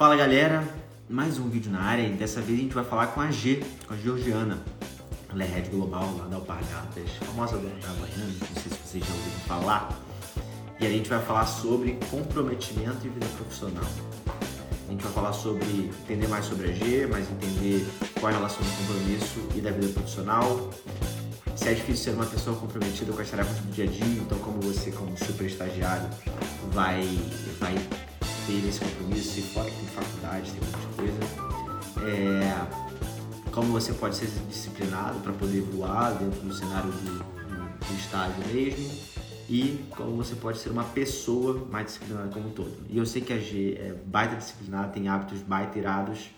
Fala 0.00 0.16
galera, 0.16 0.66
mais 1.10 1.38
um 1.38 1.50
vídeo 1.50 1.70
na 1.70 1.82
área 1.82 2.02
e 2.02 2.14
dessa 2.14 2.40
vez 2.40 2.58
a 2.58 2.62
gente 2.62 2.74
vai 2.74 2.82
falar 2.82 3.08
com 3.08 3.20
a 3.20 3.30
G, 3.30 3.62
com 3.86 3.92
a 3.92 3.96
Georgiana. 3.98 4.58
Ela 5.28 5.44
é 5.44 5.46
Head 5.46 5.68
Global 5.68 6.16
lá 6.16 6.26
da 6.26 6.36
Alpargatas, 6.36 7.10
famosa 7.26 7.58
da 7.58 7.68
Havaiana, 7.68 8.24
não 8.24 8.62
sei 8.62 8.72
se 8.72 8.78
vocês 8.82 9.04
já 9.04 9.12
ouviram 9.12 9.40
falar. 9.40 10.00
E 10.80 10.86
a 10.86 10.88
gente 10.88 11.06
vai 11.06 11.20
falar 11.20 11.44
sobre 11.44 11.98
comprometimento 12.10 13.06
e 13.06 13.10
vida 13.10 13.26
profissional. 13.36 13.84
A 14.88 14.90
gente 14.90 15.04
vai 15.04 15.12
falar 15.12 15.34
sobre 15.34 15.90
entender 16.02 16.28
mais 16.28 16.46
sobre 16.46 16.70
a 16.70 16.72
G, 16.72 17.06
mas 17.06 17.30
entender 17.30 17.86
qual 18.18 18.32
é 18.32 18.34
a 18.34 18.38
relação 18.38 18.62
do 18.62 18.72
compromisso 18.78 19.48
e 19.54 19.60
da 19.60 19.70
vida 19.70 19.88
profissional. 19.88 20.70
Se 21.54 21.68
é 21.68 21.74
difícil 21.74 22.04
ser 22.04 22.10
uma 22.12 22.24
pessoa 22.24 22.56
comprometida 22.56 23.12
com 23.12 23.20
as 23.20 23.28
tarefas 23.28 23.58
do 23.58 23.70
dia 23.70 23.84
a 23.84 23.88
dia, 23.88 24.22
então 24.22 24.38
como 24.38 24.62
você, 24.62 24.90
como 24.92 25.14
super 25.18 25.44
estagiário, 25.44 26.08
vai, 26.72 27.06
vai 27.58 27.74
ter 28.50 28.68
esse 28.68 28.80
compromisso, 28.80 29.38
e 29.38 29.42
fora 29.42 29.70
que 29.70 29.76
tem 29.76 29.86
faculdade, 29.86 30.50
tem 30.50 30.60
muita 30.60 30.78
coisa. 30.96 31.20
É, 32.04 33.50
como 33.52 33.72
você 33.72 33.92
pode 33.92 34.16
ser 34.16 34.26
disciplinado 34.48 35.20
para 35.20 35.32
poder 35.32 35.60
voar 35.60 36.14
dentro 36.14 36.40
do 36.40 36.52
cenário 36.52 36.90
do, 36.90 37.18
do 37.20 37.94
estágio 37.94 38.44
mesmo 38.52 38.90
e 39.48 39.84
como 39.90 40.16
você 40.16 40.34
pode 40.34 40.58
ser 40.58 40.70
uma 40.70 40.84
pessoa 40.84 41.64
mais 41.70 41.86
disciplinada 41.86 42.28
como 42.32 42.48
um 42.48 42.52
todo. 42.52 42.76
E 42.88 42.98
eu 42.98 43.06
sei 43.06 43.22
que 43.22 43.32
a 43.32 43.38
G 43.38 43.76
é 43.78 43.92
baita 43.92 44.36
disciplinada, 44.36 44.92
tem 44.92 45.08
hábitos 45.08 45.42
baita 45.42 45.78
irados, 45.78 46.30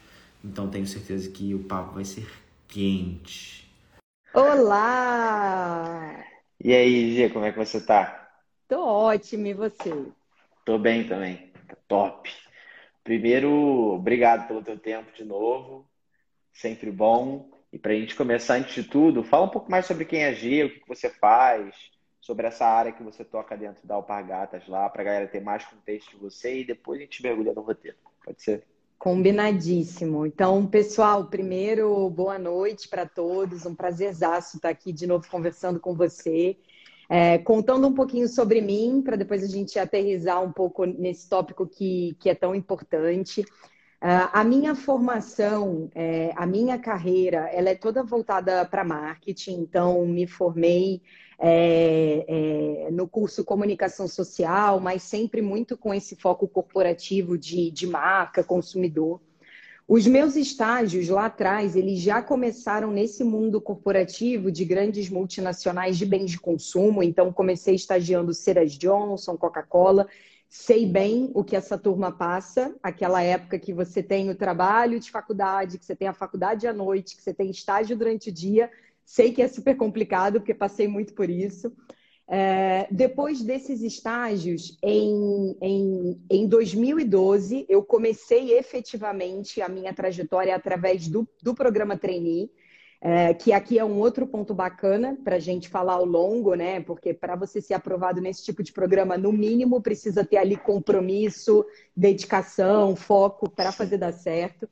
então 0.45 0.69
tenho 0.69 0.87
certeza 0.87 1.30
que 1.30 1.55
o 1.55 1.60
papo 1.60 1.95
vai 1.95 2.05
ser 2.05 2.29
quente. 2.69 3.71
Olá! 4.35 6.24
E 6.63 6.74
aí, 6.74 7.15
G, 7.15 7.30
como 7.30 7.45
é 7.45 7.52
que 7.52 7.59
você 7.59 7.80
tá? 7.80 8.30
Tô 8.69 8.80
ótimo, 8.80 9.47
e 9.47 9.55
você? 9.55 10.07
Tô 10.65 10.79
bem 10.79 11.07
também, 11.07 11.52
top. 11.89 12.31
Primeiro, 13.05 13.51
obrigado 13.95 14.47
pelo 14.47 14.63
teu 14.63 14.79
tempo 14.79 15.13
de 15.13 15.24
novo, 15.24 15.87
sempre 16.52 16.91
bom. 16.91 17.51
E 17.73 17.79
para 17.79 17.93
a 17.93 17.96
gente 17.96 18.15
começar, 18.15 18.55
antes 18.55 18.74
de 18.74 18.85
tudo, 18.85 19.24
fala 19.24 19.46
um 19.46 19.51
pouco 19.51 19.71
mais 19.71 19.87
sobre 19.87 20.05
quem 20.05 20.23
é 20.23 20.35
G, 20.35 20.65
o 20.65 20.71
que 20.71 20.87
você 20.87 21.09
faz, 21.09 21.74
sobre 22.21 22.46
essa 22.46 22.66
área 22.66 22.93
que 22.93 23.02
você 23.02 23.24
toca 23.24 23.57
dentro 23.57 23.87
da 23.87 23.95
Alpargatas 23.95 24.69
lá, 24.69 24.88
para 24.88 25.02
a 25.02 25.05
galera 25.05 25.27
ter 25.27 25.41
mais 25.41 25.65
contexto 25.65 26.11
de 26.11 26.16
você 26.16 26.61
e 26.61 26.65
depois 26.65 26.99
a 26.99 27.02
gente 27.02 27.23
mergulha 27.23 27.52
no 27.52 27.63
roteiro. 27.63 27.96
Pode 28.24 28.43
ser? 28.43 28.65
Combinadíssimo. 28.99 30.24
Então, 30.24 30.65
pessoal, 30.65 31.24
primeiro, 31.27 32.09
boa 32.11 32.39
noite 32.39 32.89
para 32.89 33.05
todos. 33.05 33.66
Um 33.66 33.74
prazerzaço 33.74 34.59
estar 34.59 34.68
aqui 34.68 34.93
de 34.93 35.09
novo 35.09 35.29
conversando 35.29 35.80
com 35.80 35.93
você. 35.93 36.57
É, 37.15 37.37
contando 37.37 37.87
um 37.87 37.93
pouquinho 37.93 38.27
sobre 38.27 38.63
mim, 38.63 39.02
para 39.05 39.16
depois 39.16 39.45
a 39.45 39.46
gente 39.46 39.79
aterrizar 39.79 40.43
um 40.43 40.51
pouco 40.51 40.87
nesse 40.87 41.29
tópico 41.29 41.66
que, 41.66 42.16
que 42.18 42.30
é 42.30 42.35
tão 42.35 42.55
importante. 42.55 43.43
Uh, 43.43 44.32
a 44.32 44.43
minha 44.43 44.74
formação, 44.74 45.90
é, 45.95 46.33
a 46.35 46.46
minha 46.46 46.79
carreira, 46.79 47.51
ela 47.52 47.68
é 47.68 47.74
toda 47.74 48.02
voltada 48.02 48.65
para 48.65 48.83
marketing, 48.83 49.60
então 49.60 50.07
me 50.07 50.27
formei 50.27 51.02
é, 51.38 52.24
é, 52.87 52.90
no 52.90 53.07
curso 53.07 53.45
Comunicação 53.45 54.09
Social, 54.09 54.80
mas 54.80 55.02
sempre 55.02 55.43
muito 55.43 55.77
com 55.77 55.93
esse 55.93 56.16
foco 56.16 56.49
corporativo 56.49 57.37
de, 57.37 57.71
de 57.71 57.87
marca, 57.87 58.43
consumidor. 58.43 59.21
Os 59.87 60.07
meus 60.07 60.37
estágios 60.37 61.09
lá 61.09 61.27
atrás, 61.27 61.77
eles 61.77 62.01
já 62.01 62.23
começaram 62.23 62.91
nesse 62.91 63.23
mundo 63.25 63.61
corporativo 63.61 64.50
de 64.50 64.65
grandes 64.65 65.11
multinacionais 65.11 65.99
de 65.99 66.06
bens 66.06 66.31
de 66.31 66.41
consumo. 66.41 67.03
Então, 67.03 67.33
comecei 67.33 67.75
estagiando 67.75 68.33
Ceras 68.33 68.72
Johnson, 68.72 69.37
Coca-Cola. 69.37 70.09
Sei 70.49 70.87
bem 70.87 71.31
o 71.34 71.43
que 71.43 71.56
essa 71.56 71.78
turma 71.78 72.12
passa, 72.12 72.75
aquela 72.83 73.22
época 73.22 73.59
que 73.59 73.72
você 73.72 74.03
tem 74.03 74.31
o 74.31 74.34
trabalho 74.34 75.00
de 75.00 75.11
faculdade, 75.11 75.78
que 75.78 75.84
você 75.84 75.97
tem 75.97 76.09
a 76.09 76.12
faculdade 76.12 76.67
à 76.67 76.72
noite, 76.72 77.17
que 77.17 77.22
você 77.22 77.33
tem 77.33 77.50
estágio 77.50 77.97
durante 77.97 78.28
o 78.31 78.33
dia 78.33 78.71
Sei 79.05 79.33
que 79.33 79.43
é 79.43 79.49
super 79.49 79.77
complicado, 79.77 80.41
porque 80.41 80.55
passei 80.55 80.89
muito 80.89 81.12
por 81.15 81.29
isso. 81.29 81.73
É, 82.34 82.87
depois 82.91 83.43
desses 83.43 83.82
estágios, 83.82 84.78
em, 84.82 85.54
em, 85.60 86.22
em 86.31 86.48
2012, 86.48 87.66
eu 87.69 87.82
comecei 87.82 88.56
efetivamente 88.56 89.60
a 89.60 89.69
minha 89.69 89.93
trajetória 89.93 90.56
através 90.56 91.09
do, 91.09 91.28
do 91.43 91.54
programa 91.54 91.94
Trainee, 91.94 92.50
é, 93.03 93.34
que 93.34 93.53
aqui 93.53 93.78
é 93.78 93.84
um 93.84 93.98
outro 93.98 94.26
ponto 94.26 94.54
bacana 94.54 95.19
para 95.22 95.37
a 95.37 95.38
gente 95.38 95.69
falar 95.69 95.93
ao 95.93 96.06
longo, 96.06 96.54
né? 96.54 96.81
Porque 96.81 97.12
para 97.12 97.37
você 97.37 97.60
ser 97.60 97.75
aprovado 97.75 98.19
nesse 98.19 98.43
tipo 98.43 98.62
de 98.62 98.72
programa, 98.72 99.19
no 99.19 99.31
mínimo 99.31 99.82
precisa 99.82 100.25
ter 100.25 100.38
ali 100.38 100.56
compromisso, 100.56 101.66
dedicação, 101.94 102.97
foco 102.97 103.50
para 103.50 103.72
fazer 103.72 103.99
dar 103.99 104.12
certo. 104.12 104.66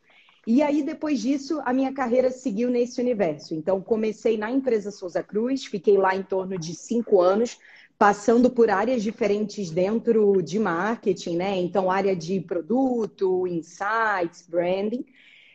E 0.47 0.63
aí, 0.63 0.83
depois 0.83 1.21
disso, 1.21 1.61
a 1.65 1.73
minha 1.73 1.93
carreira 1.93 2.31
seguiu 2.31 2.71
nesse 2.71 3.01
universo. 3.01 3.55
Então, 3.55 3.81
comecei 3.81 4.39
na 4.39 4.51
empresa 4.51 4.91
Souza 4.91 5.23
Cruz, 5.23 5.67
fiquei 5.67 5.97
lá 5.99 6.17
em 6.17 6.23
torno 6.23 6.59
de 6.59 6.75
cinco 6.75 7.21
anos, 7.21 7.59
passando 7.99 8.51
por 8.51 8.71
áreas 8.71 9.03
diferentes 9.03 9.71
dentro 9.71 10.41
de 10.43 10.59
marketing, 10.59 11.37
né? 11.37 11.59
Então, 11.59 11.91
área 11.91 12.17
de 12.17 12.41
produto, 12.41 13.47
insights, 13.47 14.47
branding. 14.49 15.05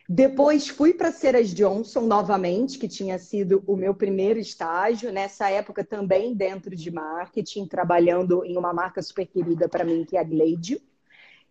Depois 0.08 0.68
fui 0.68 0.94
para 0.94 1.10
Ceras 1.10 1.52
Johnson 1.52 2.02
novamente, 2.02 2.78
que 2.78 2.86
tinha 2.86 3.18
sido 3.18 3.64
o 3.66 3.76
meu 3.76 3.92
primeiro 3.92 4.38
estágio, 4.38 5.10
nessa 5.10 5.50
época 5.50 5.82
também 5.82 6.32
dentro 6.32 6.76
de 6.76 6.92
marketing, 6.92 7.66
trabalhando 7.66 8.44
em 8.44 8.56
uma 8.56 8.72
marca 8.72 9.02
super 9.02 9.26
querida 9.26 9.68
para 9.68 9.84
mim, 9.84 10.04
que 10.04 10.16
é 10.16 10.20
a 10.20 10.24
Glade. 10.24 10.80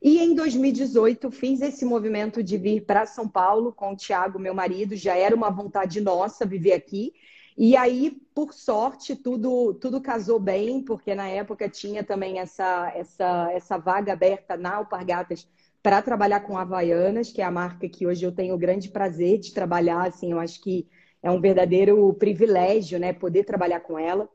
E 0.08 0.20
em 0.20 0.36
2018 0.36 1.32
fiz 1.32 1.62
esse 1.62 1.84
movimento 1.84 2.44
de 2.44 2.60
vir 2.60 2.86
para 2.86 3.08
São 3.08 3.28
Paulo 3.28 3.74
com 3.74 3.94
o 3.94 3.96
Tiago, 3.96 4.38
meu 4.38 4.54
marido, 4.54 4.96
já 4.96 5.16
era 5.16 5.36
uma 5.36 5.50
vontade 5.50 6.00
nossa 6.00 6.46
viver 6.46 6.74
aqui. 6.74 7.12
E 7.58 7.76
aí, 7.76 8.12
por 8.32 8.54
sorte, 8.54 9.16
tudo, 9.16 9.74
tudo 9.74 10.00
casou 10.00 10.40
bem, 10.40 10.84
porque 10.84 11.16
na 11.16 11.28
época 11.28 11.68
tinha 11.68 12.04
também 12.04 12.38
essa, 12.38 12.94
essa, 12.96 13.52
essa 13.52 13.80
vaga 13.80 14.14
aberta 14.14 14.56
na 14.56 14.76
Alpargatas 14.76 15.48
para 15.82 16.04
trabalhar 16.04 16.42
com 16.42 16.56
Havaianas, 16.56 17.32
que 17.32 17.42
é 17.42 17.44
a 17.44 17.50
marca 17.50 17.90
que 17.90 18.06
hoje 18.06 18.24
eu 18.24 18.32
tenho 18.32 18.54
o 18.54 18.60
grande 18.60 18.90
prazer 18.90 19.40
de 19.40 19.56
trabalhar. 19.56 20.06
Assim, 20.06 20.34
eu 20.34 20.40
acho 20.40 20.62
que 20.62 20.88
é 21.24 21.32
um 21.32 21.42
verdadeiro 21.42 22.14
privilégio 22.14 23.00
né, 23.00 23.12
poder 23.12 23.44
trabalhar 23.44 23.80
com 23.80 23.98
ela. 23.98 24.30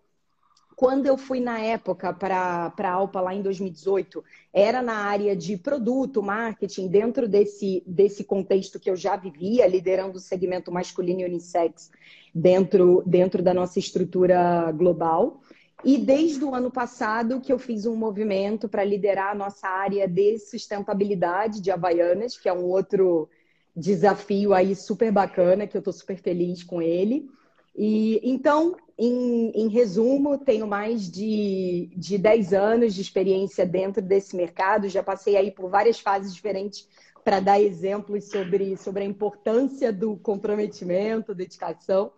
Quando 0.80 1.04
eu 1.04 1.18
fui 1.18 1.40
na 1.40 1.60
época 1.60 2.10
para 2.10 2.72
a 2.74 2.90
Alpa, 2.90 3.20
lá 3.20 3.34
em 3.34 3.42
2018, 3.42 4.24
era 4.50 4.80
na 4.80 4.94
área 4.94 5.36
de 5.36 5.58
produto, 5.58 6.22
marketing, 6.22 6.88
dentro 6.88 7.28
desse, 7.28 7.82
desse 7.86 8.24
contexto 8.24 8.80
que 8.80 8.88
eu 8.88 8.96
já 8.96 9.14
vivia, 9.14 9.66
liderando 9.66 10.16
o 10.16 10.18
segmento 10.18 10.72
masculino 10.72 11.20
e 11.20 11.26
unissex 11.26 11.90
dentro, 12.34 13.02
dentro 13.04 13.42
da 13.42 13.52
nossa 13.52 13.78
estrutura 13.78 14.72
global. 14.72 15.42
E 15.84 15.98
desde 15.98 16.42
o 16.42 16.54
ano 16.54 16.70
passado 16.70 17.42
que 17.42 17.52
eu 17.52 17.58
fiz 17.58 17.84
um 17.84 17.94
movimento 17.94 18.66
para 18.66 18.82
liderar 18.82 19.32
a 19.32 19.34
nossa 19.34 19.68
área 19.68 20.08
de 20.08 20.38
sustentabilidade 20.38 21.60
de 21.60 21.70
Havaianas, 21.70 22.38
que 22.38 22.48
é 22.48 22.54
um 22.54 22.64
outro 22.64 23.28
desafio 23.76 24.54
aí 24.54 24.74
super 24.74 25.12
bacana, 25.12 25.66
que 25.66 25.76
eu 25.76 25.80
estou 25.80 25.92
super 25.92 26.16
feliz 26.16 26.62
com 26.62 26.80
ele. 26.80 27.28
E 27.76 28.20
então, 28.24 28.76
em, 29.00 29.50
em, 29.54 29.68
resumo, 29.68 30.36
tenho 30.36 30.66
mais 30.66 31.10
de, 31.10 31.90
de 31.96 32.18
10 32.18 32.52
anos 32.52 32.94
de 32.94 33.00
experiência 33.00 33.64
dentro 33.64 34.02
desse 34.02 34.36
mercado, 34.36 34.90
já 34.90 35.02
passei 35.02 35.36
aí 35.36 35.50
por 35.50 35.70
várias 35.70 35.98
fases 35.98 36.34
diferentes 36.34 36.86
para 37.24 37.40
dar 37.40 37.58
exemplos 37.58 38.28
sobre, 38.28 38.76
sobre 38.76 39.02
a 39.02 39.06
importância 39.06 39.90
do 39.90 40.18
comprometimento, 40.18 41.34
dedicação. 41.34 42.12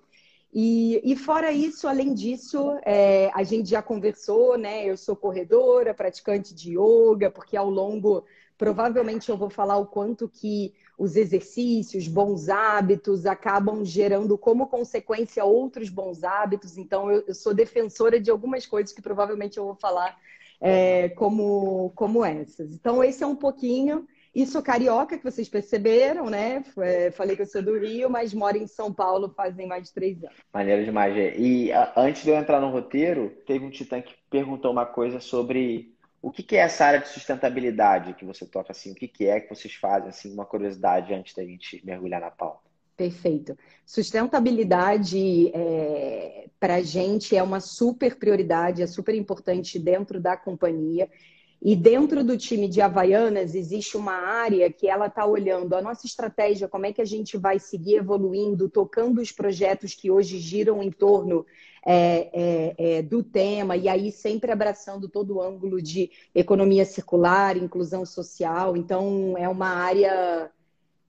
E, 0.53 1.01
e 1.05 1.17
fora 1.17 1.53
isso, 1.53 1.87
além 1.87 2.13
disso, 2.13 2.77
é, 2.85 3.31
a 3.33 3.45
gente 3.45 3.71
já 3.71 3.81
conversou, 3.81 4.59
né? 4.59 4.85
Eu 4.85 4.97
sou 4.97 5.15
corredora, 5.15 5.95
praticante 5.95 6.53
de 6.53 6.77
yoga, 6.77 7.31
porque 7.31 7.57
ao 7.57 7.71
longo, 7.71 8.25
provavelmente 8.59 9.31
eu 9.31 9.37
vou 9.37 9.49
falar 9.49 9.79
o 9.79 9.87
quanto 9.87 10.29
que 10.29 10.75
os 11.03 11.17
exercícios, 11.17 12.07
bons 12.07 12.49
hábitos 12.49 13.27
acabam 13.27 13.85
gerando 13.85 14.39
como 14.39 14.69
consequência 14.69 15.45
outros 15.45 15.89
bons 15.89 16.23
hábitos. 16.23 16.79
Então, 16.79 17.11
eu, 17.11 17.25
eu 17.27 17.35
sou 17.35 17.53
defensora 17.53 18.21
de 18.21 18.31
algumas 18.31 18.67
coisas 18.67 18.93
que 18.93 19.03
provavelmente 19.03 19.59
eu 19.59 19.65
vou 19.65 19.75
falar 19.75 20.17
é, 20.61 21.09
como, 21.09 21.91
como 21.97 22.25
essas. 22.25 22.73
Então, 22.73 23.03
esse 23.03 23.25
é 23.25 23.27
um 23.27 23.35
pouquinho. 23.35 24.07
E 24.33 24.47
sou 24.47 24.63
carioca, 24.63 25.19
que 25.19 25.25
vocês 25.25 25.49
perceberam, 25.49 26.31
né? 26.31 26.65
É, 26.79 27.11
falei 27.11 27.35
que 27.35 27.43
eu 27.43 27.47
sou 27.47 27.61
do 27.61 27.77
Rio, 27.77 28.09
mas 28.09 28.33
moro 28.33 28.57
em 28.57 28.69
São 28.69 28.95
Paulo 28.95 29.29
fazem 29.37 29.67
mais 29.67 29.89
de 29.89 29.93
três 29.93 30.23
anos. 30.23 30.37
Maneiro 30.55 30.85
demais, 30.85 31.17
Gê. 31.17 31.35
E 31.37 31.73
antes 31.97 32.23
de 32.23 32.31
eu 32.31 32.37
entrar 32.37 32.61
no 32.61 32.71
roteiro, 32.71 33.29
teve 33.45 33.65
um 33.65 33.71
titã 33.71 34.01
que 34.01 34.15
perguntou 34.31 34.71
uma 34.71 34.87
coisa 34.87 35.19
sobre 35.19 35.92
o 36.23 36.31
que, 36.31 36.43
que 36.45 36.57
é 36.57 36.61
essa 36.61 36.87
área 36.87 37.01
de 37.01 37.09
sustentabilidade 37.09 38.15
que 38.15 38.25
você 38.25 38.47
toca 38.47 38.71
assim? 38.71 38.93
O 38.93 38.95
que, 38.95 39.09
que 39.09 39.27
é 39.27 39.41
que 39.41 39.53
vocês 39.53 39.75
fazem 39.75 40.09
assim? 40.09 40.33
Uma 40.33 40.47
curiosidade 40.47 41.13
antes 41.13 41.35
da 41.35 41.45
gente 41.45 41.85
mergulhar 41.85 42.21
na 42.21 42.31
pauta. 42.31 42.71
Perfeito. 42.97 43.59
Sustentabilidade 43.85 45.51
é, 45.53 46.49
para 46.61 46.77
a 46.77 46.83
gente 46.83 47.37
é 47.37 47.43
uma 47.43 47.59
super 47.59 48.17
prioridade, 48.17 48.83
é 48.83 48.87
super 48.87 49.17
importante 49.17 49.81
dentro 49.81 50.21
da 50.21 50.37
companhia. 50.37 51.11
E 51.61 51.75
dentro 51.75 52.23
do 52.23 52.37
time 52.37 52.69
de 52.69 52.81
Havaianas 52.81 53.55
existe 53.57 53.97
uma 53.97 54.15
área 54.15 54.71
que 54.71 54.89
ela 54.89 55.07
está 55.07 55.27
olhando 55.27 55.75
a 55.75 55.83
nossa 55.83 56.07
estratégia, 56.07 56.69
como 56.69 56.87
é 56.87 56.93
que 56.93 57.03
a 57.03 57.05
gente 57.05 57.37
vai 57.37 57.59
seguir 57.59 57.97
evoluindo, 57.97 58.69
tocando 58.69 59.21
os 59.21 59.33
projetos 59.33 59.95
que 59.95 60.11
hoje 60.11 60.39
giram 60.39 60.83
em 60.83 60.91
torno 60.91 61.45
é, 61.85 62.31
é, 62.33 62.75
é, 62.79 63.03
do 63.03 63.23
tema, 63.23 63.77
e 63.77 63.89
aí 63.89 64.13
sempre 64.13 64.53
abraçando 64.53 65.09
todo 65.09 65.37
o 65.37 65.43
ângulo 65.43 65.83
de 65.83 66.11
economia 66.35 66.85
circular, 66.85 67.57
inclusão 67.57 68.07
social. 68.07 68.77
Então, 68.77 69.35
é 69.37 69.49
uma 69.49 69.69
área 69.69 70.51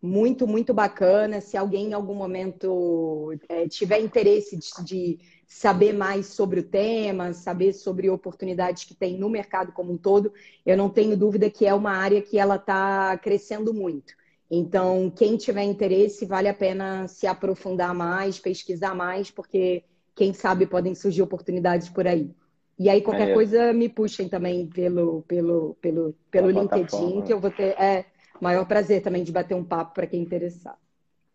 muito, 0.02 0.46
muito 0.48 0.74
bacana. 0.74 1.40
Se 1.40 1.56
alguém 1.56 1.92
em 1.92 1.94
algum 1.94 2.16
momento 2.16 3.34
é, 3.48 3.68
tiver 3.68 4.00
interesse 4.00 4.58
de, 4.58 4.84
de 4.84 5.20
saber 5.48 5.94
mais 5.94 6.28
sobre 6.28 6.60
o 6.60 6.64
tema, 6.64 7.31
saber 7.34 7.74
sobre 7.74 8.10
oportunidades 8.10 8.84
que 8.84 8.96
tem 8.96 9.18
no 9.18 9.30
mercado 9.30 9.72
como 9.72 9.94
um 9.94 9.98
todo, 9.98 10.34
eu 10.66 10.75
não 10.75 10.90
tenho 10.90 11.16
dúvida 11.16 11.50
que 11.50 11.66
é 11.66 11.74
uma 11.74 11.92
área 11.92 12.22
que 12.22 12.38
ela 12.38 12.56
está 12.56 13.18
crescendo 13.18 13.74
muito. 13.74 14.14
Então, 14.50 15.12
quem 15.16 15.38
tiver 15.38 15.64
interesse, 15.64 16.25
vale 16.25 16.48
a 16.48 16.54
pena 16.54 17.08
se 17.08 17.25
aprofundar 17.25 17.94
mais, 17.94 18.40
pesquisar 18.40 18.94
mais, 18.94 19.31
porque 19.31 19.84
quem 20.15 20.33
sabe 20.33 20.65
podem 20.65 20.94
surgir 20.95 21.21
oportunidades 21.21 21.89
por 21.89 22.07
aí. 22.07 22.31
E 22.77 22.89
aí, 22.89 23.01
qualquer 23.01 23.30
é. 23.30 23.33
coisa, 23.33 23.71
me 23.71 23.88
puxem 23.88 24.27
também 24.27 24.68
pelo, 24.68 25.21
pelo, 25.24 25.75
pelo, 25.80 26.15
pelo 26.31 26.50
LinkedIn, 26.50 27.21
que 27.21 27.31
eu 27.31 27.39
vou 27.39 27.51
ter 27.51 27.80
é, 27.80 28.06
maior 28.42 28.65
prazer 28.65 29.01
também 29.01 29.24
de 29.24 29.31
bater 29.31 29.54
um 29.54 29.63
papo 29.63 29.94
para 29.94 30.07
quem 30.07 30.21
interessar. 30.21 30.77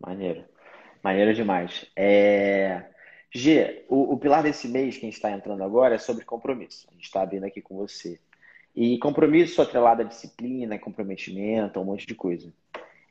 Maneiro. 0.00 0.44
Maneiro 1.02 1.32
demais. 1.34 1.86
É... 1.96 2.84
G, 3.30 3.84
o, 3.88 4.14
o, 4.14 4.18
pilar 4.18 4.42
desse 4.42 4.66
mês 4.68 4.96
que 4.96 5.04
a 5.04 5.08
gente 5.08 5.16
está 5.16 5.30
entrando 5.30 5.62
agora 5.62 5.94
é 5.94 5.98
sobre 5.98 6.24
compromisso. 6.24 6.88
A 6.90 6.94
gente 6.94 7.04
está 7.04 7.22
abrindo 7.22 7.44
aqui 7.44 7.60
com 7.60 7.76
você. 7.76 8.18
E 8.74 8.98
compromisso 8.98 9.60
atrelado 9.60 10.02
à 10.02 10.04
disciplina, 10.04 10.78
comprometimento, 10.78 11.78
um 11.78 11.84
monte 11.84 12.06
de 12.06 12.14
coisa. 12.14 12.52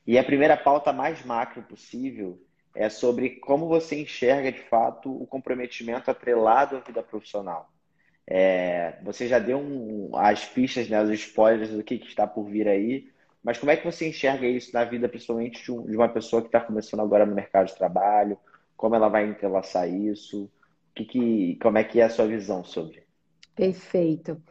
E 0.06 0.18
a 0.18 0.24
primeira 0.24 0.58
pauta 0.58 0.92
mais 0.92 1.24
macro 1.24 1.62
possível 1.64 2.40
é 2.78 2.90
sobre 2.90 3.32
como 3.32 3.68
você 3.68 4.02
enxerga 4.02 4.52
de 4.52 4.62
fato 4.62 5.12
o 5.12 5.26
comprometimento 5.26 6.10
atrelado 6.10 6.78
à 6.78 6.80
vida 6.80 7.04
profissional. 7.04 7.70
É, 8.26 9.00
você 9.04 9.28
já 9.28 9.40
deu 9.40 9.58
um, 9.58 10.12
as 10.16 10.46
pistas, 10.46 10.90
né, 10.90 11.02
os 11.02 11.10
spoilers 11.12 11.72
do 11.72 11.84
que, 11.84 11.98
que, 11.98 12.08
está 12.08 12.28
por 12.28 12.44
vir 12.44 12.68
aí, 12.68 13.10
mas 13.44 13.58
como 13.58 13.72
é 13.72 13.78
que 13.78 13.86
você 13.86 14.08
enxerga 14.10 14.46
isso 14.46 14.74
na 14.74 14.84
vida, 14.84 15.08
principalmente 15.08 15.64
de, 15.64 15.72
um, 15.72 15.86
de 15.86 15.96
uma 15.96 16.10
pessoa 16.10 16.42
que 16.42 16.50
está 16.50 16.60
começando 16.60 17.00
agora 17.00 17.26
no 17.26 17.34
mercado 17.34 17.68
de 17.68 17.76
trabalho? 17.76 18.38
como 18.78 18.96
ela 18.96 19.10
vai 19.10 19.28
entrelaçar 19.28 19.92
isso? 19.92 20.50
Que, 20.96 21.04
que, 21.04 21.56
como 21.62 21.80
é 21.80 21.84
que 21.84 22.00
é 22.00 22.04
a 22.04 22.10
sua 22.10 22.28
visão 22.28 22.64
sobre? 22.64 23.04
Perfeito. 23.56 24.42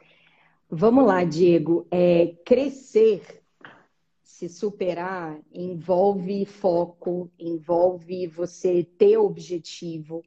Vamos 0.69 1.07
lá, 1.07 1.23
Diego. 1.23 1.87
É, 1.91 2.35
crescer, 2.45 3.43
se 4.37 4.51
superar, 4.51 5.41
envolve 5.51 6.45
foco, 6.45 7.31
envolve 7.39 8.27
você 8.27 8.85
ter 8.85 9.17
objetivo. 9.17 10.23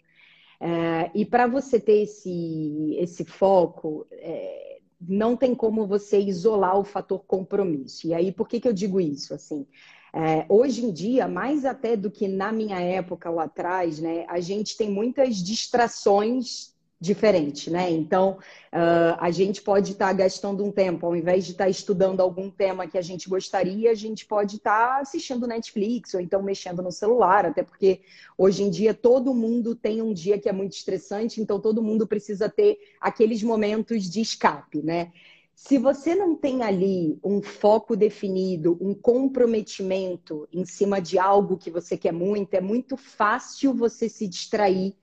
É, 0.59 1.11
e 1.13 1.23
para 1.23 1.45
você 1.45 1.79
ter 1.79 2.01
esse, 2.01 2.95
esse 2.97 3.23
foco, 3.23 4.07
é, 4.11 4.79
não 4.99 5.37
tem 5.37 5.53
como 5.53 5.85
você 5.85 6.19
isolar 6.19 6.79
o 6.79 6.83
fator 6.83 7.23
compromisso. 7.23 8.07
E 8.07 8.13
aí, 8.15 8.31
por 8.31 8.47
que, 8.47 8.59
que 8.59 8.67
eu 8.67 8.73
digo 8.73 8.99
isso? 8.99 9.31
Assim, 9.31 9.67
é, 10.11 10.43
hoje 10.49 10.83
em 10.83 10.91
dia, 10.91 11.27
mais 11.27 11.63
até 11.63 11.95
do 11.95 12.09
que 12.09 12.27
na 12.27 12.51
minha 12.51 12.81
época 12.81 13.29
lá 13.29 13.43
atrás, 13.43 13.99
né, 13.99 14.25
a 14.27 14.39
gente 14.39 14.75
tem 14.75 14.89
muitas 14.89 15.35
distrações 15.35 16.73
diferentes, 16.99 17.71
né? 17.71 17.89
Então, 17.89 18.37
uh, 18.73 19.15
a 19.19 19.31
gente 19.31 19.61
pode 19.61 19.93
estar 19.93 20.07
tá 20.07 20.13
gastando 20.13 20.65
um 20.65 20.71
tempo, 20.71 21.05
ao 21.05 21.15
invés 21.15 21.45
de 21.45 21.53
estar 21.53 21.63
tá 21.63 21.69
estudando 21.69 22.19
algum 22.19 22.49
tema 22.49 22.87
que 22.87 22.97
a 22.97 23.01
gente 23.01 23.29
gostaria, 23.29 23.89
a 23.89 23.95
gente 23.95 24.25
pode 24.25 24.57
estar 24.57 24.95
tá 24.95 24.99
assistindo 24.99 25.47
Netflix 25.47 26.13
ou 26.13 26.19
então 26.19 26.43
mexendo 26.43 26.81
no 26.81 26.91
celular, 26.91 27.45
até 27.45 27.63
porque 27.63 28.01
hoje 28.37 28.63
em 28.63 28.69
dia 28.69 28.93
todo 28.93 29.33
mundo 29.33 29.75
tem 29.75 30.01
um 30.01 30.13
dia 30.13 30.37
que 30.37 30.49
é 30.49 30.51
muito 30.51 30.73
estressante, 30.73 31.39
então 31.39 31.59
todo 31.59 31.81
mundo 31.81 32.05
precisa 32.05 32.49
ter 32.49 32.77
aqueles 32.99 33.41
momentos 33.41 34.09
de 34.09 34.19
escape, 34.19 34.81
né? 34.81 35.13
Se 35.55 35.77
você 35.77 36.15
não 36.15 36.35
tem 36.35 36.63
ali 36.63 37.19
um 37.23 37.41
foco 37.41 37.95
definido, 37.95 38.77
um 38.79 38.93
comprometimento 38.93 40.47
em 40.53 40.65
cima 40.65 41.01
de 41.01 41.19
algo 41.19 41.57
que 41.57 41.69
você 41.69 41.97
quer 41.97 42.13
muito, 42.13 42.53
é 42.53 42.61
muito 42.61 42.95
fácil 42.95 43.73
você 43.73 44.07
se 44.07 44.25
distrair 44.25 44.95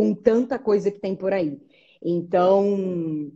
com 0.00 0.14
tanta 0.14 0.58
coisa 0.58 0.90
que 0.90 0.98
tem 0.98 1.14
por 1.14 1.30
aí. 1.30 1.60
Então, 2.02 3.30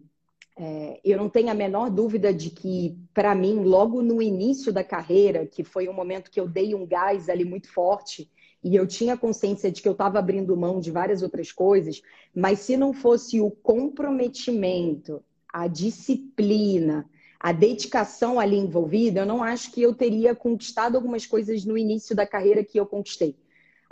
é, 0.56 0.98
eu 1.04 1.18
não 1.18 1.28
tenho 1.28 1.50
a 1.50 1.54
menor 1.54 1.90
dúvida 1.90 2.32
de 2.32 2.48
que, 2.48 2.96
para 3.12 3.34
mim, 3.34 3.56
logo 3.64 4.00
no 4.00 4.22
início 4.22 4.72
da 4.72 4.82
carreira, 4.82 5.44
que 5.44 5.62
foi 5.62 5.90
um 5.90 5.92
momento 5.92 6.30
que 6.30 6.40
eu 6.40 6.48
dei 6.48 6.74
um 6.74 6.86
gás 6.86 7.28
ali 7.28 7.44
muito 7.44 7.70
forte, 7.70 8.30
e 8.62 8.74
eu 8.74 8.86
tinha 8.86 9.14
consciência 9.14 9.70
de 9.70 9.82
que 9.82 9.86
eu 9.86 9.92
estava 9.92 10.18
abrindo 10.18 10.56
mão 10.56 10.80
de 10.80 10.90
várias 10.90 11.22
outras 11.22 11.52
coisas, 11.52 12.00
mas 12.34 12.60
se 12.60 12.78
não 12.78 12.94
fosse 12.94 13.42
o 13.42 13.50
comprometimento 13.50 15.22
a 15.52 15.66
disciplina, 15.66 17.06
a 17.38 17.52
dedicação 17.52 18.40
ali 18.40 18.56
envolvida, 18.56 19.20
eu 19.20 19.26
não 19.26 19.42
acho 19.42 19.70
que 19.70 19.82
eu 19.82 19.94
teria 19.94 20.34
conquistado 20.34 20.96
algumas 20.96 21.26
coisas 21.26 21.62
no 21.66 21.76
início 21.76 22.16
da 22.16 22.26
carreira 22.26 22.64
que 22.64 22.80
eu 22.80 22.86
conquistei. 22.86 23.36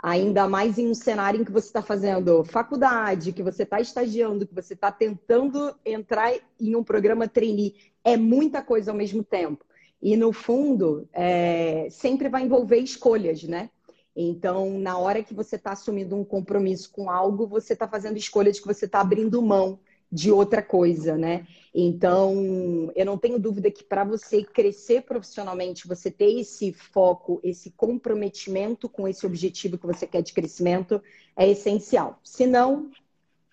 Ainda 0.03 0.49
mais 0.49 0.77
em 0.77 0.89
um 0.89 0.93
cenário 0.93 1.39
em 1.39 1.45
que 1.45 1.51
você 1.51 1.67
está 1.67 1.81
fazendo 1.81 2.43
faculdade, 2.43 3.31
que 3.31 3.41
você 3.41 3.63
está 3.63 3.79
estagiando, 3.79 4.45
que 4.45 4.53
você 4.53 4.73
está 4.73 4.91
tentando 4.91 5.73
entrar 5.85 6.33
em 6.59 6.75
um 6.75 6.83
programa 6.83 7.25
trainee. 7.25 7.75
É 8.03 8.17
muita 8.17 8.61
coisa 8.61 8.91
ao 8.91 8.97
mesmo 8.97 9.23
tempo. 9.23 9.63
E, 10.01 10.17
no 10.17 10.33
fundo, 10.33 11.07
é... 11.13 11.87
sempre 11.89 12.27
vai 12.27 12.43
envolver 12.43 12.79
escolhas, 12.79 13.43
né? 13.43 13.69
Então, 14.13 14.77
na 14.77 14.97
hora 14.97 15.23
que 15.23 15.33
você 15.33 15.55
está 15.55 15.71
assumindo 15.71 16.17
um 16.17 16.25
compromisso 16.25 16.91
com 16.91 17.09
algo, 17.09 17.47
você 17.47 17.71
está 17.71 17.87
fazendo 17.87 18.17
escolhas 18.17 18.59
que 18.59 18.67
você 18.67 18.83
está 18.83 18.99
abrindo 18.99 19.41
mão 19.41 19.79
de 20.13 20.31
outra 20.31 20.61
coisa, 20.61 21.17
né? 21.17 21.47
Então, 21.73 22.91
eu 22.95 23.03
não 23.03 23.17
tenho 23.17 23.39
dúvida 23.39 23.71
que 23.71 23.83
para 23.83 24.03
você 24.03 24.43
crescer 24.43 25.01
profissionalmente, 25.01 25.87
você 25.87 26.11
ter 26.11 26.39
esse 26.39 26.71
foco, 26.71 27.41
esse 27.43 27.71
comprometimento 27.71 28.87
com 28.87 29.07
esse 29.07 29.25
objetivo 29.25 29.75
que 29.75 29.87
você 29.87 30.05
quer 30.05 30.21
de 30.21 30.31
crescimento 30.31 31.01
é 31.35 31.49
essencial. 31.49 32.19
Senão, 32.23 32.91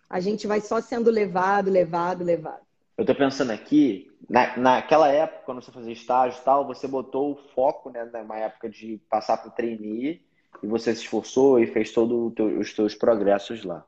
a 0.09 0.21
gente 0.21 0.47
vai 0.47 0.61
só 0.61 0.83
sendo 0.83 1.11
levado, 1.11 1.71
levado, 1.71 2.23
levado. 2.23 2.61
Eu 2.99 3.05
estou 3.05 3.17
pensando 3.17 3.53
aqui, 3.53 4.11
na, 4.29 4.55
naquela 4.59 5.09
época, 5.09 5.45
quando 5.47 5.63
você 5.63 5.73
fazia 5.73 5.95
estágio 5.95 6.39
e 6.39 6.45
tal, 6.45 6.67
você 6.67 6.87
botou 6.87 7.33
o 7.33 7.37
foco, 7.55 7.89
né, 7.89 8.05
numa 8.05 8.37
época 8.37 8.69
de 8.69 9.01
passar 9.09 9.39
para 9.39 9.49
o 9.49 9.55
trainee, 9.55 10.21
e 10.63 10.67
você 10.67 10.95
se 10.95 11.05
esforçou 11.05 11.59
e 11.59 11.67
fez 11.67 11.91
todos 11.91 12.35
os 12.39 12.75
seus 12.75 12.95
progressos 12.95 13.65
lá. 13.65 13.83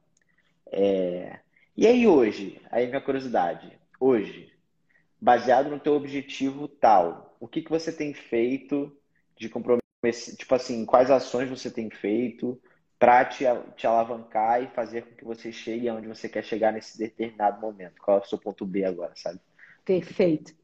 É... 0.72 1.40
E 1.76 1.86
aí 1.86 2.06
hoje, 2.06 2.60
aí 2.70 2.86
minha 2.86 3.00
curiosidade, 3.00 3.78
hoje, 3.98 4.52
baseado 5.20 5.70
no 5.70 5.80
teu 5.80 5.94
objetivo 5.94 6.68
tal, 6.68 7.36
o 7.40 7.48
que, 7.48 7.62
que 7.62 7.70
você 7.70 7.90
tem 7.90 8.12
feito 8.12 8.94
de 9.38 9.48
compromisso, 9.48 10.36
tipo 10.36 10.54
assim, 10.54 10.84
quais 10.84 11.10
ações 11.10 11.48
você 11.48 11.70
tem 11.70 11.88
feito 11.88 12.60
para 12.98 13.24
te, 13.24 13.44
te 13.74 13.86
alavancar 13.86 14.62
e 14.62 14.68
fazer 14.68 15.02
com 15.02 15.16
que 15.16 15.24
você 15.24 15.50
chegue 15.50 15.88
aonde 15.88 16.06
você 16.06 16.28
quer 16.28 16.44
chegar 16.44 16.72
nesse 16.72 16.98
determinado 16.98 17.60
momento? 17.60 18.00
Qual 18.02 18.18
é 18.18 18.20
o 18.20 18.24
seu 18.24 18.38
ponto 18.38 18.66
B 18.66 18.84
agora, 18.84 19.12
sabe? 19.16 19.40
Perfeito. 19.84 20.54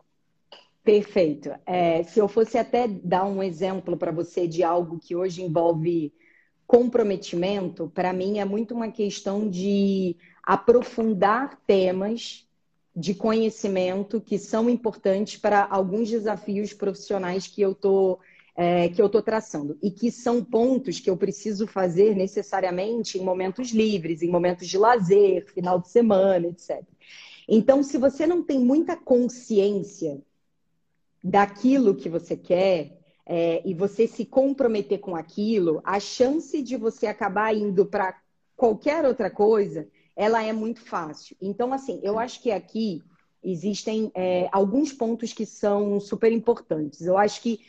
Perfeito. 0.85 1.51
É, 1.67 2.03
se 2.03 2.21
eu 2.21 2.29
fosse 2.29 2.57
até 2.57 2.87
dar 2.87 3.25
um 3.25 3.43
exemplo 3.43 3.97
para 3.97 4.13
você 4.13 4.47
de 4.47 4.63
algo 4.63 4.99
que 4.99 5.17
hoje 5.17 5.43
envolve 5.43 6.13
comprometimento, 6.69 7.91
para 7.95 8.13
mim 8.13 8.39
é 8.39 8.45
muito 8.45 8.75
uma 8.75 8.93
questão 8.93 9.49
de 9.49 10.15
aprofundar 10.43 11.59
temas 11.67 12.47
de 12.95 13.15
conhecimento 13.15 14.21
que 14.21 14.39
são 14.39 14.69
importantes 14.69 15.39
para 15.39 15.67
alguns 15.71 16.11
desafios 16.11 16.75
profissionais 16.75 17.47
que 17.47 17.63
eu 17.63 17.73
estou 17.73 18.21
é, 18.55 18.89
que 18.89 19.01
eu 19.01 19.07
estou 19.07 19.23
traçando 19.23 19.79
e 19.81 19.91
que 19.91 20.11
são 20.11 20.45
pontos 20.45 21.01
que 21.01 21.09
eu 21.09 21.17
preciso 21.17 21.67
fazer 21.67 22.15
necessariamente 22.15 23.17
em 23.17 23.25
momentos 23.25 23.71
livres, 23.71 24.21
em 24.21 24.29
momentos 24.29 24.69
de 24.69 24.77
lazer, 24.77 25.47
final 25.47 25.79
de 25.79 25.89
semana, 25.89 26.49
etc. 26.49 26.83
Então, 27.49 27.83
se 27.83 27.97
você 27.97 28.27
não 28.27 28.43
tem 28.43 28.59
muita 28.59 28.97
consciência 28.97 30.21
daquilo 31.23 31.95
que 31.95 32.09
você 32.09 32.37
quer 32.37 32.98
é, 33.29 33.63
e 33.65 33.75
você 33.75 34.07
se 34.07 34.25
comprometer 34.25 34.99
com 34.99 35.15
aquilo, 35.15 35.81
a 35.85 36.01
chance 36.01 36.63
de 36.63 36.77
você 36.77 37.07
acabar 37.07 37.55
indo 37.55 37.85
para 37.85 38.19
qualquer 38.57 39.05
outra 39.05 39.31
coisa 39.31 39.87
ela 40.19 40.43
é 40.43 40.53
muito 40.53 40.81
fácil. 40.81 41.37
Então, 41.41 41.73
assim, 41.73 42.01
eu 42.03 42.19
acho 42.19 42.43
que 42.43 42.51
aqui 42.51 43.05
existem 43.41 44.11
é, 44.17 44.49
alguns 44.51 44.93
pontos 44.93 45.33
que 45.33 45.47
são 45.47 46.01
super 46.01 46.33
importantes. 46.33 47.03
Eu 47.03 47.17
acho 47.17 47.41
que 47.41 47.61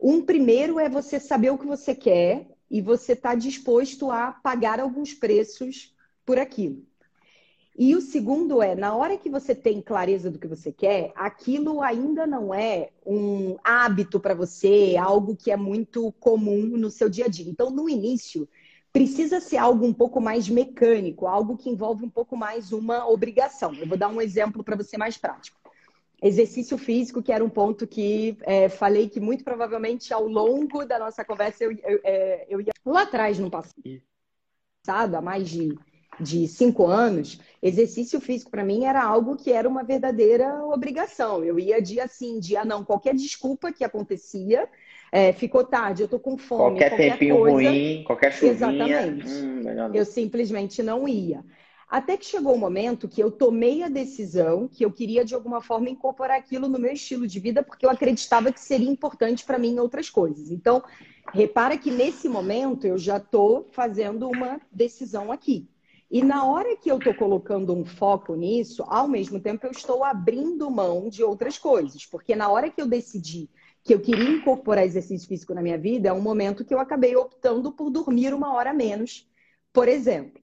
um 0.00 0.24
primeiro 0.24 0.80
é 0.80 0.88
você 0.88 1.20
saber 1.20 1.50
o 1.50 1.58
que 1.58 1.66
você 1.66 1.94
quer 1.94 2.48
e 2.70 2.80
você 2.80 3.12
estar 3.12 3.30
tá 3.30 3.34
disposto 3.34 4.10
a 4.10 4.32
pagar 4.32 4.80
alguns 4.80 5.12
preços 5.12 5.94
por 6.24 6.38
aquilo. 6.38 6.82
E 7.80 7.94
o 7.94 8.00
segundo 8.00 8.60
é, 8.60 8.74
na 8.74 8.92
hora 8.96 9.16
que 9.16 9.30
você 9.30 9.54
tem 9.54 9.80
clareza 9.80 10.28
do 10.28 10.38
que 10.40 10.48
você 10.48 10.72
quer, 10.72 11.12
aquilo 11.14 11.80
ainda 11.80 12.26
não 12.26 12.52
é 12.52 12.90
um 13.06 13.56
hábito 13.62 14.18
para 14.18 14.34
você, 14.34 14.96
algo 15.00 15.36
que 15.36 15.52
é 15.52 15.56
muito 15.56 16.10
comum 16.18 16.60
no 16.76 16.90
seu 16.90 17.08
dia 17.08 17.26
a 17.26 17.28
dia. 17.28 17.48
Então, 17.48 17.70
no 17.70 17.88
início, 17.88 18.48
precisa 18.92 19.38
ser 19.38 19.58
algo 19.58 19.86
um 19.86 19.92
pouco 19.92 20.20
mais 20.20 20.48
mecânico, 20.48 21.28
algo 21.28 21.56
que 21.56 21.70
envolve 21.70 22.04
um 22.04 22.10
pouco 22.10 22.36
mais 22.36 22.72
uma 22.72 23.08
obrigação. 23.08 23.72
Eu 23.74 23.86
vou 23.86 23.96
dar 23.96 24.08
um 24.08 24.20
exemplo 24.20 24.64
para 24.64 24.74
você 24.74 24.98
mais 24.98 25.16
prático. 25.16 25.56
Exercício 26.20 26.76
físico, 26.76 27.22
que 27.22 27.30
era 27.30 27.44
um 27.44 27.48
ponto 27.48 27.86
que 27.86 28.36
é, 28.40 28.68
falei 28.68 29.08
que 29.08 29.20
muito 29.20 29.44
provavelmente 29.44 30.12
ao 30.12 30.26
longo 30.26 30.84
da 30.84 30.98
nossa 30.98 31.24
conversa 31.24 31.62
eu, 31.62 31.70
eu, 31.70 32.00
é, 32.02 32.44
eu 32.48 32.60
ia 32.60 32.72
lá 32.84 33.02
atrás 33.02 33.38
no 33.38 33.48
passado, 33.48 35.14
há 35.14 35.22
mais 35.22 35.48
de 35.48 35.78
de 36.20 36.48
cinco 36.48 36.86
anos, 36.86 37.40
exercício 37.62 38.20
físico 38.20 38.50
para 38.50 38.64
mim 38.64 38.84
era 38.84 39.02
algo 39.02 39.36
que 39.36 39.52
era 39.52 39.68
uma 39.68 39.82
verdadeira 39.82 40.64
obrigação. 40.64 41.44
Eu 41.44 41.58
ia 41.58 41.80
dia 41.80 42.06
sim, 42.08 42.38
dia 42.38 42.64
não. 42.64 42.84
Qualquer 42.84 43.14
desculpa 43.14 43.72
que 43.72 43.84
acontecia, 43.84 44.68
é, 45.10 45.32
ficou 45.32 45.64
tarde, 45.64 46.02
eu 46.02 46.08
tô 46.08 46.18
com 46.18 46.36
fome. 46.36 46.78
Qualquer, 46.78 46.90
qualquer 46.90 47.12
tempinho 47.12 47.36
coisa, 47.36 47.70
ruim, 47.70 48.04
qualquer 48.04 48.32
chuvinha. 48.32 48.52
Exatamente. 48.52 49.28
Hum, 49.28 49.62
eu 49.94 50.04
simplesmente 50.04 50.82
não 50.82 51.08
ia. 51.08 51.44
Até 51.88 52.18
que 52.18 52.26
chegou 52.26 52.52
o 52.52 52.56
um 52.56 52.58
momento 52.58 53.08
que 53.08 53.22
eu 53.22 53.30
tomei 53.30 53.82
a 53.82 53.88
decisão 53.88 54.68
que 54.68 54.84
eu 54.84 54.92
queria, 54.92 55.24
de 55.24 55.34
alguma 55.34 55.62
forma, 55.62 55.88
incorporar 55.88 56.38
aquilo 56.38 56.68
no 56.68 56.78
meu 56.78 56.92
estilo 56.92 57.26
de 57.26 57.40
vida, 57.40 57.62
porque 57.62 57.86
eu 57.86 57.90
acreditava 57.90 58.52
que 58.52 58.60
seria 58.60 58.90
importante 58.90 59.42
para 59.42 59.58
mim 59.58 59.70
em 59.70 59.80
outras 59.80 60.10
coisas. 60.10 60.50
Então, 60.50 60.82
repara 61.32 61.78
que 61.78 61.90
nesse 61.90 62.28
momento 62.28 62.86
eu 62.86 62.98
já 62.98 63.16
estou 63.16 63.66
fazendo 63.72 64.28
uma 64.28 64.60
decisão 64.70 65.32
aqui. 65.32 65.66
E 66.10 66.22
na 66.22 66.46
hora 66.46 66.76
que 66.76 66.90
eu 66.90 66.96
estou 66.98 67.14
colocando 67.14 67.74
um 67.74 67.84
foco 67.84 68.34
nisso, 68.34 68.82
ao 68.88 69.06
mesmo 69.06 69.38
tempo 69.40 69.66
eu 69.66 69.70
estou 69.70 70.02
abrindo 70.02 70.70
mão 70.70 71.08
de 71.08 71.22
outras 71.22 71.58
coisas. 71.58 72.06
Porque 72.06 72.34
na 72.34 72.48
hora 72.48 72.70
que 72.70 72.80
eu 72.80 72.86
decidi 72.86 73.50
que 73.84 73.94
eu 73.94 74.00
queria 74.00 74.28
incorporar 74.28 74.84
exercício 74.84 75.28
físico 75.28 75.54
na 75.54 75.62
minha 75.62 75.78
vida, 75.78 76.08
é 76.08 76.12
um 76.12 76.20
momento 76.20 76.64
que 76.64 76.74
eu 76.74 76.80
acabei 76.80 77.14
optando 77.16 77.72
por 77.72 77.90
dormir 77.90 78.32
uma 78.34 78.54
hora 78.54 78.72
menos, 78.72 79.28
por 79.72 79.88
exemplo. 79.88 80.42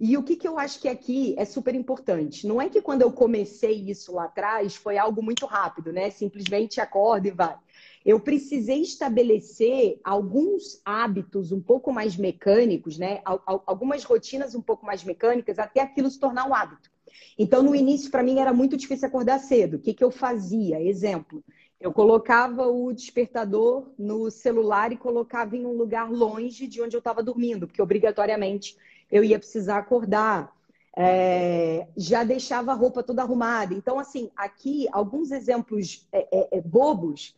E 0.00 0.16
o 0.16 0.22
que, 0.22 0.36
que 0.36 0.46
eu 0.46 0.58
acho 0.58 0.80
que 0.80 0.88
aqui 0.88 1.34
é 1.38 1.44
super 1.44 1.74
importante? 1.74 2.46
Não 2.46 2.60
é 2.60 2.68
que 2.68 2.82
quando 2.82 3.02
eu 3.02 3.12
comecei 3.12 3.88
isso 3.88 4.12
lá 4.12 4.24
atrás 4.24 4.74
foi 4.74 4.98
algo 4.98 5.22
muito 5.22 5.46
rápido, 5.46 5.92
né? 5.92 6.10
Simplesmente 6.10 6.80
acorda 6.80 7.28
e 7.28 7.30
vai 7.30 7.56
eu 8.04 8.20
precisei 8.20 8.82
estabelecer 8.82 9.98
alguns 10.04 10.80
hábitos 10.84 11.52
um 11.52 11.60
pouco 11.60 11.90
mais 11.90 12.16
mecânicos, 12.16 12.98
né? 12.98 13.22
Algumas 13.24 14.04
rotinas 14.04 14.54
um 14.54 14.60
pouco 14.60 14.84
mais 14.84 15.02
mecânicas, 15.02 15.58
até 15.58 15.80
aquilo 15.80 16.10
se 16.10 16.20
tornar 16.20 16.46
um 16.46 16.54
hábito. 16.54 16.90
Então, 17.38 17.62
no 17.62 17.74
início, 17.74 18.10
para 18.10 18.22
mim, 18.22 18.38
era 18.38 18.52
muito 18.52 18.76
difícil 18.76 19.08
acordar 19.08 19.38
cedo. 19.38 19.76
O 19.76 19.80
que, 19.80 19.94
que 19.94 20.04
eu 20.04 20.10
fazia? 20.10 20.82
Exemplo, 20.82 21.42
eu 21.80 21.92
colocava 21.92 22.66
o 22.66 22.92
despertador 22.92 23.90
no 23.98 24.30
celular 24.30 24.92
e 24.92 24.98
colocava 24.98 25.56
em 25.56 25.64
um 25.64 25.72
lugar 25.72 26.10
longe 26.10 26.66
de 26.66 26.82
onde 26.82 26.94
eu 26.94 26.98
estava 26.98 27.22
dormindo, 27.22 27.66
porque 27.66 27.80
obrigatoriamente 27.80 28.76
eu 29.14 29.24
ia 29.24 29.38
precisar 29.38 29.78
acordar. 29.78 30.52
É, 30.96 31.88
já 31.96 32.22
deixava 32.22 32.70
a 32.70 32.74
roupa 32.74 33.02
toda 33.02 33.22
arrumada. 33.22 33.74
Então, 33.74 33.98
assim, 33.98 34.30
aqui 34.36 34.86
alguns 34.92 35.30
exemplos 35.30 36.06
é, 36.12 36.28
é, 36.30 36.58
é 36.58 36.60
bobos 36.60 37.34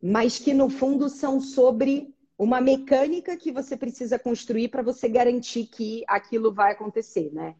mas 0.00 0.38
que 0.38 0.54
no 0.54 0.70
fundo 0.70 1.08
são 1.08 1.40
sobre 1.40 2.14
uma 2.38 2.60
mecânica 2.60 3.36
que 3.36 3.50
você 3.50 3.76
precisa 3.76 4.18
construir 4.18 4.68
para 4.68 4.82
você 4.82 5.08
garantir 5.08 5.66
que 5.66 6.04
aquilo 6.06 6.52
vai 6.52 6.72
acontecer, 6.72 7.30
né? 7.32 7.56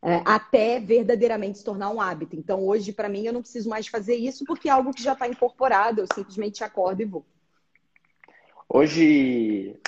É, 0.00 0.22
até 0.24 0.80
verdadeiramente 0.80 1.58
se 1.58 1.64
tornar 1.64 1.90
um 1.90 2.00
hábito. 2.00 2.36
Então, 2.36 2.66
hoje, 2.66 2.92
para 2.92 3.08
mim, 3.08 3.24
eu 3.26 3.32
não 3.32 3.40
preciso 3.40 3.68
mais 3.68 3.86
fazer 3.86 4.16
isso 4.16 4.44
porque 4.44 4.68
é 4.68 4.72
algo 4.72 4.92
que 4.92 5.02
já 5.02 5.12
está 5.12 5.26
incorporado, 5.26 6.00
eu 6.00 6.06
simplesmente 6.14 6.62
acordo 6.62 7.00
e 7.00 7.06
vou. 7.06 7.24
Hoje, 8.68 9.78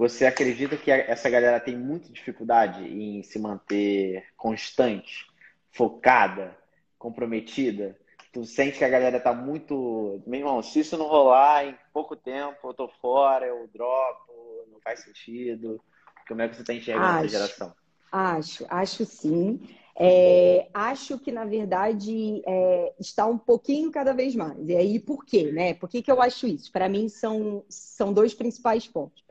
você 0.00 0.24
acredita 0.24 0.78
que 0.78 0.90
essa 0.90 1.28
galera 1.28 1.60
tem 1.60 1.76
muita 1.76 2.10
dificuldade 2.10 2.82
em 2.82 3.22
se 3.22 3.38
manter 3.38 4.24
constante, 4.34 5.26
focada, 5.70 6.56
comprometida? 6.98 7.94
tu 8.32 8.46
sente 8.46 8.78
que 8.78 8.84
a 8.84 8.88
galera 8.88 9.20
tá 9.20 9.34
muito. 9.34 10.22
Meu 10.26 10.40
irmão, 10.40 10.62
se 10.62 10.80
isso 10.80 10.96
não 10.96 11.06
rolar 11.06 11.66
em 11.66 11.76
pouco 11.92 12.16
tempo, 12.16 12.56
eu 12.64 12.72
tô 12.72 12.88
fora, 12.88 13.46
eu 13.46 13.68
dropo, 13.68 14.32
não 14.72 14.80
faz 14.80 15.00
sentido. 15.00 15.78
Como 16.26 16.40
é 16.40 16.48
que 16.48 16.56
você 16.56 16.64
tá 16.64 16.72
enxergando 16.72 17.06
acho, 17.06 17.26
essa 17.26 17.28
geração? 17.28 17.74
Acho, 18.10 18.66
acho 18.70 19.04
sim. 19.04 19.60
É, 19.94 20.70
acho 20.72 21.18
que, 21.18 21.30
na 21.30 21.44
verdade, 21.44 22.40
é, 22.46 22.94
está 22.98 23.26
um 23.26 23.36
pouquinho 23.36 23.90
cada 23.90 24.14
vez 24.14 24.34
mais. 24.34 24.56
E 24.66 24.74
aí, 24.74 24.98
por 24.98 25.26
quê? 25.26 25.52
Né? 25.52 25.74
Por 25.74 25.90
que, 25.90 26.00
que 26.00 26.10
eu 26.10 26.22
acho 26.22 26.46
isso? 26.46 26.72
Para 26.72 26.88
mim, 26.88 27.08
são, 27.08 27.64
são 27.68 28.12
dois 28.12 28.32
principais 28.32 28.86
pontos. 28.86 29.22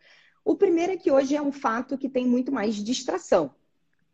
O 0.50 0.56
primeiro 0.56 0.94
é 0.94 0.98
que 0.98 1.12
hoje 1.12 1.36
é 1.36 1.42
um 1.42 1.52
fato 1.52 1.98
que 1.98 2.10
tem 2.10 2.26
muito 2.26 2.52
mais 2.52 2.76
distração 2.76 3.52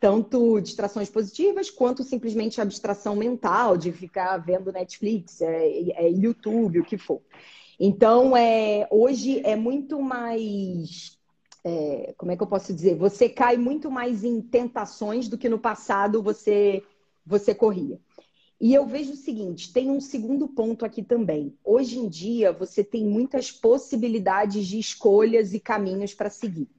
tanto 0.06 0.60
distrações 0.62 1.10
positivas 1.10 1.72
quanto 1.72 2.04
simplesmente 2.04 2.62
abstração 2.62 3.15
mental 3.15 3.77
de 3.77 3.92
ficar 3.92 4.38
vendo 4.38 4.72
Netflix, 4.72 5.42
é, 5.42 5.68
é 5.92 6.10
YouTube, 6.12 6.80
o 6.80 6.84
que 6.84 6.98
for. 6.98 7.22
Então, 7.80 8.36
é, 8.38 8.88
hoje 8.92 9.42
é 9.44 9.56
muito 9.56 10.00
mais. 10.01 11.18
É, 11.63 12.13
como 12.18 12.32
é 12.32 12.38
que 12.38 12.44
eu 12.44 12.48
posso 12.48 12.72
dizer? 12.72 12.96
Você 12.96 13.27
cai 13.27 13.58
muito 13.58 13.89
mais 13.89 14.24
em 14.24 14.39
tentações 14.42 15.27
do 15.27 15.38
que 15.38 15.50
no 15.50 15.58
passado 15.58 16.22
você, 16.22 16.84
você 17.25 17.56
corria. 17.56 18.00
E 18.60 18.74
eu 18.74 18.86
vejo 18.86 19.14
o 19.14 19.18
seguinte: 19.18 19.72
tem 19.74 19.90
um 19.90 20.00
segundo 20.00 20.48
ponto 20.48 20.86
aqui 20.86 21.04
também. 21.04 21.58
Hoje 21.64 22.00
em 22.00 22.08
dia, 22.08 22.52
você 22.52 22.84
tem 22.84 23.06
muitas 23.06 23.52
possibilidades 23.52 24.68
de 24.68 24.80
escolhas 24.80 25.54
e 25.54 25.60
caminhos 25.60 26.14
para 26.14 26.30
seguir. 26.30 26.70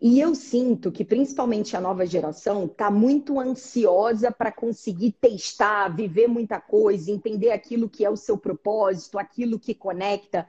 E 0.00 0.20
eu 0.20 0.34
sinto 0.34 0.92
que, 0.92 1.04
principalmente 1.04 1.74
a 1.74 1.80
nova 1.80 2.04
geração, 2.04 2.66
está 2.66 2.90
muito 2.90 3.40
ansiosa 3.40 4.30
para 4.30 4.52
conseguir 4.52 5.12
testar, 5.12 5.88
viver 5.88 6.26
muita 6.28 6.60
coisa, 6.60 7.10
entender 7.10 7.50
aquilo 7.50 7.88
que 7.88 8.04
é 8.04 8.10
o 8.10 8.16
seu 8.16 8.36
propósito, 8.36 9.18
aquilo 9.18 9.58
que 9.58 9.74
conecta. 9.74 10.46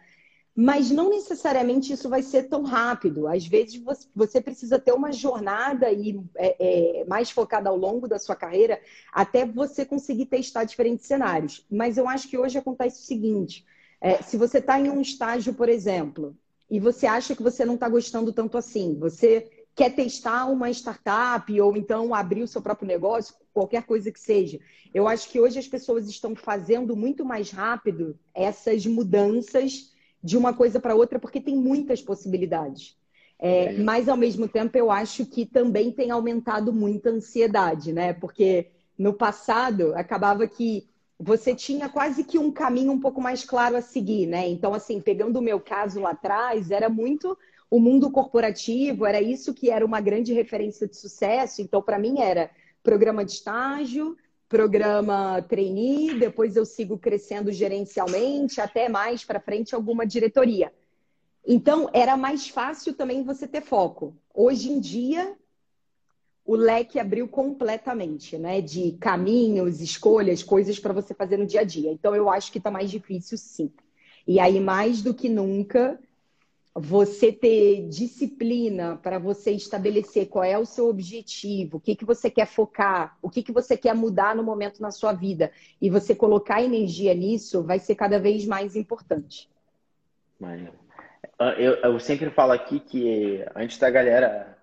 Mas 0.59 0.89
não 0.89 1.11
necessariamente 1.11 1.93
isso 1.93 2.09
vai 2.09 2.23
ser 2.23 2.49
tão 2.49 2.63
rápido. 2.63 3.27
Às 3.27 3.45
vezes 3.45 3.79
você 4.15 4.41
precisa 4.41 4.79
ter 4.79 4.91
uma 4.91 5.11
jornada 5.11 5.91
e, 5.91 6.19
é, 6.35 7.01
é, 7.01 7.05
mais 7.05 7.29
focada 7.29 7.69
ao 7.69 7.77
longo 7.77 8.07
da 8.07 8.17
sua 8.17 8.35
carreira 8.35 8.81
até 9.13 9.45
você 9.45 9.85
conseguir 9.85 10.25
testar 10.25 10.63
diferentes 10.63 11.05
cenários. 11.05 11.63
Mas 11.69 11.95
eu 11.95 12.09
acho 12.09 12.27
que 12.27 12.39
hoje 12.39 12.57
acontece 12.57 13.03
o 13.03 13.05
seguinte: 13.05 13.63
é, 14.01 14.23
se 14.23 14.35
você 14.35 14.57
está 14.57 14.79
em 14.79 14.89
um 14.89 14.99
estágio, 14.99 15.53
por 15.53 15.69
exemplo, 15.69 16.35
e 16.71 16.79
você 16.79 17.05
acha 17.05 17.35
que 17.35 17.43
você 17.43 17.63
não 17.63 17.75
está 17.75 17.87
gostando 17.87 18.33
tanto 18.33 18.57
assim, 18.57 18.97
você 18.99 19.47
quer 19.75 19.93
testar 19.93 20.47
uma 20.47 20.71
startup 20.71 21.61
ou 21.61 21.77
então 21.77 22.15
abrir 22.15 22.41
o 22.41 22.47
seu 22.47 22.63
próprio 22.63 22.87
negócio, 22.87 23.35
qualquer 23.53 23.83
coisa 23.83 24.11
que 24.11 24.19
seja. 24.19 24.59
Eu 24.91 25.07
acho 25.07 25.29
que 25.29 25.39
hoje 25.39 25.59
as 25.59 25.67
pessoas 25.67 26.09
estão 26.09 26.35
fazendo 26.35 26.95
muito 26.95 27.23
mais 27.23 27.51
rápido 27.51 28.17
essas 28.33 28.87
mudanças 28.87 29.95
de 30.23 30.37
uma 30.37 30.53
coisa 30.53 30.79
para 30.79 30.95
outra, 30.95 31.19
porque 31.19 31.39
tem 31.39 31.55
muitas 31.55 32.01
possibilidades. 32.01 32.97
É, 33.39 33.73
mas, 33.73 34.09
ao 34.09 34.17
mesmo 34.17 34.47
tempo, 34.47 34.77
eu 34.77 34.89
acho 34.89 35.25
que 35.25 35.45
também 35.45 35.91
tem 35.91 36.09
aumentado 36.09 36.73
muita 36.73 37.11
ansiedade, 37.11 37.93
né? 37.93 38.13
Porque 38.13 38.71
no 38.97 39.13
passado 39.13 39.93
acabava 39.95 40.47
que 40.47 40.87
você 41.19 41.53
tinha 41.53 41.87
quase 41.87 42.23
que 42.23 42.37
um 42.37 42.51
caminho 42.51 42.91
um 42.91 42.99
pouco 42.99 43.21
mais 43.21 43.43
claro 43.43 43.75
a 43.75 43.81
seguir, 43.81 44.27
né? 44.27 44.47
Então, 44.47 44.73
assim, 44.73 44.99
pegando 44.99 45.37
o 45.37 45.41
meu 45.41 45.59
caso 45.59 45.99
lá 45.99 46.11
atrás, 46.11 46.71
era 46.71 46.89
muito 46.89 47.37
o 47.69 47.79
mundo 47.79 48.09
corporativo, 48.09 49.05
era 49.05 49.21
isso 49.21 49.53
que 49.53 49.69
era 49.69 49.85
uma 49.85 49.99
grande 49.99 50.33
referência 50.33 50.87
de 50.87 50.95
sucesso. 50.95 51.61
Então, 51.61 51.81
para 51.81 51.99
mim, 51.99 52.19
era 52.19 52.49
programa 52.81 53.25
de 53.25 53.33
estágio, 53.33 54.15
programa 54.49 55.41
trainee, 55.41 56.17
depois 56.17 56.55
eu 56.55 56.65
sigo 56.65 56.97
crescendo 56.97 57.51
gerencialmente, 57.51 58.61
até 58.61 58.87
mais 58.87 59.23
para 59.23 59.39
frente 59.39 59.75
alguma 59.75 60.05
diretoria. 60.05 60.73
Então, 61.45 61.89
era 61.93 62.17
mais 62.17 62.49
fácil 62.49 62.93
também 62.93 63.23
você 63.23 63.47
ter 63.47 63.61
foco. 63.61 64.15
Hoje 64.33 64.69
em 64.69 64.79
dia, 64.79 65.37
o 66.47 66.55
leque 66.55 66.97
abriu 66.97 67.27
completamente, 67.27 68.37
né? 68.37 68.61
De 68.61 68.93
caminhos, 68.93 69.81
escolhas, 69.81 70.41
coisas 70.41 70.79
para 70.79 70.93
você 70.93 71.13
fazer 71.13 71.35
no 71.35 71.45
dia 71.45 71.61
a 71.61 71.63
dia. 71.65 71.91
Então 71.91 72.15
eu 72.15 72.29
acho 72.29 72.51
que 72.53 72.57
está 72.57 72.71
mais 72.71 72.89
difícil, 72.89 73.37
sim. 73.37 73.69
E 74.25 74.39
aí, 74.39 74.59
mais 74.59 75.01
do 75.01 75.13
que 75.13 75.27
nunca, 75.27 75.99
você 76.79 77.31
ter 77.31 77.87
disciplina 77.87 78.97
para 78.97 79.17
você 79.17 79.51
estabelecer 79.51 80.27
qual 80.27 80.43
é 80.43 80.57
o 80.57 80.65
seu 80.65 80.87
objetivo, 80.87 81.77
o 81.77 81.79
que, 81.79 81.95
que 81.95 82.05
você 82.05 82.29
quer 82.29 82.45
focar, 82.45 83.17
o 83.21 83.29
que, 83.29 83.41
que 83.41 83.51
você 83.51 83.75
quer 83.75 83.95
mudar 83.95 84.35
no 84.35 84.43
momento 84.43 84.79
na 84.79 84.91
sua 84.91 85.11
vida, 85.11 85.51
e 85.81 85.89
você 85.89 86.13
colocar 86.13 86.61
energia 86.61 87.13
nisso, 87.15 87.63
vai 87.63 87.79
ser 87.79 87.95
cada 87.95 88.19
vez 88.19 88.45
mais 88.45 88.75
importante. 88.75 89.49
Eu, 91.57 91.73
eu 91.75 91.99
sempre 91.99 92.29
falo 92.29 92.51
aqui 92.51 92.79
que 92.79 93.43
antes 93.55 93.77
da 93.79 93.89
galera 93.89 94.57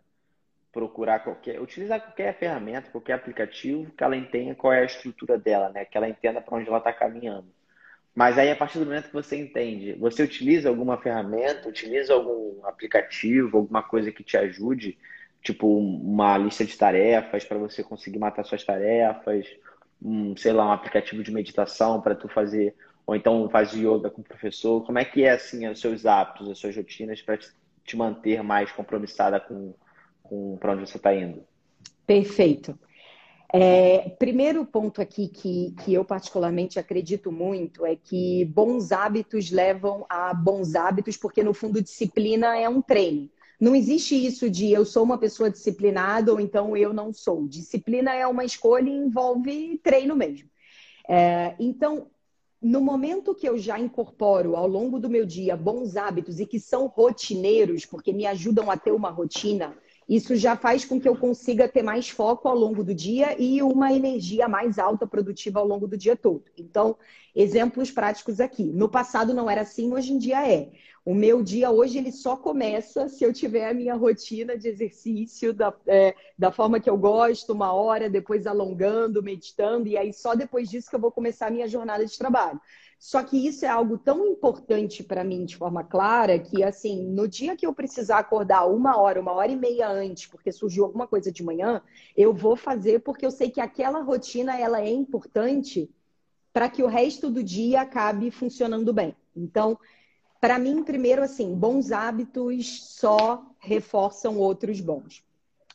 procurar 0.72 1.20
qualquer, 1.20 1.60
utilizar 1.60 2.00
qualquer 2.00 2.36
ferramenta, 2.36 2.90
qualquer 2.90 3.12
aplicativo, 3.12 3.92
que 3.92 4.02
ela 4.02 4.16
entenda 4.16 4.56
qual 4.56 4.72
é 4.72 4.80
a 4.80 4.84
estrutura 4.84 5.38
dela, 5.38 5.68
né? 5.70 5.84
Que 5.84 5.96
ela 5.96 6.08
entenda 6.08 6.40
para 6.40 6.56
onde 6.56 6.68
ela 6.68 6.78
está 6.78 6.92
caminhando. 6.92 7.46
Mas 8.14 8.38
aí, 8.38 8.50
a 8.50 8.56
partir 8.56 8.78
do 8.78 8.86
momento 8.86 9.08
que 9.08 9.12
você 9.12 9.36
entende, 9.36 9.94
você 9.94 10.22
utiliza 10.22 10.68
alguma 10.68 10.96
ferramenta, 10.96 11.68
utiliza 11.68 12.14
algum 12.14 12.64
aplicativo, 12.64 13.58
alguma 13.58 13.82
coisa 13.82 14.12
que 14.12 14.22
te 14.22 14.36
ajude, 14.36 14.96
tipo 15.42 15.66
uma 15.66 16.38
lista 16.38 16.64
de 16.64 16.78
tarefas 16.78 17.44
para 17.44 17.58
você 17.58 17.82
conseguir 17.82 18.18
matar 18.18 18.44
suas 18.44 18.62
tarefas, 18.62 19.46
um, 20.00 20.36
sei 20.36 20.52
lá, 20.52 20.66
um 20.66 20.72
aplicativo 20.72 21.22
de 21.22 21.32
meditação 21.32 22.00
para 22.00 22.14
tu 22.14 22.28
fazer, 22.28 22.74
ou 23.04 23.16
então 23.16 23.48
faz 23.50 23.72
yoga 23.72 24.10
com 24.10 24.20
o 24.20 24.24
professor. 24.24 24.84
Como 24.86 24.98
é 24.98 25.04
que 25.04 25.24
é 25.24 25.30
assim 25.32 25.66
os 25.66 25.80
seus 25.80 26.06
hábitos, 26.06 26.48
as 26.48 26.58
suas 26.58 26.76
rotinas 26.76 27.20
para 27.20 27.36
te 27.36 27.96
manter 27.96 28.42
mais 28.42 28.70
compromissada 28.70 29.40
com, 29.40 29.74
com 30.22 30.56
para 30.58 30.72
onde 30.72 30.88
você 30.88 30.96
está 30.96 31.12
indo? 31.14 31.44
Perfeito. 32.06 32.78
É, 33.56 34.08
primeiro 34.18 34.66
ponto 34.66 35.00
aqui 35.00 35.28
que, 35.28 35.76
que 35.84 35.94
eu 35.94 36.04
particularmente 36.04 36.80
acredito 36.80 37.30
muito 37.30 37.86
é 37.86 37.94
que 37.94 38.44
bons 38.46 38.90
hábitos 38.90 39.48
levam 39.52 40.04
a 40.08 40.34
bons 40.34 40.74
hábitos, 40.74 41.16
porque 41.16 41.40
no 41.40 41.54
fundo 41.54 41.80
disciplina 41.80 42.58
é 42.58 42.68
um 42.68 42.82
treino. 42.82 43.30
Não 43.60 43.76
existe 43.76 44.16
isso 44.16 44.50
de 44.50 44.72
eu 44.72 44.84
sou 44.84 45.04
uma 45.04 45.18
pessoa 45.18 45.48
disciplinada 45.48 46.32
ou 46.32 46.40
então 46.40 46.76
eu 46.76 46.92
não 46.92 47.12
sou. 47.12 47.46
Disciplina 47.46 48.12
é 48.12 48.26
uma 48.26 48.44
escolha 48.44 48.90
e 48.90 48.92
envolve 48.92 49.78
treino 49.84 50.16
mesmo. 50.16 50.50
É, 51.08 51.54
então, 51.60 52.08
no 52.60 52.80
momento 52.80 53.36
que 53.36 53.48
eu 53.48 53.56
já 53.56 53.78
incorporo 53.78 54.56
ao 54.56 54.66
longo 54.66 54.98
do 54.98 55.08
meu 55.08 55.24
dia 55.24 55.56
bons 55.56 55.96
hábitos 55.96 56.40
e 56.40 56.46
que 56.46 56.58
são 56.58 56.88
rotineiros, 56.88 57.86
porque 57.86 58.12
me 58.12 58.26
ajudam 58.26 58.68
a 58.68 58.76
ter 58.76 58.90
uma 58.90 59.10
rotina, 59.10 59.76
isso 60.08 60.36
já 60.36 60.56
faz 60.56 60.84
com 60.84 61.00
que 61.00 61.08
eu 61.08 61.16
consiga 61.16 61.68
ter 61.68 61.82
mais 61.82 62.08
foco 62.08 62.48
ao 62.48 62.56
longo 62.56 62.84
do 62.84 62.94
dia 62.94 63.40
e 63.40 63.62
uma 63.62 63.92
energia 63.92 64.48
mais 64.48 64.78
alta, 64.78 65.06
produtiva 65.06 65.60
ao 65.60 65.66
longo 65.66 65.86
do 65.86 65.96
dia 65.96 66.16
todo. 66.16 66.44
Então, 66.58 66.96
exemplos 67.34 67.90
práticos 67.90 68.40
aqui. 68.40 68.64
No 68.64 68.88
passado 68.88 69.32
não 69.34 69.50
era 69.50 69.62
assim, 69.62 69.92
hoje 69.92 70.12
em 70.12 70.18
dia 70.18 70.46
é. 70.46 70.70
O 71.04 71.14
meu 71.14 71.42
dia 71.42 71.70
hoje 71.70 71.98
ele 71.98 72.10
só 72.10 72.34
começa 72.34 73.08
se 73.08 73.22
eu 73.22 73.30
tiver 73.30 73.68
a 73.68 73.74
minha 73.74 73.94
rotina 73.94 74.56
de 74.56 74.68
exercício 74.68 75.52
da, 75.52 75.74
é, 75.86 76.14
da 76.38 76.50
forma 76.50 76.80
que 76.80 76.88
eu 76.88 76.96
gosto, 76.96 77.52
uma 77.52 77.74
hora, 77.74 78.08
depois 78.08 78.46
alongando, 78.46 79.22
meditando, 79.22 79.86
e 79.86 79.98
aí 79.98 80.14
só 80.14 80.34
depois 80.34 80.70
disso 80.70 80.88
que 80.88 80.96
eu 80.96 81.00
vou 81.00 81.12
começar 81.12 81.48
a 81.48 81.50
minha 81.50 81.68
jornada 81.68 82.06
de 82.06 82.16
trabalho. 82.16 82.58
Só 82.98 83.22
que 83.22 83.36
isso 83.36 83.64
é 83.64 83.68
algo 83.68 83.98
tão 83.98 84.26
importante 84.26 85.02
para 85.02 85.22
mim 85.22 85.44
de 85.44 85.56
forma 85.56 85.84
clara 85.84 86.38
que, 86.38 86.62
assim, 86.62 87.02
no 87.02 87.28
dia 87.28 87.56
que 87.56 87.66
eu 87.66 87.74
precisar 87.74 88.18
acordar 88.18 88.66
uma 88.66 88.96
hora, 88.98 89.20
uma 89.20 89.32
hora 89.32 89.52
e 89.52 89.56
meia 89.56 89.88
antes, 89.88 90.26
porque 90.26 90.50
surgiu 90.50 90.84
alguma 90.84 91.06
coisa 91.06 91.30
de 91.30 91.42
manhã, 91.42 91.82
eu 92.16 92.32
vou 92.32 92.56
fazer 92.56 93.00
porque 93.00 93.26
eu 93.26 93.30
sei 93.30 93.50
que 93.50 93.60
aquela 93.60 94.00
rotina 94.00 94.58
ela 94.58 94.80
é 94.80 94.90
importante 94.90 95.90
para 96.52 96.68
que 96.68 96.82
o 96.82 96.86
resto 96.86 97.30
do 97.30 97.42
dia 97.42 97.82
acabe 97.82 98.30
funcionando 98.30 98.92
bem. 98.92 99.14
Então, 99.36 99.78
para 100.40 100.58
mim, 100.58 100.84
primeiro, 100.84 101.22
assim, 101.22 101.54
bons 101.54 101.90
hábitos 101.90 102.96
só 102.96 103.44
reforçam 103.58 104.38
outros 104.38 104.80
bons. 104.80 105.24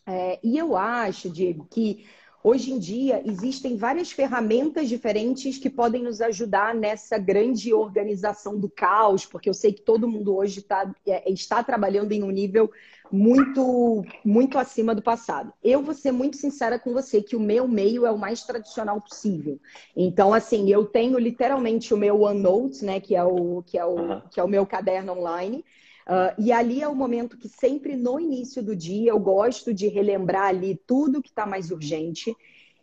É, 0.05 0.39
e 0.43 0.57
eu 0.57 0.75
acho, 0.77 1.29
Diego, 1.29 1.67
que 1.69 2.05
Hoje 2.41 2.72
em 2.72 2.79
dia, 2.79 3.22
existem 3.25 3.75
várias 3.75 4.12
ferramentas 4.12 4.88
diferentes 4.88 5.58
que 5.58 5.69
podem 5.69 6.03
nos 6.03 6.22
ajudar 6.22 6.74
nessa 6.74 7.17
grande 7.17 7.74
organização 7.74 8.58
do 8.58 8.69
caos, 8.69 9.25
porque 9.25 9.50
eu 9.50 9.53
sei 9.53 9.74
que 9.74 9.81
todo 9.81 10.08
mundo 10.08 10.36
hoje 10.38 10.62
tá, 10.62 10.89
é, 11.05 11.29
está 11.29 11.62
trabalhando 11.62 12.13
em 12.13 12.24
um 12.24 12.31
nível 12.31 12.72
muito, 13.12 14.05
muito 14.24 14.58
acima 14.58 14.96
do 14.96 15.01
passado. 15.01 15.51
Eu 15.62 15.81
vou 15.81 15.93
ser 15.93 16.13
muito 16.13 16.38
sincera 16.38 16.79
com 16.79 16.93
você 16.93 17.22
que 17.22 17.36
o 17.36 17.41
meu 17.41 17.67
meio 17.67 18.05
é 18.05 18.12
o 18.12 18.17
mais 18.17 18.43
tradicional 18.43 19.01
possível. 19.01 19.60
Então, 19.93 20.34
assim, 20.34 20.69
eu 20.69 20.86
tenho 20.86 21.19
literalmente 21.19 21.93
o 21.93 21.98
meu 21.98 22.22
OneNote, 22.22 22.86
né, 22.86 23.01
que 23.01 23.15
é 23.17 23.24
o, 23.24 23.63
que 23.63 23.77
é 23.77 23.84
o, 23.84 24.22
que 24.29 24.39
é 24.39 24.43
o 24.43 24.48
meu 24.48 24.65
caderno 24.65 25.12
online. 25.12 25.65
Uh, 26.09 26.33
e 26.39 26.51
ali 26.51 26.81
é 26.81 26.87
o 26.87 26.95
momento 26.95 27.37
que 27.37 27.47
sempre 27.47 27.95
no 27.95 28.19
início 28.19 28.63
do 28.63 28.75
dia 28.75 29.11
eu 29.11 29.19
gosto 29.19 29.72
de 29.72 29.87
relembrar 29.87 30.48
ali 30.48 30.75
tudo 30.87 31.22
que 31.22 31.29
está 31.29 31.45
mais 31.45 31.69
urgente. 31.69 32.35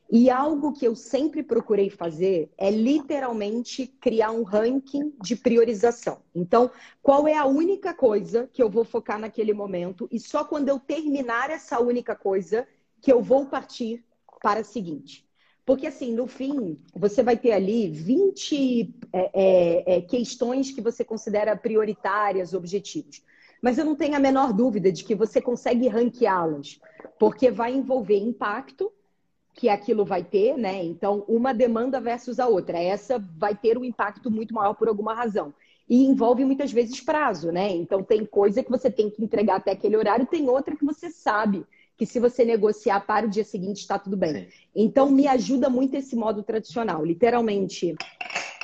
E 0.08 0.30
algo 0.30 0.72
que 0.72 0.86
eu 0.86 0.94
sempre 0.94 1.42
procurei 1.42 1.90
fazer 1.90 2.48
é 2.56 2.70
literalmente 2.70 3.88
criar 4.00 4.30
um 4.30 4.44
ranking 4.44 5.12
de 5.20 5.34
priorização. 5.34 6.22
Então, 6.32 6.70
qual 7.02 7.26
é 7.26 7.36
a 7.36 7.44
única 7.44 7.92
coisa 7.92 8.48
que 8.52 8.62
eu 8.62 8.70
vou 8.70 8.84
focar 8.84 9.18
naquele 9.18 9.52
momento? 9.52 10.08
E 10.12 10.20
só 10.20 10.44
quando 10.44 10.68
eu 10.68 10.78
terminar 10.78 11.50
essa 11.50 11.80
única 11.80 12.14
coisa 12.14 12.68
que 13.02 13.12
eu 13.12 13.20
vou 13.20 13.46
partir 13.46 14.04
para 14.40 14.60
a 14.60 14.64
seguinte. 14.64 15.25
Porque, 15.66 15.88
assim, 15.88 16.14
no 16.14 16.28
fim, 16.28 16.78
você 16.94 17.24
vai 17.24 17.36
ter 17.36 17.50
ali 17.50 17.88
20 17.88 18.94
é, 19.12 19.30
é, 19.34 19.96
é, 19.96 20.00
questões 20.00 20.70
que 20.70 20.80
você 20.80 21.04
considera 21.04 21.56
prioritárias, 21.56 22.54
objetivos. 22.54 23.20
Mas 23.60 23.76
eu 23.76 23.84
não 23.84 23.96
tenho 23.96 24.14
a 24.14 24.20
menor 24.20 24.52
dúvida 24.52 24.92
de 24.92 25.02
que 25.02 25.12
você 25.12 25.40
consegue 25.40 25.88
ranqueá-las, 25.88 26.80
porque 27.18 27.50
vai 27.50 27.74
envolver 27.74 28.16
impacto 28.16 28.92
que 29.54 29.68
aquilo 29.68 30.04
vai 30.04 30.22
ter, 30.22 30.56
né? 30.56 30.84
Então, 30.84 31.24
uma 31.26 31.52
demanda 31.52 32.00
versus 32.00 32.38
a 32.38 32.46
outra. 32.46 32.78
Essa 32.78 33.18
vai 33.18 33.56
ter 33.56 33.76
um 33.76 33.84
impacto 33.84 34.30
muito 34.30 34.54
maior 34.54 34.74
por 34.74 34.86
alguma 34.86 35.14
razão. 35.14 35.52
E 35.88 36.04
envolve 36.04 36.44
muitas 36.44 36.70
vezes 36.70 37.00
prazo, 37.00 37.50
né? 37.50 37.70
Então, 37.70 38.04
tem 38.04 38.24
coisa 38.24 38.62
que 38.62 38.70
você 38.70 38.88
tem 38.88 39.10
que 39.10 39.24
entregar 39.24 39.56
até 39.56 39.72
aquele 39.72 39.96
horário, 39.96 40.26
tem 40.26 40.48
outra 40.48 40.76
que 40.76 40.84
você 40.84 41.10
sabe 41.10 41.66
que 41.96 42.04
se 42.04 42.20
você 42.20 42.44
negociar 42.44 43.00
para 43.00 43.26
o 43.26 43.30
dia 43.30 43.44
seguinte 43.44 43.78
está 43.78 43.98
tudo 43.98 44.16
bem. 44.16 44.34
Sim. 44.34 44.48
Então 44.74 45.10
me 45.10 45.26
ajuda 45.26 45.70
muito 45.70 45.94
esse 45.96 46.14
modo 46.14 46.42
tradicional, 46.42 47.04
literalmente 47.04 47.94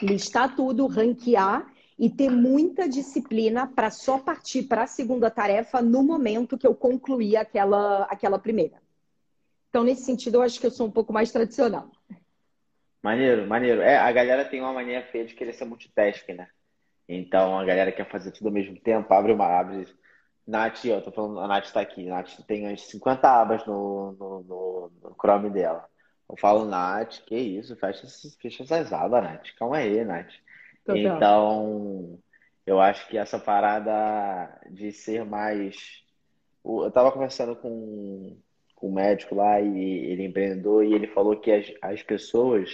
listar 0.03 0.55
tudo, 0.55 0.87
ranquear 0.87 1.67
e 1.99 2.11
ter 2.11 2.31
muita 2.31 2.89
disciplina 2.89 3.67
para 3.67 3.91
só 3.91 4.19
partir 4.19 4.65
para 4.65 4.83
a 4.83 4.87
segunda 4.87 5.31
tarefa 5.31 5.81
no 5.81 6.03
momento 6.03 6.59
que 6.59 6.67
eu 6.67 6.75
concluir 6.75 7.37
aquela, 7.37 8.05
aquela 8.05 8.39
primeira. 8.39 8.83
Então, 9.69 9.85
nesse 9.85 10.03
sentido, 10.03 10.37
eu 10.37 10.43
acho 10.43 10.61
que 10.61 10.67
eu 10.67 10.71
sou 10.71 10.87
um 10.87 10.91
pouco 10.91 11.13
mais 11.13 11.31
tradicional. 11.33 11.91
Maneiro, 13.03 13.47
maneiro. 13.47 13.81
É, 13.81 13.97
a 13.97 14.13
galera 14.13 14.45
tem 14.45 14.61
uma 14.61 14.73
mania 14.73 15.03
feia 15.07 15.25
de 15.25 15.35
querer 15.35 15.53
ser 15.55 15.65
multitasking, 15.65 16.35
né? 16.35 16.49
Então, 17.09 17.59
a 17.59 17.65
galera 17.65 17.91
quer 17.91 18.09
fazer 18.09 18.33
tudo 18.33 18.49
ao 18.49 18.53
mesmo 18.53 18.77
tempo, 18.79 19.13
abre 19.13 19.33
uma, 19.33 19.47
abre 19.47 19.87
Nath, 20.47 20.85
eu 20.85 21.01
tô 21.03 21.13
falando, 21.13 21.41
a 21.41 21.47
Nath 21.47 21.71
tá 21.71 21.81
aqui. 21.81 22.09
A 22.09 22.17
Nath 22.17 22.41
tem 22.47 22.67
umas 22.67 22.83
50 22.83 23.29
abas 23.29 23.65
no, 23.67 24.13
no, 24.13 24.43
no, 24.43 24.93
no 25.03 25.17
Chrome 25.21 25.51
dela. 25.51 25.89
Eu 26.29 26.37
falo, 26.37 26.65
Nath, 26.65 27.21
que 27.27 27.37
isso? 27.37 27.77
Fecha, 27.77 28.07
fecha 28.41 28.63
essas 28.63 28.93
abas, 28.93 29.23
Nath. 29.23 29.47
Calma 29.59 29.79
aí, 29.79 30.05
Nath. 30.05 30.33
Total. 30.85 30.99
Então, 30.99 32.19
eu 32.67 32.81
acho 32.81 33.07
que 33.09 33.17
essa 33.17 33.39
parada 33.39 34.61
de 34.71 34.93
ser 34.93 35.25
mais. 35.25 36.03
Eu 36.65 36.91
tava 36.91 37.13
conversando 37.13 37.57
com, 37.57 38.37
com 38.77 38.89
um 38.89 38.93
médico 38.93 39.35
lá, 39.35 39.61
e 39.61 39.79
ele 40.11 40.23
é 40.23 40.27
empreendedor, 40.27 40.85
e 40.85 40.95
ele 40.95 41.09
falou 41.09 41.37
que 41.37 41.51
as, 41.51 41.73
as 41.83 42.03
pessoas 42.03 42.71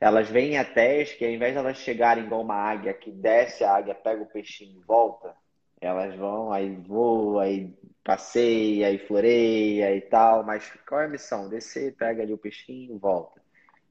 elas 0.00 0.28
vêm 0.28 0.56
até 0.58 1.04
que 1.04 1.24
ao 1.24 1.30
invés 1.30 1.52
de 1.52 1.58
elas 1.58 1.78
chegarem 1.78 2.24
igual 2.24 2.42
uma 2.42 2.54
águia 2.54 2.94
que 2.94 3.10
desce 3.10 3.64
a 3.64 3.74
águia, 3.74 3.94
pega 3.94 4.22
o 4.22 4.26
peixinho 4.26 4.80
e 4.80 4.84
volta, 4.84 5.34
elas 5.80 6.14
vão, 6.16 6.52
aí 6.52 6.74
voa, 6.76 7.44
aí 7.44 7.72
passeia, 8.02 8.88
aí 8.88 8.98
floreia 8.98 9.94
e 9.94 10.00
tal, 10.00 10.44
mas 10.44 10.72
qual 10.88 11.00
é 11.00 11.04
a 11.04 11.08
missão? 11.08 11.48
Descer, 11.48 11.94
pega 11.94 12.22
ali 12.22 12.32
o 12.32 12.38
peixinho 12.38 12.96
e 12.96 12.98
volta. 12.98 13.40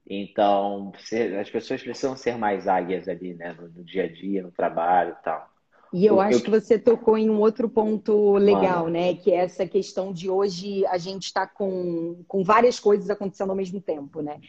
Então, 0.08 0.92
as 1.40 1.50
pessoas 1.50 1.82
precisam 1.82 2.16
ser 2.16 2.38
mais 2.38 2.66
águias 2.66 3.08
ali, 3.08 3.34
né? 3.34 3.52
No, 3.52 3.68
no 3.68 3.84
dia 3.84 4.04
a 4.04 4.08
dia, 4.08 4.42
no 4.42 4.50
trabalho 4.50 5.16
e 5.20 5.22
tal. 5.22 5.48
E 5.92 6.04
eu, 6.04 6.14
eu 6.14 6.20
acho 6.20 6.42
que 6.42 6.50
você 6.50 6.78
tocou 6.78 7.16
em 7.16 7.30
um 7.30 7.38
outro 7.38 7.68
ponto 7.68 8.34
legal, 8.34 8.84
Mano. 8.84 8.90
né? 8.90 9.14
Que 9.14 9.32
é 9.32 9.36
essa 9.36 9.66
questão 9.66 10.12
de 10.12 10.28
hoje 10.28 10.84
a 10.86 10.98
gente 10.98 11.24
está 11.24 11.46
com, 11.46 12.22
com 12.26 12.42
várias 12.42 12.80
coisas 12.80 13.08
acontecendo 13.10 13.50
ao 13.50 13.56
mesmo 13.56 13.80
tempo, 13.80 14.20
né? 14.20 14.40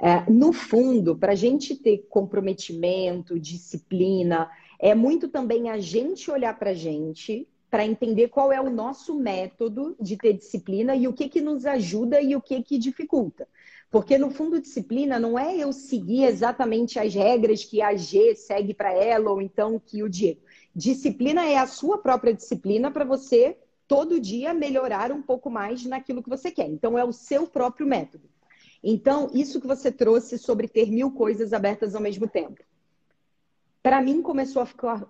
É, 0.00 0.28
no 0.28 0.52
fundo, 0.52 1.16
para 1.16 1.32
a 1.32 1.36
gente 1.36 1.76
ter 1.76 2.06
comprometimento, 2.10 3.38
disciplina, 3.38 4.50
é 4.78 4.94
muito 4.94 5.28
também 5.28 5.70
a 5.70 5.78
gente 5.78 6.30
olhar 6.30 6.58
para 6.58 6.70
a 6.70 6.74
gente 6.74 7.48
para 7.74 7.84
entender 7.84 8.28
qual 8.28 8.52
é 8.52 8.60
o 8.60 8.70
nosso 8.70 9.16
método 9.16 9.96
de 10.00 10.16
ter 10.16 10.34
disciplina 10.34 10.94
e 10.94 11.08
o 11.08 11.12
que, 11.12 11.28
que 11.28 11.40
nos 11.40 11.66
ajuda 11.66 12.20
e 12.20 12.36
o 12.36 12.40
que, 12.40 12.62
que 12.62 12.78
dificulta. 12.78 13.48
Porque, 13.90 14.16
no 14.16 14.30
fundo, 14.30 14.60
disciplina 14.60 15.18
não 15.18 15.36
é 15.36 15.56
eu 15.56 15.72
seguir 15.72 16.22
exatamente 16.22 17.00
as 17.00 17.12
regras 17.12 17.64
que 17.64 17.82
a 17.82 17.96
G 17.96 18.36
segue 18.36 18.74
para 18.74 18.92
ela 18.92 19.28
ou 19.30 19.42
então 19.42 19.80
que 19.84 20.04
o 20.04 20.08
Diego. 20.08 20.40
Disciplina 20.72 21.44
é 21.46 21.56
a 21.56 21.66
sua 21.66 21.98
própria 21.98 22.32
disciplina 22.32 22.92
para 22.92 23.04
você 23.04 23.58
todo 23.88 24.20
dia 24.20 24.54
melhorar 24.54 25.10
um 25.10 25.20
pouco 25.20 25.50
mais 25.50 25.84
naquilo 25.84 26.22
que 26.22 26.30
você 26.30 26.52
quer. 26.52 26.68
Então, 26.68 26.96
é 26.96 27.04
o 27.04 27.12
seu 27.12 27.44
próprio 27.44 27.88
método. 27.88 28.30
Então, 28.84 29.28
isso 29.34 29.60
que 29.60 29.66
você 29.66 29.90
trouxe 29.90 30.38
sobre 30.38 30.68
ter 30.68 30.88
mil 30.92 31.10
coisas 31.10 31.52
abertas 31.52 31.96
ao 31.96 32.00
mesmo 32.00 32.28
tempo 32.28 32.62
para 33.84 34.00
mim 34.00 34.22
começou 34.22 34.62
a 34.62 34.66
ficar 34.66 35.06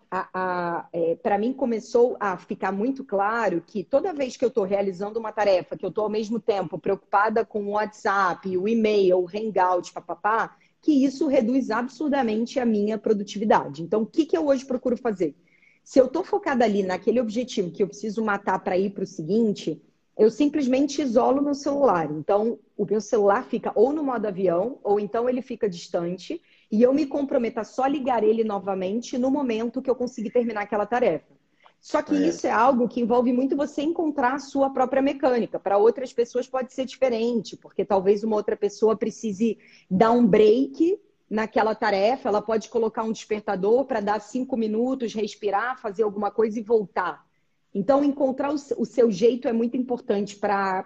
é, 0.92 1.14
para 1.14 1.38
mim 1.38 1.52
começou 1.52 2.16
a 2.18 2.36
ficar 2.36 2.72
muito 2.72 3.04
claro 3.04 3.62
que 3.64 3.84
toda 3.84 4.12
vez 4.12 4.36
que 4.36 4.44
eu 4.44 4.48
estou 4.48 4.64
realizando 4.64 5.16
uma 5.16 5.30
tarefa, 5.30 5.76
que 5.76 5.84
eu 5.84 5.90
estou 5.90 6.02
ao 6.02 6.10
mesmo 6.10 6.40
tempo 6.40 6.76
preocupada 6.76 7.44
com 7.44 7.66
o 7.66 7.70
WhatsApp, 7.70 8.58
o 8.58 8.66
e-mail, 8.66 9.20
o 9.20 9.28
Hangout, 9.28 9.92
papapá, 9.92 10.56
que 10.82 11.04
isso 11.04 11.28
reduz 11.28 11.70
absurdamente 11.70 12.58
a 12.58 12.66
minha 12.66 12.98
produtividade. 12.98 13.80
Então, 13.80 14.02
o 14.02 14.06
que, 14.06 14.26
que 14.26 14.36
eu 14.36 14.48
hoje 14.48 14.64
procuro 14.64 14.96
fazer? 14.96 15.36
Se 15.84 16.00
eu 16.00 16.06
estou 16.06 16.24
focada 16.24 16.64
ali 16.64 16.82
naquele 16.82 17.20
objetivo 17.20 17.70
que 17.70 17.80
eu 17.80 17.86
preciso 17.86 18.24
matar 18.24 18.58
para 18.58 18.76
ir 18.76 18.90
para 18.90 19.04
o 19.04 19.06
seguinte, 19.06 19.80
eu 20.18 20.32
simplesmente 20.32 21.00
isolo 21.00 21.40
meu 21.40 21.54
celular. 21.54 22.10
Então, 22.10 22.58
o 22.76 22.84
meu 22.84 23.00
celular 23.00 23.44
fica 23.44 23.70
ou 23.76 23.92
no 23.92 24.02
modo 24.02 24.26
avião, 24.26 24.80
ou 24.82 24.98
então 24.98 25.28
ele 25.28 25.42
fica 25.42 25.68
distante 25.68 26.42
e 26.74 26.82
eu 26.82 26.92
me 26.92 27.06
comprometo 27.06 27.60
a 27.60 27.64
só 27.64 27.86
ligar 27.86 28.24
ele 28.24 28.42
novamente 28.42 29.16
no 29.16 29.30
momento 29.30 29.80
que 29.80 29.88
eu 29.88 29.94
conseguir 29.94 30.30
terminar 30.30 30.62
aquela 30.62 30.84
tarefa. 30.84 31.32
Só 31.80 32.02
que 32.02 32.16
é. 32.16 32.26
isso 32.26 32.48
é 32.48 32.50
algo 32.50 32.88
que 32.88 33.00
envolve 33.00 33.32
muito 33.32 33.54
você 33.54 33.82
encontrar 33.82 34.34
a 34.34 34.38
sua 34.40 34.68
própria 34.70 35.00
mecânica. 35.00 35.56
Para 35.60 35.78
outras 35.78 36.12
pessoas 36.12 36.48
pode 36.48 36.72
ser 36.72 36.84
diferente, 36.84 37.56
porque 37.56 37.84
talvez 37.84 38.24
uma 38.24 38.34
outra 38.34 38.56
pessoa 38.56 38.96
precise 38.96 39.56
dar 39.88 40.10
um 40.10 40.26
break 40.26 40.98
naquela 41.30 41.76
tarefa, 41.76 42.28
ela 42.28 42.42
pode 42.42 42.68
colocar 42.68 43.04
um 43.04 43.12
despertador 43.12 43.84
para 43.84 44.00
dar 44.00 44.20
cinco 44.20 44.56
minutos, 44.56 45.14
respirar, 45.14 45.80
fazer 45.80 46.02
alguma 46.02 46.32
coisa 46.32 46.58
e 46.58 46.62
voltar. 46.62 47.24
Então, 47.72 48.02
encontrar 48.02 48.52
o, 48.52 48.84
seu 48.84 49.12
jeito 49.12 49.46
é 49.46 49.52
muito 49.52 49.76
importante 49.76 50.34
para 50.34 50.82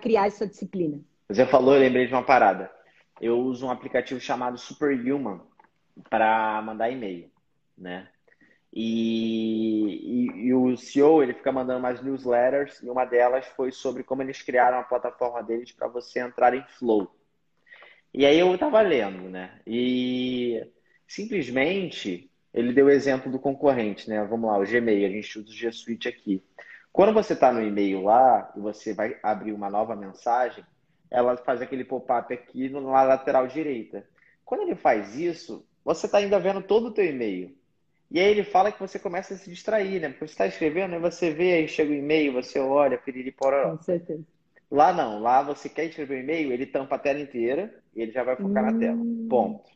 criar 0.00 0.26
essa 0.26 0.48
disciplina. 0.48 1.00
Você 1.30 1.46
falou, 1.46 1.74
eu 1.74 1.80
lembrei 1.80 2.08
de 2.08 2.12
uma 2.12 2.24
parada 2.24 2.76
eu 3.20 3.38
uso 3.38 3.66
um 3.66 3.70
aplicativo 3.70 4.20
chamado 4.20 4.58
Superhuman 4.58 5.40
para 6.08 6.60
mandar 6.62 6.90
e-mail, 6.90 7.30
né? 7.76 8.08
E, 8.72 10.26
e, 10.34 10.46
e, 10.48 10.54
o 10.54 10.76
CEO 10.76 11.22
ele 11.22 11.32
fica 11.32 11.50
mandando 11.50 11.78
umas 11.78 12.02
newsletters 12.02 12.82
e 12.82 12.90
uma 12.90 13.04
delas 13.06 13.46
foi 13.56 13.72
sobre 13.72 14.04
como 14.04 14.22
eles 14.22 14.42
criaram 14.42 14.78
a 14.78 14.84
plataforma 14.84 15.42
deles 15.42 15.72
para 15.72 15.88
você 15.88 16.20
entrar 16.20 16.54
em 16.54 16.62
flow. 16.78 17.10
E 18.12 18.26
aí 18.26 18.38
eu 18.38 18.54
estava 18.54 18.80
lendo, 18.82 19.28
né? 19.28 19.60
E 19.66 20.66
simplesmente 21.06 22.30
ele 22.52 22.72
deu 22.72 22.86
o 22.86 22.90
exemplo 22.90 23.30
do 23.32 23.38
concorrente, 23.38 24.08
né? 24.08 24.22
Vamos 24.24 24.50
lá, 24.50 24.58
o 24.58 24.64
Gmail, 24.66 25.06
a 25.06 25.10
gente 25.10 25.38
usa 25.38 25.48
o 25.48 25.52
G 25.52 25.72
Suite 25.72 26.08
aqui. 26.08 26.42
Quando 26.92 27.12
você 27.12 27.32
está 27.32 27.52
no 27.52 27.62
e-mail 27.62 28.02
lá 28.02 28.52
e 28.56 28.60
você 28.60 28.92
vai 28.92 29.18
abrir 29.22 29.52
uma 29.52 29.70
nova 29.70 29.94
mensagem, 29.94 30.64
ela 31.10 31.36
faz 31.36 31.60
aquele 31.62 31.84
pop-up 31.84 32.32
aqui 32.32 32.68
na 32.68 33.04
lateral 33.04 33.46
direita. 33.46 34.06
Quando 34.44 34.62
ele 34.62 34.74
faz 34.74 35.14
isso, 35.16 35.64
você 35.84 36.06
está 36.06 36.18
ainda 36.18 36.38
vendo 36.38 36.62
todo 36.62 36.88
o 36.88 36.90
teu 36.90 37.04
e-mail. 37.04 37.56
E 38.10 38.18
aí 38.18 38.30
ele 38.30 38.44
fala 38.44 38.72
que 38.72 38.80
você 38.80 38.98
começa 38.98 39.34
a 39.34 39.36
se 39.36 39.50
distrair, 39.50 40.00
né? 40.00 40.08
Porque 40.08 40.26
você 40.26 40.32
está 40.32 40.46
escrevendo, 40.46 40.94
aí 40.94 41.00
você 41.00 41.30
vê, 41.30 41.54
aí 41.54 41.68
chega 41.68 41.90
o 41.90 41.94
e-mail, 41.94 42.32
você 42.32 42.58
olha, 42.58 42.96
piriri, 42.96 43.30
pororó. 43.30 43.76
Com 43.76 43.82
certeza. 43.82 44.24
Lá 44.70 44.92
não, 44.92 45.20
lá 45.20 45.42
você 45.42 45.68
quer 45.68 45.84
escrever 45.84 46.16
o 46.16 46.22
e-mail, 46.22 46.52
ele 46.52 46.66
tampa 46.66 46.96
a 46.96 46.98
tela 46.98 47.20
inteira 47.20 47.74
e 47.94 48.02
ele 48.02 48.12
já 48.12 48.22
vai 48.22 48.36
focar 48.36 48.64
hum. 48.64 48.70
na 48.70 48.78
tela. 48.78 48.96
Hum. 48.96 49.26
Ponto. 49.28 49.70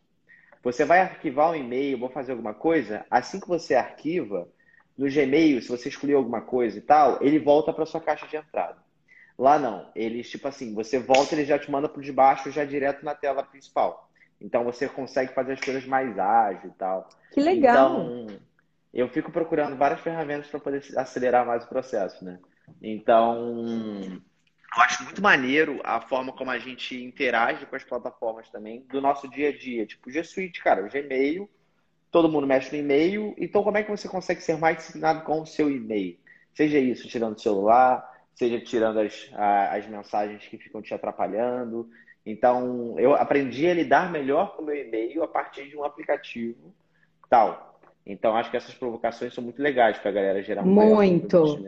Você 0.62 0.84
vai 0.84 1.00
arquivar 1.00 1.50
um 1.50 1.56
e-mail, 1.56 1.98
vou 1.98 2.08
fazer 2.08 2.32
alguma 2.32 2.54
coisa, 2.54 3.04
assim 3.10 3.40
que 3.40 3.48
você 3.48 3.74
arquiva, 3.74 4.48
no 4.96 5.10
Gmail, 5.10 5.60
se 5.60 5.68
você 5.68 5.88
escolher 5.88 6.14
alguma 6.14 6.42
coisa 6.42 6.78
e 6.78 6.80
tal, 6.80 7.18
ele 7.22 7.38
volta 7.38 7.72
para 7.72 7.86
sua 7.86 8.00
caixa 8.00 8.26
de 8.26 8.36
entrada. 8.36 8.76
Lá 9.38 9.58
não. 9.58 9.90
Eles, 9.94 10.30
tipo 10.30 10.46
assim, 10.48 10.74
você 10.74 10.98
volta, 10.98 11.34
ele 11.34 11.44
já 11.44 11.58
te 11.58 11.70
manda 11.70 11.88
por 11.88 12.02
debaixo, 12.02 12.50
já 12.50 12.64
direto 12.64 13.04
na 13.04 13.14
tela 13.14 13.42
principal. 13.42 14.08
Então 14.40 14.64
você 14.64 14.88
consegue 14.88 15.32
fazer 15.34 15.52
as 15.52 15.60
coisas 15.60 15.86
mais 15.86 16.18
ágil 16.18 16.70
e 16.70 16.74
tal. 16.74 17.08
Que 17.32 17.40
legal. 17.40 18.00
Então, 18.00 18.26
eu 18.92 19.08
fico 19.08 19.32
procurando 19.32 19.76
várias 19.76 20.00
ferramentas 20.00 20.48
para 20.48 20.60
poder 20.60 20.82
acelerar 20.96 21.46
mais 21.46 21.64
o 21.64 21.68
processo, 21.68 22.24
né? 22.24 22.38
Então, 22.80 23.64
eu 24.76 24.82
acho 24.82 25.04
muito 25.04 25.22
maneiro 25.22 25.80
a 25.82 26.00
forma 26.00 26.32
como 26.32 26.50
a 26.50 26.58
gente 26.58 27.02
interage 27.02 27.64
com 27.66 27.76
as 27.76 27.84
plataformas 27.84 28.48
também 28.50 28.84
do 28.90 29.00
nosso 29.00 29.28
dia 29.28 29.48
a 29.48 29.56
dia. 29.56 29.86
Tipo, 29.86 30.08
o 30.08 30.12
G 30.12 30.22
Suite, 30.24 30.62
cara, 30.62 30.84
o 30.84 30.90
Gmail, 30.90 31.48
todo 32.10 32.28
mundo 32.28 32.46
mexe 32.46 32.70
no 32.72 32.82
e-mail. 32.82 33.34
Então, 33.38 33.62
como 33.62 33.78
é 33.78 33.82
que 33.82 33.90
você 33.90 34.08
consegue 34.08 34.42
ser 34.42 34.58
mais 34.58 34.76
disciplinado 34.76 35.24
com 35.24 35.40
o 35.40 35.46
seu 35.46 35.70
e-mail? 35.70 36.18
Seja 36.54 36.78
isso, 36.78 37.08
tirando 37.08 37.36
o 37.36 37.40
celular, 37.40 38.11
seja 38.34 38.60
tirando 38.60 39.00
as, 39.00 39.30
as 39.70 39.86
mensagens 39.86 40.46
que 40.46 40.58
ficam 40.58 40.82
te 40.82 40.94
atrapalhando. 40.94 41.88
Então, 42.24 42.94
eu 42.98 43.14
aprendi 43.14 43.66
a 43.66 43.74
lidar 43.74 44.10
melhor 44.10 44.56
com 44.56 44.62
o 44.62 44.66
meu 44.66 44.76
e-mail 44.76 45.22
a 45.22 45.28
partir 45.28 45.68
de 45.68 45.76
um 45.76 45.84
aplicativo 45.84 46.72
tal. 47.28 47.80
Então, 48.06 48.36
acho 48.36 48.50
que 48.50 48.56
essas 48.56 48.74
provocações 48.74 49.32
são 49.32 49.42
muito 49.42 49.62
legais 49.62 49.98
para 49.98 50.10
a 50.10 50.14
galera 50.14 50.42
gerar 50.42 50.62
um 50.62 50.66
Muito. 50.66 51.58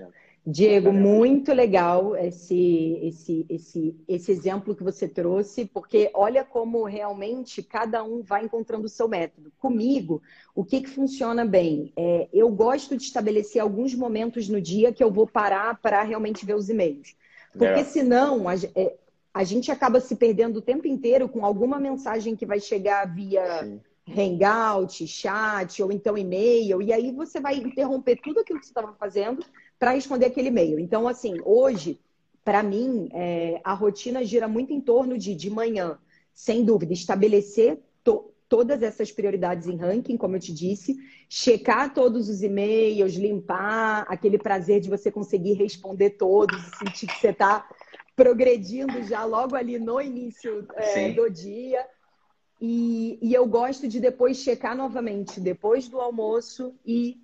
Diego, 0.46 0.92
muito 0.92 1.54
legal 1.54 2.14
esse, 2.16 2.98
esse, 3.02 3.46
esse, 3.48 3.96
esse 4.06 4.30
exemplo 4.30 4.76
que 4.76 4.82
você 4.82 5.08
trouxe, 5.08 5.64
porque 5.64 6.10
olha 6.12 6.44
como 6.44 6.84
realmente 6.84 7.62
cada 7.62 8.04
um 8.04 8.22
vai 8.22 8.44
encontrando 8.44 8.84
o 8.84 8.88
seu 8.88 9.08
método. 9.08 9.50
Comigo, 9.58 10.20
o 10.54 10.62
que, 10.62 10.82
que 10.82 10.90
funciona 10.90 11.46
bem? 11.46 11.94
É, 11.96 12.28
eu 12.30 12.50
gosto 12.50 12.94
de 12.94 13.04
estabelecer 13.04 13.62
alguns 13.62 13.94
momentos 13.94 14.46
no 14.46 14.60
dia 14.60 14.92
que 14.92 15.02
eu 15.02 15.10
vou 15.10 15.26
parar 15.26 15.80
para 15.80 16.02
realmente 16.02 16.44
ver 16.44 16.56
os 16.56 16.68
e-mails. 16.68 17.16
Porque 17.52 17.80
é. 17.80 17.84
senão 17.84 18.46
a, 18.46 18.54
é, 18.54 18.96
a, 19.32 19.44
gente 19.44 19.72
acaba 19.72 19.98
se 19.98 20.14
perdendo 20.14 20.58
o 20.58 20.62
tempo 20.62 20.86
inteiro 20.86 21.26
com 21.26 21.46
alguma 21.46 21.78
mensagem 21.78 22.36
que 22.36 22.44
vai 22.44 22.60
chegar 22.60 23.06
via. 23.06 23.64
Sim. 23.64 23.80
Hangout, 24.06 25.06
chat 25.06 25.82
ou 25.82 25.90
então 25.90 26.18
e-mail, 26.18 26.82
e 26.82 26.92
aí 26.92 27.10
você 27.10 27.40
vai 27.40 27.56
interromper 27.56 28.20
tudo 28.20 28.40
aquilo 28.40 28.60
que 28.60 28.66
você 28.66 28.70
estava 28.70 28.92
fazendo 28.92 29.42
para 29.78 29.92
responder 29.92 30.26
aquele 30.26 30.48
e-mail. 30.48 30.78
Então, 30.78 31.06
assim, 31.08 31.36
hoje, 31.44 32.00
para 32.44 32.62
mim, 32.62 33.08
é, 33.12 33.60
a 33.64 33.74
rotina 33.74 34.24
gira 34.24 34.46
muito 34.46 34.72
em 34.72 34.80
torno 34.80 35.16
de, 35.18 35.34
de 35.34 35.50
manhã, 35.50 35.98
sem 36.32 36.64
dúvida, 36.64 36.92
estabelecer 36.92 37.80
to 38.02 38.30
todas 38.48 38.82
essas 38.82 39.10
prioridades 39.10 39.66
em 39.66 39.76
ranking, 39.76 40.16
como 40.16 40.36
eu 40.36 40.40
te 40.40 40.52
disse, 40.52 40.96
checar 41.28 41.92
todos 41.92 42.28
os 42.28 42.42
e-mails, 42.42 43.14
limpar, 43.14 44.04
aquele 44.08 44.38
prazer 44.38 44.80
de 44.80 44.88
você 44.88 45.10
conseguir 45.10 45.54
responder 45.54 46.10
todos 46.10 46.56
e 46.56 46.76
sentir 46.78 47.06
que 47.06 47.18
você 47.18 47.30
está 47.30 47.68
progredindo 48.14 49.02
já 49.02 49.24
logo 49.24 49.56
ali 49.56 49.78
no 49.78 50.00
início 50.00 50.68
é, 50.74 51.10
do 51.12 51.28
dia. 51.28 51.84
E, 52.60 53.18
e 53.20 53.34
eu 53.34 53.46
gosto 53.46 53.88
de 53.88 53.98
depois 53.98 54.36
checar 54.36 54.76
novamente, 54.76 55.40
depois 55.40 55.88
do 55.88 56.00
almoço 56.00 56.74
e 56.86 57.23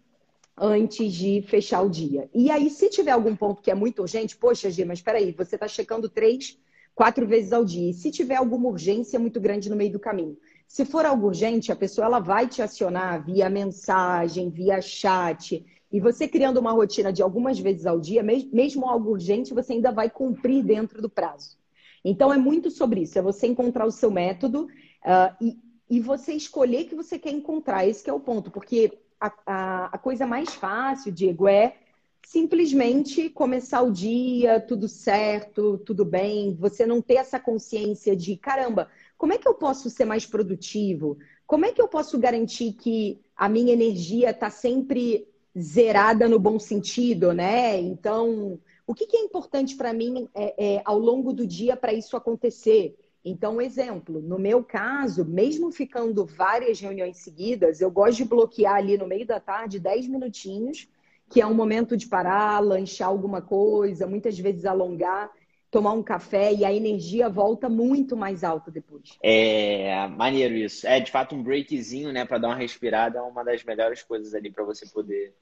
antes 0.61 1.15
de 1.15 1.41
fechar 1.49 1.81
o 1.81 1.89
dia. 1.89 2.29
E 2.35 2.51
aí, 2.51 2.69
se 2.69 2.91
tiver 2.91 3.13
algum 3.13 3.35
ponto 3.35 3.63
que 3.63 3.71
é 3.71 3.75
muito 3.75 4.03
urgente, 4.03 4.37
poxa, 4.37 4.71
Gi, 4.71 4.85
mas 4.85 4.99
espera 4.99 5.17
aí, 5.17 5.33
você 5.33 5.57
está 5.57 5.67
checando 5.67 6.07
três, 6.07 6.59
quatro 6.95 7.27
vezes 7.27 7.55
ao 7.55 7.65
dia. 7.65 7.91
E 7.91 7.95
se 7.95 8.11
tiver 8.11 8.37
alguma 8.37 8.69
urgência 8.69 9.19
muito 9.19 9.41
grande 9.41 9.71
no 9.71 9.77
meio 9.77 9.93
do 9.93 9.99
caminho? 9.99 10.37
Se 10.69 10.85
for 10.85 11.07
algo 11.07 11.29
urgente, 11.29 11.73
a 11.73 11.77
pessoa 11.77 12.07
ela 12.07 12.19
vai 12.21 12.47
te 12.47 12.61
acionar 12.61 13.25
via 13.25 13.49
mensagem, 13.49 14.51
via 14.51 14.83
chat. 14.83 15.65
E 15.91 15.99
você 15.99 16.29
criando 16.29 16.61
uma 16.61 16.73
rotina 16.73 17.11
de 17.11 17.23
algumas 17.23 17.59
vezes 17.59 17.87
ao 17.87 17.99
dia, 17.99 18.23
mesmo 18.23 18.87
algo 18.87 19.13
urgente, 19.13 19.55
você 19.55 19.73
ainda 19.73 19.91
vai 19.91 20.11
cumprir 20.11 20.63
dentro 20.63 21.01
do 21.01 21.09
prazo. 21.09 21.57
Então, 22.05 22.33
é 22.33 22.37
muito 22.37 22.71
sobre 22.71 23.01
isso. 23.01 23.19
É 23.19 23.23
você 23.23 23.47
encontrar 23.47 23.87
o 23.87 23.91
seu 23.91 24.11
método 24.11 24.65
uh, 24.67 25.35
e, 25.41 25.59
e 25.89 26.01
você 26.01 26.35
escolher 26.35 26.85
que 26.85 26.95
você 26.95 27.19
quer 27.19 27.33
encontrar. 27.33 27.89
Esse 27.89 28.05
que 28.05 28.11
é 28.11 28.13
o 28.13 28.21
ponto. 28.21 28.51
Porque 28.51 28.93
a, 29.21 29.33
a, 29.47 29.85
a 29.93 29.99
coisa 29.99 30.27
mais 30.27 30.55
fácil, 30.55 31.13
Diego, 31.13 31.47
é 31.47 31.77
simplesmente 32.23 33.29
começar 33.29 33.83
o 33.83 33.91
dia, 33.91 34.61
tudo 34.61 34.89
certo, 34.89 35.79
tudo 35.79 36.05
bem, 36.05 36.55
você 36.55 36.87
não 36.87 37.03
ter 37.03 37.15
essa 37.15 37.41
consciência 37.41 38.15
de 38.15 38.37
caramba, 38.37 38.89
como 39.19 39.33
é 39.33 39.39
que 39.39 39.49
eu 39.49 39.55
posso 39.55 39.91
ser 39.91 40.05
mais 40.05 40.25
produtivo? 40.25 41.19
Como 41.47 41.65
é 41.65 41.73
que 41.73 41.83
eu 41.83 41.89
posso 41.89 42.19
garantir 42.19 42.73
que 42.73 43.21
a 43.37 43.49
minha 43.49 43.73
energia 43.73 44.31
está 44.31 44.49
sempre 44.49 45.27
zerada 45.59 46.29
no 46.29 46.39
bom 46.39 46.59
sentido, 46.59 47.33
né? 47.33 47.81
Então, 47.81 48.59
o 48.87 48.95
que, 48.95 49.07
que 49.07 49.17
é 49.17 49.21
importante 49.21 49.77
para 49.77 49.93
mim 49.93 50.29
é, 50.35 50.77
é, 50.77 50.83
ao 50.85 50.99
longo 50.99 51.33
do 51.33 51.47
dia 51.47 51.77
para 51.77 51.93
isso 51.93 52.17
acontecer? 52.17 52.97
Então, 53.25 53.61
exemplo, 53.61 54.21
no 54.21 54.39
meu 54.39 54.65
caso, 54.65 55.25
mesmo 55.25 55.71
ficando 55.71 56.25
várias 56.25 56.81
reuniões 56.81 57.19
seguidas, 57.19 57.81
eu 57.81 57.91
gosto 57.91 58.19
de 58.19 58.25
bloquear 58.25 58.77
ali 58.77 58.97
no 58.97 59.07
meio 59.07 59.27
da 59.27 59.39
tarde 59.39 59.79
10 59.79 60.09
minutinhos, 60.09 60.89
que 61.31 61.41
é 61.41 61.47
um 61.47 61.55
momento 61.55 61.97
de 61.97 62.09
parar, 62.09 62.61
lanchar 62.61 63.09
alguma 63.09 63.43
coisa, 63.43 64.07
muitas 64.07 64.39
vezes 64.39 64.65
alongar, 64.65 65.31
tomar 65.71 65.93
um 65.93 66.03
café 66.03 66.53
e 66.53 66.65
a 66.65 66.73
energia 66.73 67.29
volta 67.29 67.69
muito 67.69 68.17
mais 68.17 68.43
alta 68.43 68.71
depois. 68.71 69.17
É 69.23 70.09
maneiro 70.09 70.55
isso. 70.55 70.87
É 70.87 70.99
de 70.99 71.11
fato 71.11 71.35
um 71.35 71.43
breakzinho, 71.43 72.13
né, 72.13 72.25
para 72.25 72.39
dar 72.39 72.49
uma 72.49 72.57
respirada, 72.57 73.19
é 73.19 73.23
uma 73.23 73.45
das 73.45 73.63
melhores 73.63 74.03
coisas 74.03 74.35
ali 74.35 74.51
para 74.51 74.65
você 74.65 74.87
poder 74.87 75.35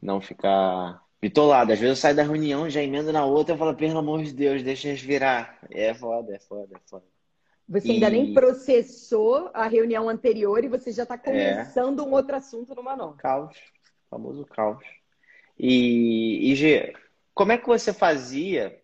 não 0.00 0.20
ficar 0.20 1.02
bitolado. 1.20 1.72
Às 1.72 1.78
vezes 1.78 1.96
eu 1.98 2.00
saio 2.00 2.16
da 2.16 2.22
reunião, 2.22 2.70
já 2.70 2.82
emendo 2.82 3.12
na 3.12 3.26
outra, 3.26 3.54
eu 3.54 3.58
falo, 3.58 3.74
pelo 3.74 3.98
amor 3.98 4.22
de 4.22 4.32
Deus, 4.32 4.62
deixa 4.62 4.88
eu 4.88 4.92
respirar. 4.92 5.58
É 5.70 5.92
foda, 5.92 6.34
é 6.34 6.38
foda, 6.38 6.74
é 6.74 6.80
foda. 6.88 7.13
Você 7.68 7.92
ainda 7.92 8.10
nem 8.10 8.34
processou 8.34 9.50
a 9.54 9.66
reunião 9.66 10.08
anterior 10.08 10.62
e 10.62 10.68
você 10.68 10.92
já 10.92 11.04
está 11.04 11.16
começando 11.16 12.00
é... 12.00 12.02
um 12.06 12.12
outro 12.12 12.36
assunto 12.36 12.74
numa 12.74 12.94
nova. 12.94 13.16
Caos, 13.16 13.56
famoso 14.10 14.44
caos. 14.44 14.84
E, 15.58 16.52
e 16.52 16.54
G, 16.54 16.92
como 17.32 17.52
é 17.52 17.58
que 17.58 17.66
você 17.66 17.92
fazia, 17.92 18.78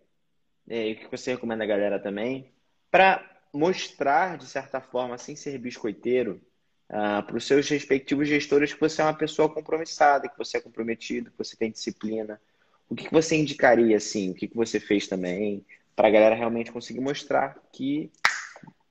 é, 0.69 0.89
e 0.89 0.93
o 0.93 0.97
que 0.97 1.11
você 1.11 1.33
recomenda 1.33 1.65
a 1.65 1.67
galera 1.67 1.99
também, 1.99 2.51
para 2.91 3.29
mostrar, 3.53 4.39
de 4.39 4.47
certa 4.47 4.81
forma, 4.81 5.19
sem 5.19 5.37
ser 5.37 5.59
biscoiteiro, 5.59 6.41
uh, 6.89 7.23
para 7.23 7.37
os 7.37 7.45
seus 7.45 7.69
respectivos 7.69 8.29
gestores 8.29 8.73
que 8.73 8.81
você 8.81 9.03
é 9.03 9.05
uma 9.05 9.15
pessoa 9.15 9.49
compromissada, 9.49 10.29
que 10.29 10.39
você 10.39 10.57
é 10.57 10.61
comprometido, 10.61 11.31
que 11.31 11.39
você 11.39 11.57
tem 11.57 11.71
disciplina? 11.71 12.41
O 12.89 12.95
que, 12.95 13.05
que 13.05 13.13
você 13.13 13.37
indicaria, 13.37 13.97
assim? 13.97 14.31
O 14.31 14.35
que, 14.35 14.49
que 14.49 14.57
você 14.57 14.81
fez 14.81 15.07
também, 15.07 15.65
para 15.95 16.09
a 16.09 16.11
galera 16.11 16.35
realmente 16.35 16.73
conseguir 16.73 17.01
mostrar 17.01 17.57
que 17.73 18.11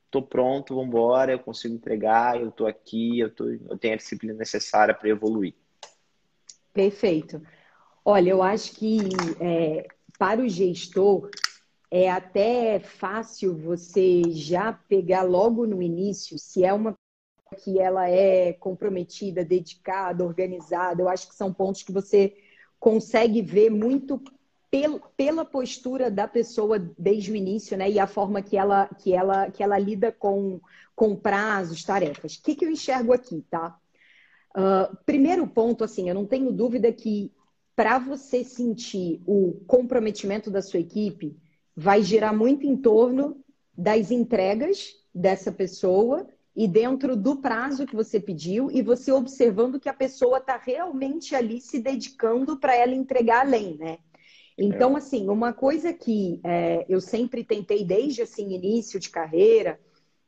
estou 0.10 0.24
pronto, 0.24 0.76
vamos 0.76 0.90
embora, 0.90 1.32
eu 1.32 1.40
consigo 1.40 1.76
entregar, 1.76 2.42
eu 2.42 2.50
estou 2.50 2.66
aqui, 2.66 3.20
eu, 3.20 3.30
tô, 3.30 3.46
eu 3.48 3.78
tenho 3.78 3.94
a 3.94 3.98
disciplina 3.98 4.34
necessária 4.34 4.94
para 4.94 5.08
evoluir. 5.08 5.54
Perfeito. 6.74 7.42
Olha, 8.04 8.32
eu 8.32 8.42
acho 8.42 8.76
que 8.76 8.98
é, 9.40 9.88
para 10.18 10.42
o 10.42 10.50
gestor 10.50 11.30
é 11.92 12.10
até 12.10 12.80
fácil 12.80 13.56
você 13.56 14.24
já 14.32 14.74
pegar 14.74 15.24
logo 15.24 15.66
no 15.66 15.82
início, 15.82 16.38
se 16.38 16.64
é 16.64 16.74
uma 16.74 16.96
que 17.64 17.80
ela 17.80 18.08
é 18.08 18.54
comprometida, 18.54 19.44
dedicada, 19.44 20.24
organizada, 20.24 21.02
eu 21.02 21.10
acho 21.10 21.28
que 21.28 21.36
são 21.36 21.54
pontos 21.54 21.82
que 21.82 21.92
você 21.92 22.36
consegue 22.80 23.42
ver 23.42 23.70
muito 23.70 24.22
pela 25.18 25.44
postura 25.44 26.12
da 26.12 26.28
pessoa 26.28 26.78
desde 26.98 27.32
o 27.32 27.36
início, 27.36 27.76
né? 27.76 27.90
E 27.90 28.00
a 28.00 28.06
forma 28.06 28.42
que 28.42 28.56
ela, 28.56 28.88
que 28.88 29.14
ela, 29.14 29.50
que 29.50 29.64
ela 29.64 29.80
lida 29.80 30.12
com, 30.12 30.60
com 30.96 31.16
prazos, 31.16 31.84
tarefas. 31.84 32.36
O 32.36 32.44
que, 32.44 32.56
que 32.56 32.66
eu 32.66 32.72
enxergo 32.72 33.12
aqui, 33.12 33.44
tá? 33.50 33.76
Uh, 34.52 34.96
primeiro 35.06 35.48
ponto, 35.48 35.84
assim, 35.84 36.10
eu 36.10 36.16
não 36.16 36.26
tenho 36.26 36.52
dúvida 36.52 36.92
que 36.92 37.32
para 37.76 37.98
você 37.98 38.44
sentir 38.44 39.22
o 39.26 39.54
comprometimento 39.66 40.52
da 40.52 40.62
sua 40.62 40.82
equipe, 40.82 41.38
vai 41.76 42.04
girar 42.04 42.36
muito 42.36 42.68
em 42.68 42.76
torno 42.76 43.42
das 43.76 44.12
entregas 44.12 44.96
dessa 45.16 45.50
pessoa 45.50 46.28
e 46.54 46.68
dentro 46.68 47.16
do 47.16 47.38
prazo 47.38 47.86
que 47.86 47.96
você 47.96 48.20
pediu 48.20 48.70
e 48.70 48.82
você 48.82 49.14
observando 49.14 49.80
que 49.80 49.88
a 49.88 49.94
pessoa 49.94 50.40
está 50.40 50.58
realmente 50.58 51.34
ali 51.34 51.62
se 51.62 51.80
dedicando 51.80 52.60
para 52.60 52.76
ela 52.76 52.94
entregar 52.94 53.46
além, 53.46 53.78
né? 53.78 54.00
Então, 54.60 54.96
é. 54.96 54.98
assim, 54.98 55.30
uma 55.30 55.54
coisa 55.54 55.94
que 55.94 56.40
é, 56.44 56.86
eu 56.90 57.00
sempre 57.00 57.44
tentei 57.44 57.86
desde 57.86 58.22
assim 58.22 58.54
início 58.54 59.00
de 59.00 59.10
carreira, 59.10 59.80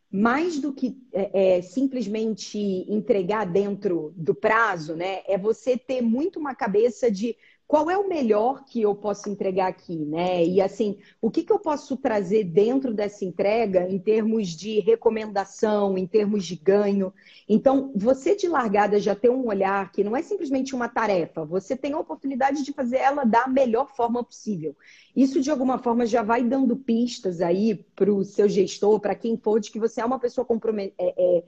mais 0.09 0.59
do 0.59 0.73
que 0.73 0.97
é, 1.13 1.57
é, 1.57 1.61
simplesmente 1.61 2.57
entregar 2.89 3.45
dentro 3.45 4.13
do 4.15 4.33
prazo, 4.33 4.95
né? 4.95 5.21
É 5.27 5.37
você 5.37 5.77
ter 5.77 6.01
muito 6.01 6.39
uma 6.39 6.55
cabeça 6.55 7.09
de 7.09 7.35
qual 7.71 7.89
é 7.89 7.97
o 7.97 8.05
melhor 8.05 8.65
que 8.65 8.81
eu 8.81 8.93
posso 8.93 9.29
entregar 9.29 9.67
aqui, 9.67 9.95
né? 9.95 10.43
E 10.43 10.59
assim, 10.59 10.97
o 11.21 11.31
que, 11.31 11.41
que 11.41 11.53
eu 11.53 11.57
posso 11.57 11.95
trazer 11.95 12.43
dentro 12.43 12.93
dessa 12.93 13.23
entrega 13.23 13.89
em 13.89 13.97
termos 13.97 14.49
de 14.49 14.81
recomendação, 14.81 15.97
em 15.97 16.05
termos 16.05 16.45
de 16.45 16.57
ganho? 16.57 17.13
Então, 17.47 17.89
você 17.95 18.35
de 18.35 18.45
largada 18.49 18.99
já 18.99 19.15
tem 19.15 19.31
um 19.31 19.47
olhar 19.47 19.89
que 19.93 20.03
não 20.03 20.17
é 20.17 20.21
simplesmente 20.21 20.75
uma 20.75 20.89
tarefa, 20.89 21.45
você 21.45 21.77
tem 21.77 21.93
a 21.93 21.99
oportunidade 21.99 22.61
de 22.61 22.73
fazer 22.73 22.97
ela 22.97 23.23
da 23.23 23.47
melhor 23.47 23.87
forma 23.95 24.21
possível. 24.21 24.75
Isso, 25.15 25.39
de 25.39 25.49
alguma 25.49 25.77
forma, 25.77 26.05
já 26.05 26.21
vai 26.21 26.43
dando 26.43 26.75
pistas 26.75 27.39
aí 27.39 27.75
para 27.95 28.13
o 28.13 28.25
seu 28.25 28.49
gestor, 28.49 28.99
para 28.99 29.15
quem 29.15 29.37
for, 29.37 29.61
de 29.61 29.71
que 29.71 29.79
você 29.79 30.01
é 30.01 30.05
uma 30.05 30.19
pessoa 30.19 30.45
é, 30.77 30.91
é, 30.97 31.43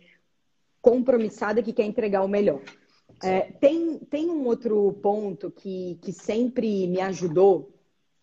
compromissada 0.81 1.61
que 1.61 1.73
quer 1.73 1.83
entregar 1.83 2.23
o 2.23 2.29
melhor. 2.29 2.61
É, 3.23 3.41
tem, 3.53 3.99
tem 3.99 4.29
um 4.29 4.45
outro 4.45 4.91
ponto 5.01 5.49
que, 5.49 5.97
que 6.01 6.11
sempre 6.11 6.87
me 6.87 6.99
ajudou. 6.99 7.73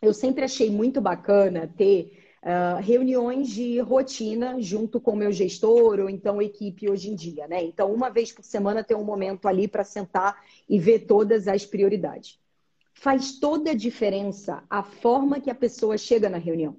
Eu 0.02 0.12
sempre 0.12 0.44
achei 0.44 0.70
muito 0.70 1.00
bacana 1.00 1.66
ter 1.66 2.18
uh, 2.42 2.80
reuniões 2.82 3.48
de 3.48 3.78
rotina 3.80 4.60
junto 4.60 5.00
com 5.00 5.12
o 5.12 5.16
meu 5.16 5.32
gestor 5.32 6.00
ou 6.00 6.10
então 6.10 6.40
equipe 6.40 6.90
hoje 6.90 7.10
em 7.10 7.14
dia, 7.14 7.48
né? 7.48 7.62
Então, 7.62 7.92
uma 7.92 8.10
vez 8.10 8.30
por 8.30 8.44
semana 8.44 8.84
tem 8.84 8.96
um 8.96 9.04
momento 9.04 9.48
ali 9.48 9.66
para 9.66 9.84
sentar 9.84 10.42
e 10.68 10.78
ver 10.78 11.00
todas 11.06 11.48
as 11.48 11.64
prioridades. 11.64 12.38
Faz 12.92 13.38
toda 13.38 13.70
a 13.70 13.74
diferença 13.74 14.62
a 14.68 14.82
forma 14.82 15.40
que 15.40 15.50
a 15.50 15.54
pessoa 15.54 15.96
chega 15.96 16.28
na 16.28 16.38
reunião. 16.38 16.76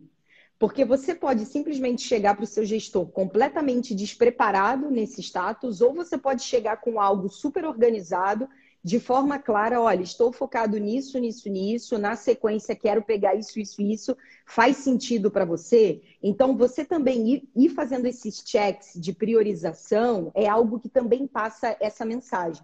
Porque 0.61 0.85
você 0.85 1.15
pode 1.15 1.43
simplesmente 1.47 2.03
chegar 2.03 2.35
para 2.35 2.43
o 2.43 2.47
seu 2.47 2.63
gestor 2.63 3.07
completamente 3.07 3.95
despreparado 3.95 4.91
nesse 4.91 5.19
status, 5.19 5.81
ou 5.81 5.91
você 5.91 6.19
pode 6.19 6.43
chegar 6.43 6.77
com 6.77 7.01
algo 7.01 7.27
super 7.29 7.65
organizado, 7.65 8.47
de 8.83 8.99
forma 8.99 9.39
clara: 9.39 9.81
olha, 9.81 10.03
estou 10.03 10.31
focado 10.31 10.77
nisso, 10.77 11.17
nisso, 11.17 11.49
nisso, 11.49 11.97
na 11.97 12.15
sequência 12.15 12.75
quero 12.75 13.01
pegar 13.01 13.33
isso, 13.33 13.59
isso, 13.59 13.81
isso, 13.81 14.15
faz 14.45 14.77
sentido 14.77 15.31
para 15.31 15.45
você? 15.45 15.99
Então, 16.21 16.55
você 16.55 16.85
também 16.85 17.27
ir, 17.27 17.49
ir 17.55 17.69
fazendo 17.69 18.05
esses 18.05 18.43
checks 18.45 18.91
de 18.93 19.13
priorização 19.13 20.31
é 20.35 20.47
algo 20.47 20.79
que 20.79 20.89
também 20.89 21.25
passa 21.25 21.75
essa 21.79 22.05
mensagem. 22.05 22.63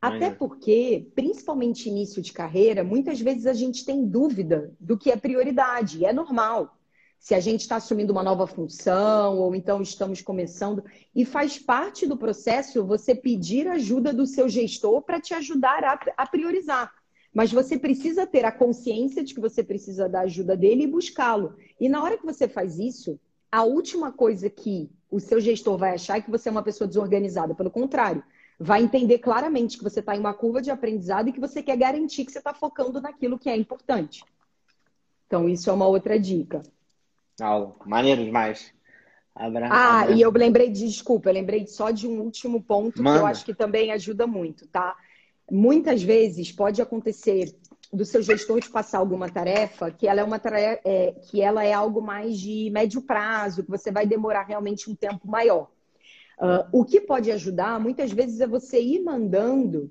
Até 0.00 0.30
porque, 0.30 1.10
principalmente 1.14 1.90
início 1.90 2.22
de 2.22 2.32
carreira, 2.32 2.82
muitas 2.82 3.20
vezes 3.20 3.44
a 3.44 3.52
gente 3.52 3.84
tem 3.84 4.06
dúvida 4.06 4.72
do 4.80 4.96
que 4.96 5.10
é 5.10 5.16
prioridade, 5.16 5.98
e 5.98 6.06
é 6.06 6.12
normal 6.12 6.77
se 7.18 7.34
a 7.34 7.40
gente 7.40 7.62
está 7.62 7.76
assumindo 7.76 8.12
uma 8.12 8.22
nova 8.22 8.46
função 8.46 9.38
ou 9.38 9.54
então 9.54 9.82
estamos 9.82 10.22
começando. 10.22 10.84
E 11.14 11.24
faz 11.24 11.58
parte 11.58 12.06
do 12.06 12.16
processo 12.16 12.84
você 12.84 13.14
pedir 13.14 13.66
ajuda 13.66 14.12
do 14.12 14.26
seu 14.26 14.48
gestor 14.48 15.02
para 15.02 15.20
te 15.20 15.34
ajudar 15.34 15.82
a, 16.16 16.26
priorizar. 16.26 16.92
Mas 17.34 17.52
você 17.52 17.78
precisa 17.78 18.26
ter 18.26 18.44
a 18.44 18.52
consciência 18.52 19.22
de 19.22 19.34
que 19.34 19.40
você 19.40 19.62
precisa 19.62 20.08
da 20.08 20.20
ajuda 20.20 20.56
dele 20.56 20.84
e 20.84 20.86
buscá-lo. 20.86 21.56
E 21.78 21.88
na 21.88 22.02
hora 22.02 22.16
que 22.16 22.24
você 22.24 22.48
faz 22.48 22.78
isso, 22.78 23.18
a 23.50 23.64
última 23.64 24.12
coisa 24.12 24.48
que 24.48 24.90
o 25.10 25.20
seu 25.20 25.40
gestor 25.40 25.76
vai 25.76 25.94
achar 25.94 26.18
é 26.18 26.20
que 26.20 26.30
você 26.30 26.48
é 26.48 26.52
uma 26.52 26.62
pessoa 26.62 26.86
desorganizada. 26.86 27.54
Pelo 27.54 27.70
contrário, 27.70 28.22
vai 28.58 28.82
entender 28.82 29.18
claramente 29.18 29.76
que 29.76 29.84
você 29.84 30.00
está 30.00 30.16
em 30.16 30.20
uma 30.20 30.34
curva 30.34 30.62
de 30.62 30.70
aprendizado 30.70 31.28
e 31.28 31.32
que 31.32 31.40
você 31.40 31.62
quer 31.62 31.76
garantir 31.76 32.24
que 32.24 32.32
você 32.32 32.38
está 32.38 32.54
focando 32.54 33.00
naquilo 33.00 33.38
que 33.38 33.48
é 33.48 33.56
importante. 33.56 34.24
Então, 35.26 35.48
isso 35.48 35.68
é 35.68 35.72
uma 35.72 35.86
outra 35.86 36.18
dica. 36.18 36.62
Aula. 37.40 37.74
Maneiro 37.86 38.24
demais. 38.24 38.72
Abra... 39.34 39.68
Ah, 39.70 40.00
Abra... 40.00 40.14
e 40.14 40.20
eu 40.20 40.30
lembrei 40.30 40.70
de, 40.70 40.86
desculpa, 40.86 41.28
eu 41.28 41.34
lembrei 41.34 41.66
só 41.66 41.90
de 41.90 42.08
um 42.08 42.20
último 42.20 42.62
ponto 42.62 43.02
Manda. 43.02 43.18
que 43.18 43.22
eu 43.22 43.26
acho 43.26 43.44
que 43.44 43.54
também 43.54 43.92
ajuda 43.92 44.26
muito, 44.26 44.66
tá? 44.66 44.96
Muitas 45.50 46.02
vezes 46.02 46.52
pode 46.52 46.82
acontecer 46.82 47.54
do 47.92 48.04
seu 48.04 48.22
gestor 48.22 48.60
te 48.60 48.68
passar 48.68 48.98
alguma 48.98 49.30
tarefa 49.30 49.90
que 49.90 50.06
ela 50.06 50.20
é 50.20 50.24
uma 50.24 50.38
tarefa, 50.38 50.80
é, 50.84 51.12
que 51.12 51.40
ela 51.40 51.64
é 51.64 51.72
algo 51.72 52.02
mais 52.02 52.38
de 52.38 52.68
médio 52.70 53.00
prazo, 53.00 53.62
que 53.62 53.70
você 53.70 53.90
vai 53.90 54.06
demorar 54.06 54.42
realmente 54.42 54.90
um 54.90 54.94
tempo 54.94 55.26
maior. 55.26 55.70
Uh, 56.38 56.80
o 56.80 56.84
que 56.84 57.00
pode 57.00 57.32
ajudar, 57.32 57.80
muitas 57.80 58.12
vezes, 58.12 58.40
é 58.40 58.46
você 58.46 58.80
ir 58.80 59.00
mandando 59.02 59.90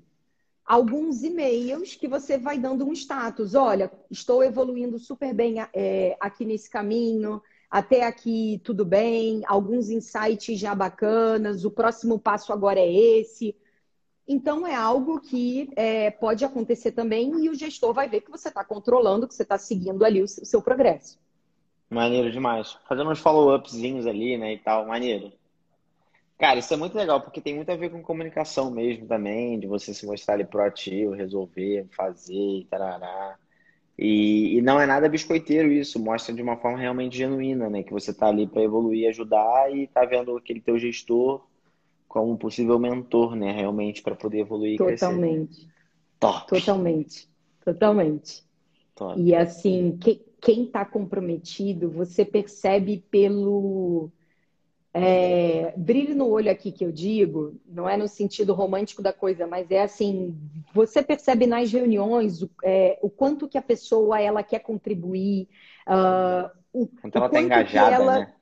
alguns 0.68 1.22
e-mails 1.22 1.94
que 1.94 2.06
você 2.06 2.36
vai 2.36 2.58
dando 2.58 2.86
um 2.86 2.92
status. 2.92 3.54
Olha, 3.54 3.90
estou 4.10 4.44
evoluindo 4.44 4.98
super 4.98 5.32
bem 5.32 5.56
é, 5.72 6.14
aqui 6.20 6.44
nesse 6.44 6.68
caminho, 6.68 7.40
até 7.70 8.04
aqui 8.04 8.60
tudo 8.62 8.84
bem, 8.84 9.42
alguns 9.46 9.88
insights 9.88 10.60
já 10.60 10.74
bacanas, 10.74 11.64
o 11.64 11.70
próximo 11.70 12.18
passo 12.18 12.52
agora 12.52 12.78
é 12.78 12.92
esse. 12.92 13.56
Então, 14.30 14.66
é 14.66 14.74
algo 14.74 15.22
que 15.22 15.70
é, 15.74 16.10
pode 16.10 16.44
acontecer 16.44 16.92
também 16.92 17.32
e 17.42 17.48
o 17.48 17.54
gestor 17.54 17.94
vai 17.94 18.06
ver 18.06 18.20
que 18.20 18.30
você 18.30 18.48
está 18.48 18.62
controlando, 18.62 19.26
que 19.26 19.34
você 19.34 19.42
está 19.42 19.56
seguindo 19.56 20.04
ali 20.04 20.22
o 20.22 20.28
seu 20.28 20.60
progresso. 20.60 21.18
Maneiro 21.88 22.30
demais. 22.30 22.76
Fazendo 22.86 23.10
uns 23.10 23.20
follow-upzinhos 23.20 24.06
ali, 24.06 24.36
né, 24.36 24.52
e 24.52 24.58
tal, 24.58 24.86
maneiro. 24.86 25.32
Cara, 26.38 26.60
isso 26.60 26.72
é 26.72 26.76
muito 26.76 26.96
legal, 26.96 27.20
porque 27.20 27.40
tem 27.40 27.56
muito 27.56 27.70
a 27.70 27.76
ver 27.76 27.90
com 27.90 28.00
comunicação 28.00 28.70
mesmo 28.70 29.06
também, 29.06 29.58
de 29.58 29.66
você 29.66 29.92
se 29.92 30.06
mostrar 30.06 30.34
ali 30.34 30.44
proativo, 30.44 31.12
resolver, 31.12 31.86
fazer, 31.90 32.64
tarará. 32.70 33.36
E, 33.98 34.56
e 34.56 34.62
não 34.62 34.80
é 34.80 34.86
nada 34.86 35.08
biscoiteiro 35.08 35.72
isso, 35.72 35.98
mostra 35.98 36.32
de 36.32 36.40
uma 36.40 36.56
forma 36.56 36.78
realmente 36.78 37.16
genuína, 37.16 37.68
né? 37.68 37.82
Que 37.82 37.92
você 37.92 38.14
tá 38.14 38.28
ali 38.28 38.46
para 38.46 38.62
evoluir, 38.62 39.08
ajudar 39.08 39.74
e 39.74 39.88
tá 39.88 40.04
vendo 40.04 40.36
aquele 40.36 40.60
teu 40.60 40.78
gestor 40.78 41.44
como 42.06 42.30
um 42.30 42.36
possível 42.36 42.78
mentor, 42.78 43.34
né? 43.34 43.50
Realmente 43.50 44.00
para 44.00 44.14
poder 44.14 44.38
evoluir 44.38 44.74
e 44.74 44.78
Totalmente. 44.78 45.56
crescer. 45.56 45.72
Top. 46.20 46.46
Totalmente. 46.48 47.28
Totalmente. 47.64 48.44
Top. 48.94 49.20
E 49.20 49.34
assim, 49.34 49.98
que, 50.00 50.24
quem 50.40 50.66
está 50.66 50.84
comprometido, 50.84 51.90
você 51.90 52.24
percebe 52.24 53.04
pelo 53.10 54.12
é, 54.92 55.74
brilho 55.76 56.14
no 56.14 56.28
olho 56.28 56.50
aqui 56.50 56.72
que 56.72 56.84
eu 56.84 56.90
digo, 56.90 57.60
não 57.66 57.88
é 57.88 57.96
no 57.96 58.08
sentido 58.08 58.54
romântico 58.54 59.02
da 59.02 59.12
coisa, 59.12 59.46
mas 59.46 59.70
é 59.70 59.82
assim, 59.82 60.36
você 60.72 61.02
percebe 61.02 61.46
nas 61.46 61.70
reuniões 61.70 62.42
o, 62.42 62.50
é, 62.64 62.98
o 63.02 63.10
quanto 63.10 63.48
que 63.48 63.58
a 63.58 63.62
pessoa 63.62 64.20
ela 64.20 64.42
quer 64.42 64.60
contribuir, 64.60 65.48
uh, 65.86 66.50
o, 66.72 66.86
quanto 66.86 67.16
ela 67.16 67.26
está 67.26 67.40
engajada, 67.40 67.94
ela, 67.94 68.18
né? 68.20 68.32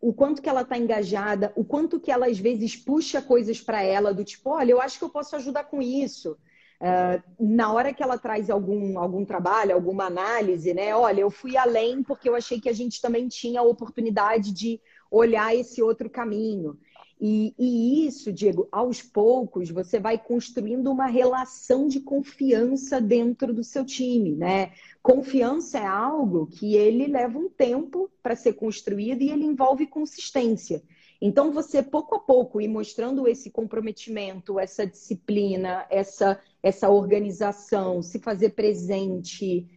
o 0.00 0.12
quanto 0.12 0.42
que 0.42 0.48
ela 0.48 0.62
está 0.62 0.76
engajada, 0.76 1.52
o 1.54 1.64
quanto 1.64 2.00
que 2.00 2.10
ela 2.10 2.26
às 2.26 2.38
vezes 2.38 2.76
puxa 2.76 3.22
coisas 3.22 3.60
para 3.60 3.82
ela 3.82 4.12
do 4.12 4.24
tipo, 4.24 4.50
olha, 4.50 4.72
eu 4.72 4.80
acho 4.80 4.98
que 4.98 5.04
eu 5.04 5.10
posso 5.10 5.36
ajudar 5.36 5.64
com 5.64 5.80
isso. 5.80 6.36
Uh, 6.80 7.22
na 7.38 7.72
hora 7.72 7.94
que 7.94 8.02
ela 8.02 8.18
traz 8.18 8.50
algum, 8.50 8.98
algum 8.98 9.24
trabalho, 9.24 9.72
alguma 9.72 10.06
análise, 10.06 10.74
né? 10.74 10.92
Olha, 10.96 11.20
eu 11.20 11.30
fui 11.30 11.56
além 11.56 12.02
porque 12.02 12.28
eu 12.28 12.34
achei 12.34 12.60
que 12.60 12.68
a 12.68 12.72
gente 12.72 13.00
também 13.00 13.28
tinha 13.28 13.60
a 13.60 13.62
oportunidade 13.62 14.52
de 14.52 14.80
olhar 15.12 15.54
esse 15.54 15.82
outro 15.82 16.08
caminho. 16.08 16.78
E, 17.20 17.54
e, 17.56 18.06
isso, 18.06 18.32
Diego, 18.32 18.66
aos 18.72 19.00
poucos 19.00 19.70
você 19.70 20.00
vai 20.00 20.18
construindo 20.18 20.90
uma 20.90 21.06
relação 21.06 21.86
de 21.86 22.00
confiança 22.00 23.00
dentro 23.00 23.54
do 23.54 23.62
seu 23.62 23.84
time, 23.84 24.34
né? 24.34 24.72
Confiança 25.00 25.78
é 25.78 25.86
algo 25.86 26.48
que 26.48 26.74
ele 26.74 27.06
leva 27.06 27.38
um 27.38 27.48
tempo 27.48 28.10
para 28.20 28.34
ser 28.34 28.54
construído 28.54 29.22
e 29.22 29.30
ele 29.30 29.44
envolve 29.44 29.86
consistência. 29.86 30.82
Então, 31.20 31.52
você 31.52 31.80
pouco 31.80 32.16
a 32.16 32.18
pouco 32.18 32.60
ir 32.60 32.66
mostrando 32.66 33.28
esse 33.28 33.48
comprometimento, 33.48 34.58
essa 34.58 34.84
disciplina, 34.84 35.86
essa, 35.88 36.40
essa 36.60 36.90
organização, 36.90 38.02
se 38.02 38.18
fazer 38.18 38.50
presente, 38.50 39.68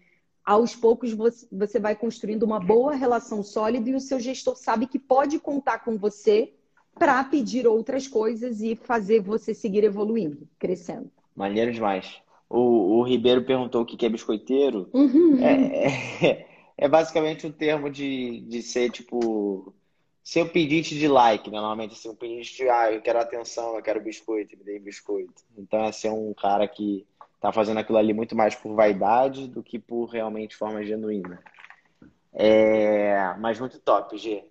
aos 0.46 0.76
poucos 0.76 1.12
você 1.52 1.80
vai 1.80 1.96
construindo 1.96 2.44
uma 2.44 2.60
boa 2.60 2.94
relação 2.94 3.42
sólida 3.42 3.90
e 3.90 3.96
o 3.96 4.00
seu 4.00 4.20
gestor 4.20 4.56
sabe 4.56 4.86
que 4.86 5.00
pode 5.00 5.40
contar 5.40 5.80
com 5.80 5.98
você 5.98 6.54
para 6.94 7.24
pedir 7.24 7.68
outras 7.68 8.08
coisas 8.08 8.62
e 8.62 8.76
fazer 8.76 9.22
você 9.22 9.54
seguir 9.54 9.84
evoluindo, 9.84 10.48
crescendo. 10.60 11.12
Maneiro 11.36 11.74
demais. 11.74 12.22
O, 12.50 13.00
o 13.00 13.04
Ribeiro 13.04 13.44
perguntou 13.44 13.82
o 13.82 13.86
que 13.86 14.06
é 14.06 14.10
biscoiteiro. 14.10 14.90
Uhum. 14.94 15.40
É, 15.44 16.26
é, 16.26 16.48
é, 16.78 16.88
basicamente 16.88 17.46
um 17.46 17.52
termo 17.52 17.90
de, 17.90 18.42
de 18.42 18.62
ser 18.62 18.92
tipo. 18.92 19.74
Ser 20.24 20.42
o 20.42 20.50
pedinte 20.50 20.98
de 20.98 21.08
like, 21.08 21.52
né? 21.52 21.58
Normalmente, 21.58 21.94
assim, 21.94 22.10
um 22.10 22.16
pedinte 22.16 22.56
de 22.56 22.68
ah, 22.68 22.92
eu 22.92 23.00
quero 23.00 23.20
atenção, 23.20 23.76
eu 23.76 23.84
quero 23.84 24.02
biscoito, 24.02 24.58
me 24.58 24.64
dê 24.64 24.80
biscoito. 24.80 25.44
Então 25.56 25.84
é 25.84 25.92
ser 25.92 26.10
um 26.10 26.34
cara 26.34 26.68
que 26.68 27.06
tá 27.46 27.52
fazendo 27.52 27.78
aquilo 27.80 28.00
ali 28.00 28.12
muito 28.12 28.36
mais 28.36 28.56
por 28.56 28.74
vaidade 28.74 29.48
do 29.48 29.62
que 29.62 29.78
por 29.78 30.06
realmente 30.06 30.56
forma 30.56 30.84
genuína. 30.84 31.40
É, 32.34 33.36
mas 33.38 33.60
muito 33.60 33.80
top, 33.80 34.18
G. 34.18 34.44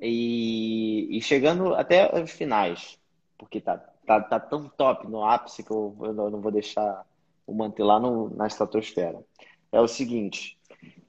E, 0.00 1.18
e 1.18 1.20
chegando 1.20 1.74
até 1.74 2.18
os 2.18 2.30
finais, 2.30 2.98
porque 3.36 3.60
tá, 3.60 3.76
tá, 4.06 4.22
tá 4.22 4.40
tão 4.40 4.70
top 4.70 5.06
no 5.06 5.22
ápice 5.22 5.62
que 5.62 5.70
eu, 5.70 5.94
eu 6.00 6.14
não 6.14 6.40
vou 6.40 6.50
deixar 6.50 7.04
o 7.46 7.52
manter 7.52 7.82
lá 7.82 8.00
no, 8.00 8.34
na 8.34 8.46
estratosfera. 8.46 9.22
É 9.70 9.78
o 9.78 9.86
seguinte, 9.86 10.58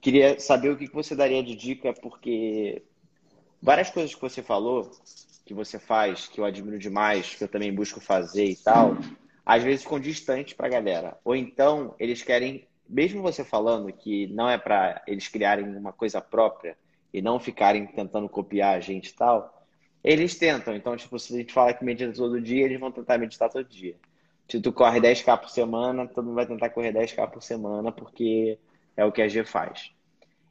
queria 0.02 0.38
saber 0.38 0.68
o 0.68 0.76
que 0.76 0.92
você 0.92 1.16
daria 1.16 1.42
de 1.42 1.56
dica, 1.56 1.94
porque 1.94 2.82
várias 3.62 3.88
coisas 3.88 4.14
que 4.14 4.20
você 4.20 4.42
falou, 4.42 4.90
que 5.46 5.54
você 5.54 5.78
faz, 5.78 6.28
que 6.28 6.38
eu 6.38 6.44
admiro 6.44 6.78
demais, 6.78 7.34
que 7.34 7.42
eu 7.42 7.48
também 7.48 7.74
busco 7.74 8.02
fazer 8.02 8.44
e 8.44 8.56
tal, 8.56 8.98
às 9.44 9.62
vezes 9.62 9.82
ficam 9.82 10.00
distantes 10.00 10.54
para 10.54 10.66
a 10.66 10.70
galera. 10.70 11.18
Ou 11.24 11.34
então 11.34 11.94
eles 11.98 12.22
querem, 12.22 12.66
mesmo 12.88 13.22
você 13.22 13.44
falando 13.44 13.92
que 13.92 14.26
não 14.28 14.48
é 14.48 14.58
para 14.58 15.02
eles 15.06 15.28
criarem 15.28 15.64
uma 15.76 15.92
coisa 15.92 16.20
própria, 16.20 16.76
e 17.12 17.20
não 17.20 17.38
ficarem 17.38 17.86
tentando 17.86 18.28
copiar 18.28 18.76
a 18.76 18.80
gente 18.80 19.08
e 19.08 19.14
tal, 19.14 19.62
eles 20.02 20.36
tentam. 20.36 20.74
Então, 20.74 20.96
tipo, 20.96 21.18
se 21.18 21.34
a 21.34 21.38
gente 21.38 21.52
fala 21.52 21.74
que 21.74 21.84
medita 21.84 22.12
todo 22.12 22.40
dia, 22.40 22.64
eles 22.64 22.80
vão 22.80 22.90
tentar 22.90 23.18
meditar 23.18 23.50
todo 23.50 23.68
dia. 23.68 23.96
Se 24.48 24.60
tu 24.60 24.72
corre 24.72 25.00
10k 25.00 25.38
por 25.38 25.50
semana, 25.50 26.06
todo 26.08 26.24
mundo 26.24 26.34
vai 26.34 26.46
tentar 26.46 26.70
correr 26.70 26.92
10k 26.92 27.30
por 27.30 27.42
semana, 27.42 27.92
porque 27.92 28.58
é 28.96 29.04
o 29.04 29.12
que 29.12 29.22
a 29.22 29.28
G 29.28 29.44
faz. 29.44 29.92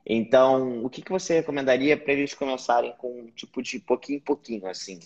Então, 0.06 0.84
o 0.84 0.90
que, 0.90 1.02
que 1.02 1.12
você 1.12 1.36
recomendaria 1.36 1.98
para 1.98 2.14
eles 2.14 2.34
começarem 2.34 2.94
com 2.98 3.28
tipo 3.36 3.62
de 3.62 3.80
pouquinho 3.80 4.18
em 4.18 4.22
pouquinho, 4.22 4.68
assim? 4.68 5.00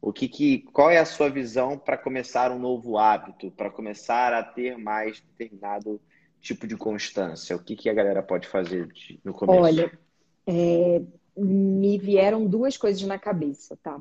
O 0.00 0.12
que, 0.12 0.28
que 0.28 0.58
qual 0.72 0.90
é 0.90 0.98
a 0.98 1.04
sua 1.04 1.28
visão 1.28 1.76
para 1.76 1.98
começar 1.98 2.52
um 2.52 2.58
novo 2.58 2.96
hábito, 2.96 3.50
para 3.50 3.70
começar 3.70 4.32
a 4.32 4.42
ter 4.42 4.78
mais 4.78 5.20
determinado 5.20 6.00
tipo 6.40 6.66
de 6.66 6.76
constância? 6.76 7.56
O 7.56 7.62
que, 7.62 7.74
que 7.74 7.88
a 7.88 7.94
galera 7.94 8.22
pode 8.22 8.46
fazer 8.46 8.88
no 9.24 9.32
começo? 9.34 9.60
Olha, 9.60 9.98
é, 10.46 11.02
me 11.36 11.98
vieram 11.98 12.46
duas 12.46 12.76
coisas 12.76 13.02
na 13.02 13.18
cabeça, 13.18 13.76
tá? 13.82 13.96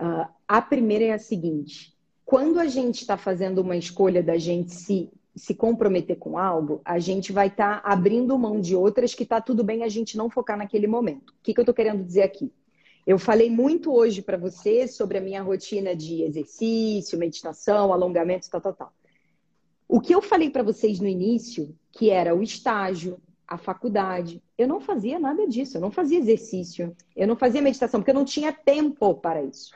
Uh, 0.00 0.26
a 0.48 0.62
primeira 0.62 1.04
é 1.04 1.12
a 1.12 1.18
seguinte: 1.18 1.94
quando 2.24 2.58
a 2.58 2.66
gente 2.66 3.00
está 3.00 3.16
fazendo 3.16 3.58
uma 3.58 3.76
escolha 3.76 4.22
da 4.22 4.38
gente 4.38 4.74
se, 4.74 5.10
se 5.34 5.54
comprometer 5.54 6.16
com 6.16 6.38
algo, 6.38 6.80
a 6.84 6.98
gente 6.98 7.32
vai 7.32 7.48
estar 7.48 7.82
tá 7.82 7.88
abrindo 7.88 8.38
mão 8.38 8.60
de 8.60 8.74
outras 8.74 9.14
que 9.14 9.24
tá 9.24 9.40
tudo 9.40 9.62
bem 9.62 9.84
a 9.84 9.88
gente 9.88 10.16
não 10.16 10.30
focar 10.30 10.56
naquele 10.56 10.86
momento. 10.86 11.30
O 11.30 11.42
que, 11.42 11.54
que 11.54 11.60
eu 11.60 11.62
estou 11.62 11.74
querendo 11.74 12.04
dizer 12.04 12.22
aqui? 12.22 12.52
Eu 13.10 13.18
falei 13.18 13.50
muito 13.50 13.92
hoje 13.92 14.22
para 14.22 14.36
você 14.36 14.86
sobre 14.86 15.18
a 15.18 15.20
minha 15.20 15.42
rotina 15.42 15.96
de 15.96 16.22
exercício, 16.22 17.18
meditação, 17.18 17.92
alongamento, 17.92 18.48
tal, 18.48 18.60
tal, 18.60 18.72
tal. 18.72 18.92
O 19.88 20.00
que 20.00 20.14
eu 20.14 20.22
falei 20.22 20.48
para 20.48 20.62
vocês 20.62 21.00
no 21.00 21.08
início, 21.08 21.76
que 21.90 22.08
era 22.08 22.36
o 22.36 22.40
estágio, 22.40 23.20
a 23.48 23.58
faculdade. 23.58 24.40
Eu 24.56 24.68
não 24.68 24.80
fazia 24.80 25.18
nada 25.18 25.44
disso, 25.48 25.76
eu 25.76 25.80
não 25.80 25.90
fazia 25.90 26.20
exercício, 26.20 26.96
eu 27.16 27.26
não 27.26 27.34
fazia 27.34 27.60
meditação, 27.60 27.98
porque 27.98 28.12
eu 28.12 28.14
não 28.14 28.24
tinha 28.24 28.52
tempo 28.52 29.12
para 29.14 29.42
isso. 29.42 29.72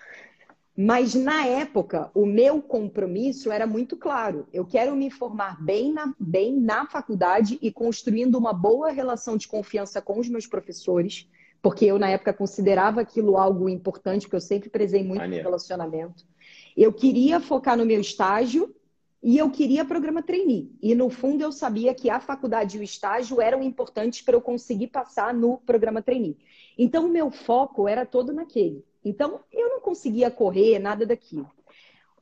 Mas 0.77 1.13
na 1.13 1.45
época, 1.45 2.13
o 2.15 2.25
meu 2.25 2.63
compromisso 2.63 3.51
era 3.51 3.67
muito 3.67 3.97
claro. 3.97 4.47
Eu 4.53 4.65
quero 4.65 4.95
me 4.95 5.11
formar 5.11 5.61
bem 5.61 5.93
na, 5.93 6.15
bem 6.21 6.55
na 6.57 6.87
faculdade 6.87 7.59
e 7.61 7.73
construindo 7.73 8.37
uma 8.37 8.53
boa 8.53 8.93
relação 8.93 9.37
de 9.37 9.49
confiança 9.49 10.01
com 10.01 10.21
os 10.21 10.29
meus 10.29 10.47
professores, 10.47 11.29
porque 11.65 11.87
eu, 11.87 11.99
na 11.99 12.11
época, 12.11 12.31
considerava 12.35 13.01
aquilo 13.01 13.39
algo 13.39 13.71
importante, 13.71 14.27
porque 14.27 14.37
eu 14.37 14.41
sempre 14.43 14.69
prezei 14.69 15.03
muito 15.03 15.27
no 15.27 15.35
relacionamento. 15.35 16.27
Eu 16.77 16.93
queria 16.93 17.41
focar 17.41 17.75
no 17.75 17.87
meu 17.87 17.99
estágio 17.99 18.77
e 19.23 19.39
eu 19.39 19.51
queria 19.51 19.83
programa 19.83 20.23
trainee. 20.23 20.71
E 20.83 20.95
no 20.95 21.09
fundo 21.09 21.43
eu 21.43 21.51
sabia 21.51 21.95
que 21.95 22.11
a 22.11 22.21
faculdade 22.21 22.77
e 22.77 22.81
o 22.81 22.83
estágio 22.83 23.41
eram 23.41 23.63
importantes 23.63 24.21
para 24.21 24.37
eu 24.37 24.43
conseguir 24.43 24.89
passar 24.89 25.33
no 25.33 25.57
programa 25.57 26.03
trainee. 26.03 26.37
Então 26.77 27.07
o 27.07 27.09
meu 27.09 27.31
foco 27.31 27.89
era 27.89 28.05
todo 28.05 28.31
naquele. 28.31 28.85
Então 29.03 29.41
eu 29.51 29.71
não 29.71 29.81
conseguia 29.81 30.31
correr 30.31 30.79
nada 30.79 31.07
daquilo. 31.07 31.51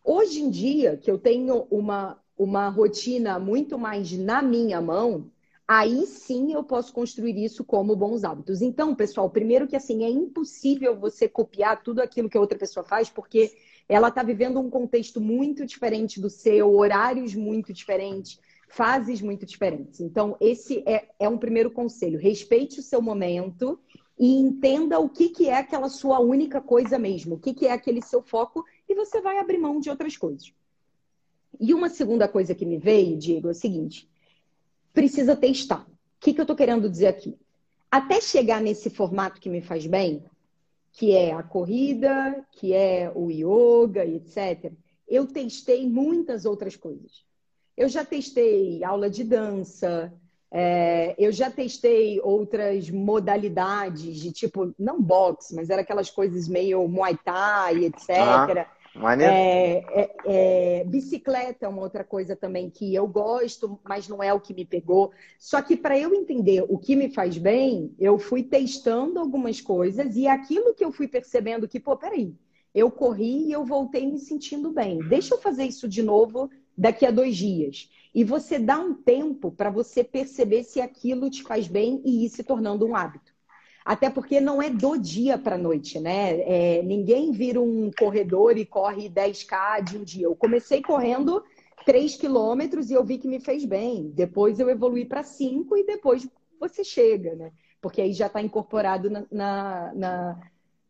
Hoje 0.04 0.40
em 0.40 0.50
dia, 0.50 0.96
que 0.96 1.10
eu 1.10 1.18
tenho 1.18 1.66
uma, 1.68 2.16
uma 2.38 2.68
rotina 2.68 3.40
muito 3.40 3.76
mais 3.76 4.12
na 4.12 4.40
minha 4.40 4.80
mão, 4.80 5.32
aí 5.66 6.06
sim 6.06 6.52
eu 6.52 6.62
posso 6.62 6.92
construir 6.92 7.36
isso 7.42 7.64
como 7.64 7.96
bons 7.96 8.24
hábitos. 8.24 8.62
Então, 8.62 8.94
pessoal, 8.94 9.30
primeiro 9.30 9.66
que 9.66 9.76
assim, 9.76 10.04
é 10.04 10.10
impossível 10.10 10.96
você 10.98 11.28
copiar 11.28 11.82
tudo 11.82 12.00
aquilo 12.00 12.28
que 12.28 12.36
a 12.36 12.40
outra 12.40 12.58
pessoa 12.58 12.84
faz, 12.84 13.08
porque 13.08 13.52
ela 13.88 14.08
está 14.08 14.22
vivendo 14.22 14.60
um 14.60 14.70
contexto 14.70 15.20
muito 15.20 15.66
diferente 15.66 16.20
do 16.20 16.30
seu, 16.30 16.74
horários 16.74 17.34
muito 17.34 17.72
diferentes, 17.72 18.38
fases 18.68 19.20
muito 19.20 19.44
diferentes. 19.44 20.00
Então, 20.00 20.36
esse 20.40 20.82
é, 20.86 21.08
é 21.18 21.28
um 21.28 21.38
primeiro 21.38 21.70
conselho. 21.70 22.18
Respeite 22.18 22.80
o 22.80 22.82
seu 22.82 23.02
momento 23.02 23.78
e 24.18 24.34
entenda 24.36 24.98
o 24.98 25.08
que, 25.08 25.28
que 25.28 25.48
é 25.48 25.56
aquela 25.56 25.88
sua 25.88 26.20
única 26.20 26.60
coisa 26.60 26.98
mesmo, 26.98 27.34
o 27.34 27.38
que, 27.38 27.54
que 27.54 27.66
é 27.66 27.72
aquele 27.72 28.00
seu 28.02 28.22
foco, 28.22 28.64
e 28.88 28.94
você 28.94 29.20
vai 29.20 29.38
abrir 29.38 29.58
mão 29.58 29.80
de 29.80 29.90
outras 29.90 30.16
coisas. 30.16 30.52
E 31.60 31.74
uma 31.74 31.88
segunda 31.88 32.26
coisa 32.26 32.54
que 32.54 32.64
me 32.64 32.78
veio, 32.78 33.18
Diego, 33.18 33.48
é 33.48 33.50
o 33.50 33.54
seguinte: 33.54 34.08
precisa 34.92 35.34
testar. 35.36 35.80
O 35.82 35.86
que, 36.20 36.32
que 36.32 36.40
eu 36.40 36.44
estou 36.44 36.56
querendo 36.56 36.88
dizer 36.88 37.08
aqui? 37.08 37.36
Até 37.90 38.20
chegar 38.20 38.60
nesse 38.60 38.88
formato 38.90 39.40
que 39.40 39.50
me 39.50 39.60
faz 39.60 39.86
bem, 39.86 40.24
que 40.92 41.12
é 41.12 41.32
a 41.32 41.42
corrida, 41.42 42.44
que 42.52 42.72
é 42.72 43.10
o 43.14 43.30
yoga, 43.30 44.04
etc. 44.04 44.72
Eu 45.08 45.26
testei 45.26 45.88
muitas 45.88 46.44
outras 46.44 46.76
coisas. 46.76 47.24
Eu 47.76 47.88
já 47.88 48.04
testei 48.04 48.84
aula 48.84 49.08
de 49.08 49.24
dança, 49.24 50.12
é, 50.50 51.14
eu 51.18 51.32
já 51.32 51.50
testei 51.50 52.20
outras 52.20 52.90
modalidades 52.90 54.16
de 54.16 54.30
tipo, 54.30 54.74
não 54.78 55.00
boxe, 55.00 55.54
mas 55.54 55.70
era 55.70 55.80
aquelas 55.80 56.10
coisas 56.10 56.46
meio 56.46 56.86
muay 56.86 57.16
thai, 57.24 57.86
etc. 57.86 58.10
Ah. 58.10 58.66
É, 59.24 59.84
é, 59.88 60.80
é, 60.80 60.84
bicicleta 60.84 61.64
é 61.64 61.68
uma 61.68 61.82
outra 61.82 62.04
coisa 62.04 62.36
também 62.36 62.68
que 62.68 62.94
eu 62.94 63.06
gosto, 63.06 63.80
mas 63.84 64.06
não 64.06 64.22
é 64.22 64.32
o 64.34 64.40
que 64.40 64.52
me 64.52 64.64
pegou. 64.64 65.12
Só 65.38 65.62
que 65.62 65.76
para 65.76 65.98
eu 65.98 66.14
entender 66.14 66.64
o 66.68 66.78
que 66.78 66.94
me 66.94 67.08
faz 67.08 67.38
bem, 67.38 67.94
eu 67.98 68.18
fui 68.18 68.42
testando 68.42 69.18
algumas 69.18 69.60
coisas 69.60 70.16
e 70.16 70.26
aquilo 70.26 70.74
que 70.74 70.84
eu 70.84 70.92
fui 70.92 71.08
percebendo 71.08 71.68
que, 71.68 71.80
pô, 71.80 71.96
peraí, 71.96 72.34
eu 72.74 72.90
corri 72.90 73.46
e 73.46 73.52
eu 73.52 73.64
voltei 73.64 74.06
me 74.06 74.18
sentindo 74.18 74.70
bem. 74.70 74.98
Deixa 75.08 75.34
eu 75.34 75.40
fazer 75.40 75.64
isso 75.64 75.88
de 75.88 76.02
novo 76.02 76.50
daqui 76.76 77.06
a 77.06 77.10
dois 77.10 77.36
dias. 77.36 77.90
E 78.14 78.24
você 78.24 78.58
dá 78.58 78.78
um 78.78 78.94
tempo 78.94 79.50
para 79.50 79.70
você 79.70 80.04
perceber 80.04 80.64
se 80.64 80.80
aquilo 80.80 81.30
te 81.30 81.42
faz 81.42 81.66
bem 81.66 82.02
e 82.04 82.24
ir 82.26 82.28
se 82.28 82.42
tornando 82.42 82.86
um 82.86 82.94
hábito. 82.94 83.31
Até 83.84 84.08
porque 84.08 84.40
não 84.40 84.62
é 84.62 84.70
do 84.70 84.96
dia 84.96 85.36
para 85.36 85.56
a 85.56 85.58
noite, 85.58 85.98
né? 85.98 86.40
É, 86.40 86.82
ninguém 86.82 87.32
vira 87.32 87.60
um 87.60 87.90
corredor 87.98 88.56
e 88.56 88.64
corre 88.64 89.08
10K 89.10 89.82
de 89.82 89.98
um 89.98 90.04
dia. 90.04 90.26
Eu 90.26 90.36
comecei 90.36 90.80
correndo 90.80 91.42
3 91.84 92.16
quilômetros 92.16 92.90
e 92.90 92.94
eu 92.94 93.04
vi 93.04 93.18
que 93.18 93.28
me 93.28 93.40
fez 93.40 93.64
bem. 93.64 94.10
Depois 94.14 94.60
eu 94.60 94.70
evolui 94.70 95.04
para 95.04 95.22
5 95.22 95.76
e 95.76 95.84
depois 95.84 96.28
você 96.60 96.84
chega, 96.84 97.34
né? 97.34 97.52
Porque 97.80 98.00
aí 98.00 98.12
já 98.12 98.26
está 98.26 98.40
incorporado 98.40 99.10
na, 99.10 99.26
na, 99.30 99.92
na, 99.94 100.40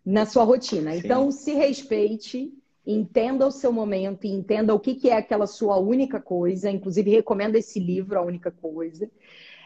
na 0.04 0.26
sua 0.26 0.44
rotina. 0.44 0.92
Sim. 0.92 0.98
Então, 0.98 1.30
se 1.30 1.54
respeite, 1.54 2.52
entenda 2.86 3.46
o 3.46 3.50
seu 3.50 3.72
momento, 3.72 4.26
entenda 4.26 4.74
o 4.74 4.80
que, 4.80 4.94
que 4.94 5.08
é 5.08 5.16
aquela 5.16 5.46
sua 5.46 5.78
única 5.78 6.20
coisa. 6.20 6.70
Inclusive, 6.70 7.10
recomendo 7.10 7.56
esse 7.56 7.80
livro, 7.80 8.18
A 8.18 8.22
Única 8.22 8.50
Coisa. 8.50 9.10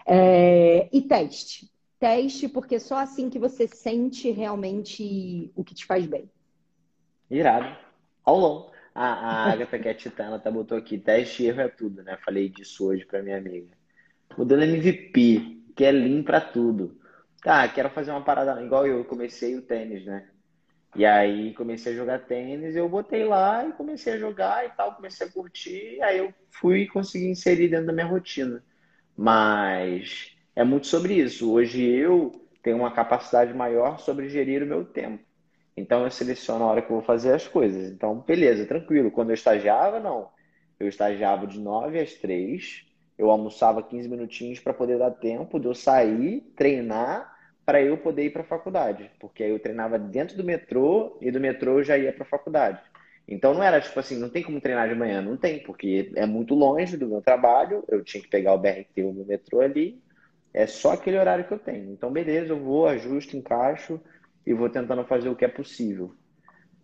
É, 0.06 0.88
e 0.92 1.02
teste. 1.02 1.68
Teste, 1.98 2.48
porque 2.48 2.78
só 2.78 2.98
assim 2.98 3.30
que 3.30 3.38
você 3.38 3.66
sente 3.66 4.30
realmente 4.30 5.50
o 5.54 5.64
que 5.64 5.74
te 5.74 5.86
faz 5.86 6.06
bem. 6.06 6.30
Irado. 7.30 7.76
Rolou. 8.24 8.72
A, 8.94 9.04
a 9.04 9.52
Agatha, 9.52 9.78
que 9.78 9.88
é 9.88 10.50
botou 10.50 10.78
aqui, 10.78 10.96
teste 10.96 11.42
e 11.42 11.46
erro 11.48 11.60
é 11.60 11.68
tudo, 11.68 12.02
né? 12.02 12.16
Falei 12.24 12.48
disso 12.48 12.86
hoje 12.86 13.04
pra 13.04 13.22
minha 13.22 13.36
amiga. 13.36 13.68
Mudando 14.38 14.62
MVP, 14.62 15.64
que 15.76 15.84
é 15.84 15.92
lean 15.92 16.22
pra 16.22 16.40
tudo. 16.40 16.98
Ah, 17.44 17.68
quero 17.68 17.90
fazer 17.90 18.10
uma 18.10 18.24
parada 18.24 18.62
igual 18.62 18.86
eu, 18.86 19.04
comecei 19.04 19.54
o 19.54 19.62
tênis, 19.62 20.04
né? 20.06 20.28
E 20.94 21.04
aí 21.04 21.52
comecei 21.52 21.92
a 21.92 21.96
jogar 21.96 22.20
tênis, 22.20 22.74
eu 22.74 22.88
botei 22.88 23.24
lá 23.24 23.66
e 23.66 23.72
comecei 23.72 24.14
a 24.14 24.18
jogar 24.18 24.64
e 24.64 24.70
tal, 24.70 24.94
comecei 24.94 25.26
a 25.26 25.30
curtir, 25.30 26.00
aí 26.02 26.16
eu 26.18 26.32
fui 26.50 26.80
e 26.80 26.88
consegui 26.88 27.26
inserir 27.26 27.68
dentro 27.68 27.88
da 27.88 27.92
minha 27.92 28.06
rotina. 28.06 28.64
Mas 29.14 30.35
é 30.56 30.64
muito 30.64 30.86
sobre 30.86 31.14
isso. 31.14 31.52
Hoje 31.52 31.84
eu 31.84 32.32
tenho 32.62 32.78
uma 32.78 32.90
capacidade 32.90 33.52
maior 33.52 33.98
sobre 33.98 34.28
gerir 34.30 34.62
o 34.62 34.66
meu 34.66 34.84
tempo. 34.84 35.22
Então 35.76 36.02
eu 36.02 36.10
seleciono 36.10 36.64
a 36.64 36.68
hora 36.68 36.82
que 36.82 36.90
eu 36.90 36.96
vou 36.96 37.04
fazer 37.04 37.34
as 37.34 37.46
coisas. 37.46 37.92
Então, 37.92 38.20
beleza, 38.26 38.64
tranquilo. 38.64 39.10
Quando 39.10 39.30
eu 39.30 39.34
estagiava, 39.34 40.00
não. 40.00 40.30
Eu 40.80 40.88
estagiava 40.88 41.46
de 41.46 41.60
9 41.60 42.00
às 42.00 42.14
3, 42.14 42.86
eu 43.18 43.30
almoçava 43.30 43.82
15 43.82 44.08
minutinhos 44.08 44.58
para 44.58 44.72
poder 44.72 44.98
dar 44.98 45.10
tempo 45.10 45.60
de 45.60 45.66
eu 45.66 45.74
sair, 45.74 46.40
treinar, 46.56 47.36
para 47.64 47.82
eu 47.82 47.98
poder 47.98 48.24
ir 48.24 48.30
para 48.30 48.42
a 48.42 48.46
faculdade. 48.46 49.10
Porque 49.20 49.42
aí 49.44 49.50
eu 49.50 49.58
treinava 49.58 49.98
dentro 49.98 50.36
do 50.36 50.44
metrô 50.44 51.18
e 51.20 51.30
do 51.30 51.40
metrô 51.40 51.78
eu 51.78 51.84
já 51.84 51.98
ia 51.98 52.12
para 52.12 52.22
a 52.22 52.28
faculdade. 52.28 52.80
Então 53.28 53.52
não 53.52 53.62
era 53.62 53.80
tipo 53.80 53.98
assim, 53.98 54.18
não 54.18 54.30
tem 54.30 54.42
como 54.42 54.60
treinar 54.60 54.88
de 54.88 54.94
manhã, 54.94 55.20
não 55.20 55.36
tem, 55.36 55.62
porque 55.62 56.12
é 56.14 56.24
muito 56.24 56.54
longe 56.54 56.96
do 56.96 57.08
meu 57.08 57.20
trabalho, 57.20 57.84
eu 57.88 58.02
tinha 58.04 58.22
que 58.22 58.28
pegar 58.28 58.54
o 58.54 58.58
BRT 58.58 59.02
ou 59.02 59.10
o 59.10 59.26
metrô 59.26 59.60
ali, 59.60 60.00
é 60.56 60.66
só 60.66 60.92
aquele 60.92 61.18
horário 61.18 61.46
que 61.46 61.52
eu 61.52 61.58
tenho. 61.58 61.92
Então 61.92 62.10
beleza, 62.10 62.54
eu 62.54 62.58
vou, 62.58 62.88
ajusto, 62.88 63.36
encaixo, 63.36 64.00
e 64.46 64.54
vou 64.54 64.70
tentando 64.70 65.04
fazer 65.04 65.28
o 65.28 65.36
que 65.36 65.44
é 65.44 65.48
possível, 65.48 66.14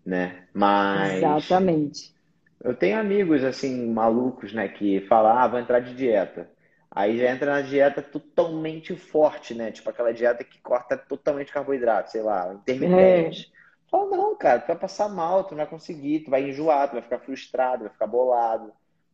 né? 0.04 0.46
Mas 0.52 1.14
exatamente. 1.16 2.14
Eu 2.62 2.74
tenho 2.74 3.00
amigos 3.00 3.42
assim 3.42 3.90
malucos, 3.90 4.52
né, 4.52 4.68
que 4.68 5.00
falam, 5.08 5.36
ah, 5.36 5.48
vou 5.48 5.58
entrar 5.58 5.80
de 5.80 5.94
dieta. 5.94 6.50
Aí 6.90 7.18
já 7.18 7.30
entra 7.30 7.50
na 7.50 7.62
dieta 7.62 8.02
totalmente 8.02 8.94
forte, 8.94 9.54
né? 9.54 9.72
Tipo 9.72 9.88
aquela 9.88 10.12
dieta 10.12 10.44
que 10.44 10.60
corta 10.60 10.94
totalmente 10.94 11.50
carboidrato, 11.50 12.10
sei 12.10 12.20
lá, 12.20 12.52
intermitente. 12.52 13.50
É. 13.50 13.90
Fala, 13.90 14.14
não, 14.14 14.36
cara, 14.36 14.60
tu 14.60 14.66
vai 14.66 14.76
passar 14.76 15.08
mal, 15.08 15.44
tu 15.44 15.52
não 15.52 15.58
vai 15.58 15.66
conseguir, 15.66 16.20
tu 16.20 16.30
vai 16.30 16.50
enjoar, 16.50 16.88
tu 16.88 16.92
vai 16.92 17.02
ficar 17.02 17.20
frustrado, 17.20 17.84
vai 17.84 17.92
ficar 17.92 18.06
bolado. 18.06 18.70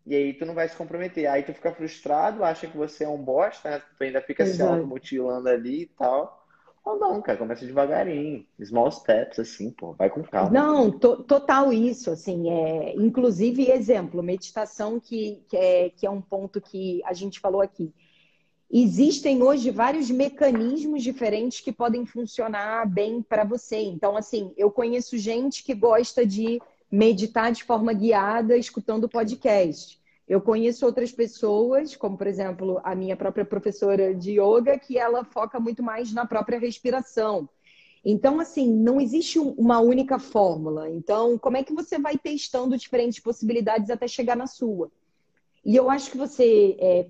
E 0.08 0.16
aí 0.16 0.32
tu 0.32 0.46
não 0.46 0.54
vai 0.54 0.66
se 0.66 0.74
comprometer. 0.74 1.26
Aí 1.26 1.42
tu 1.42 1.52
fica 1.52 1.70
frustrado, 1.70 2.42
acha 2.42 2.66
que 2.66 2.76
você 2.76 3.04
é 3.04 3.08
um 3.08 3.22
bosta, 3.22 3.70
né? 3.70 3.82
Tu 3.98 4.04
ainda 4.04 4.22
fica 4.22 4.42
Exato. 4.42 4.72
se 4.72 4.78
automutilando 4.78 5.48
ali 5.50 5.82
e 5.82 5.86
tal. 5.86 6.46
Ou 6.82 6.98
não, 6.98 7.20
cara, 7.20 7.36
começa 7.36 7.66
devagarinho, 7.66 8.46
small 8.64 8.90
steps, 8.90 9.38
assim, 9.38 9.70
pô, 9.70 9.92
vai 9.92 10.08
com 10.08 10.22
calma. 10.22 10.50
Não, 10.50 10.90
to, 10.90 11.22
total 11.22 11.70
isso, 11.70 12.10
assim, 12.10 12.50
é, 12.50 12.94
inclusive, 12.96 13.70
exemplo, 13.70 14.22
meditação 14.22 14.98
que, 14.98 15.42
que, 15.50 15.56
é, 15.58 15.90
que 15.90 16.06
é 16.06 16.10
um 16.10 16.22
ponto 16.22 16.62
que 16.62 17.02
a 17.04 17.12
gente 17.12 17.40
falou 17.40 17.60
aqui. 17.60 17.92
Existem 18.70 19.42
hoje 19.42 19.70
vários 19.70 20.10
mecanismos 20.10 21.02
diferentes 21.02 21.60
que 21.60 21.72
podem 21.72 22.06
funcionar 22.06 22.88
bem 22.88 23.20
para 23.20 23.44
você. 23.44 23.76
Então, 23.78 24.16
assim, 24.16 24.54
eu 24.56 24.70
conheço 24.70 25.18
gente 25.18 25.62
que 25.62 25.74
gosta 25.74 26.24
de 26.24 26.58
meditar 26.90 27.52
de 27.52 27.64
forma 27.64 27.92
guiada, 27.92 28.56
escutando 28.56 29.08
podcast. 29.08 29.98
Eu 30.28 30.40
conheço 30.40 30.84
outras 30.84 31.10
pessoas, 31.10 31.96
como 31.96 32.16
por 32.16 32.26
exemplo 32.26 32.80
a 32.84 32.94
minha 32.94 33.16
própria 33.16 33.44
professora 33.44 34.14
de 34.14 34.32
yoga, 34.32 34.78
que 34.78 34.98
ela 34.98 35.24
foca 35.24 35.58
muito 35.58 35.82
mais 35.82 36.12
na 36.12 36.26
própria 36.26 36.58
respiração. 36.58 37.48
Então, 38.04 38.38
assim, 38.38 38.70
não 38.72 39.00
existe 39.00 39.38
uma 39.38 39.80
única 39.80 40.18
fórmula. 40.18 40.88
Então, 40.88 41.38
como 41.38 41.56
é 41.56 41.62
que 41.62 41.72
você 41.72 41.98
vai 41.98 42.16
testando 42.16 42.76
diferentes 42.76 43.18
possibilidades 43.20 43.90
até 43.90 44.06
chegar 44.06 44.36
na 44.36 44.46
sua? 44.46 44.90
E 45.64 45.74
eu 45.74 45.90
acho 45.90 46.10
que 46.10 46.16
você 46.16 46.76
é, 46.78 47.06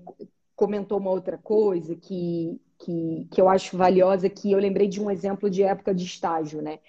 comentou 0.55 0.97
uma 0.97 1.11
outra 1.11 1.37
coisa 1.37 1.95
que, 1.95 2.59
que, 2.77 3.27
que 3.31 3.39
eu 3.39 3.47
acho 3.47 3.77
valiosa, 3.77 4.29
que 4.29 4.51
eu 4.51 4.59
lembrei 4.59 4.87
de 4.87 5.01
um 5.01 5.11
exemplo 5.11 5.49
de 5.49 5.63
época 5.63 5.93
de 5.93 6.03
estágio, 6.03 6.61
né? 6.61 6.79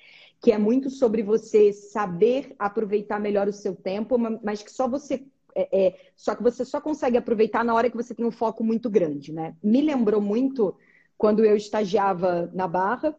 Que 0.40 0.52
é 0.52 0.58
muito 0.58 0.88
sobre 0.88 1.22
você 1.22 1.72
saber 1.72 2.54
aproveitar 2.58 3.20
melhor 3.20 3.48
o 3.48 3.52
seu 3.52 3.74
tempo, 3.74 4.16
mas 4.42 4.62
que 4.62 4.72
só 4.72 4.88
você 4.88 5.24
é, 5.54 5.86
é, 5.86 5.96
só 6.16 6.34
que 6.34 6.42
você 6.42 6.64
só 6.64 6.80
consegue 6.80 7.16
aproveitar 7.16 7.64
na 7.64 7.74
hora 7.74 7.90
que 7.90 7.96
você 7.96 8.14
tem 8.14 8.24
um 8.24 8.30
foco 8.30 8.62
muito 8.62 8.88
grande, 8.88 9.32
né? 9.32 9.54
Me 9.62 9.80
lembrou 9.80 10.20
muito 10.20 10.76
quando 11.18 11.44
eu 11.44 11.56
estagiava 11.56 12.50
na 12.54 12.66
Barra 12.66 13.14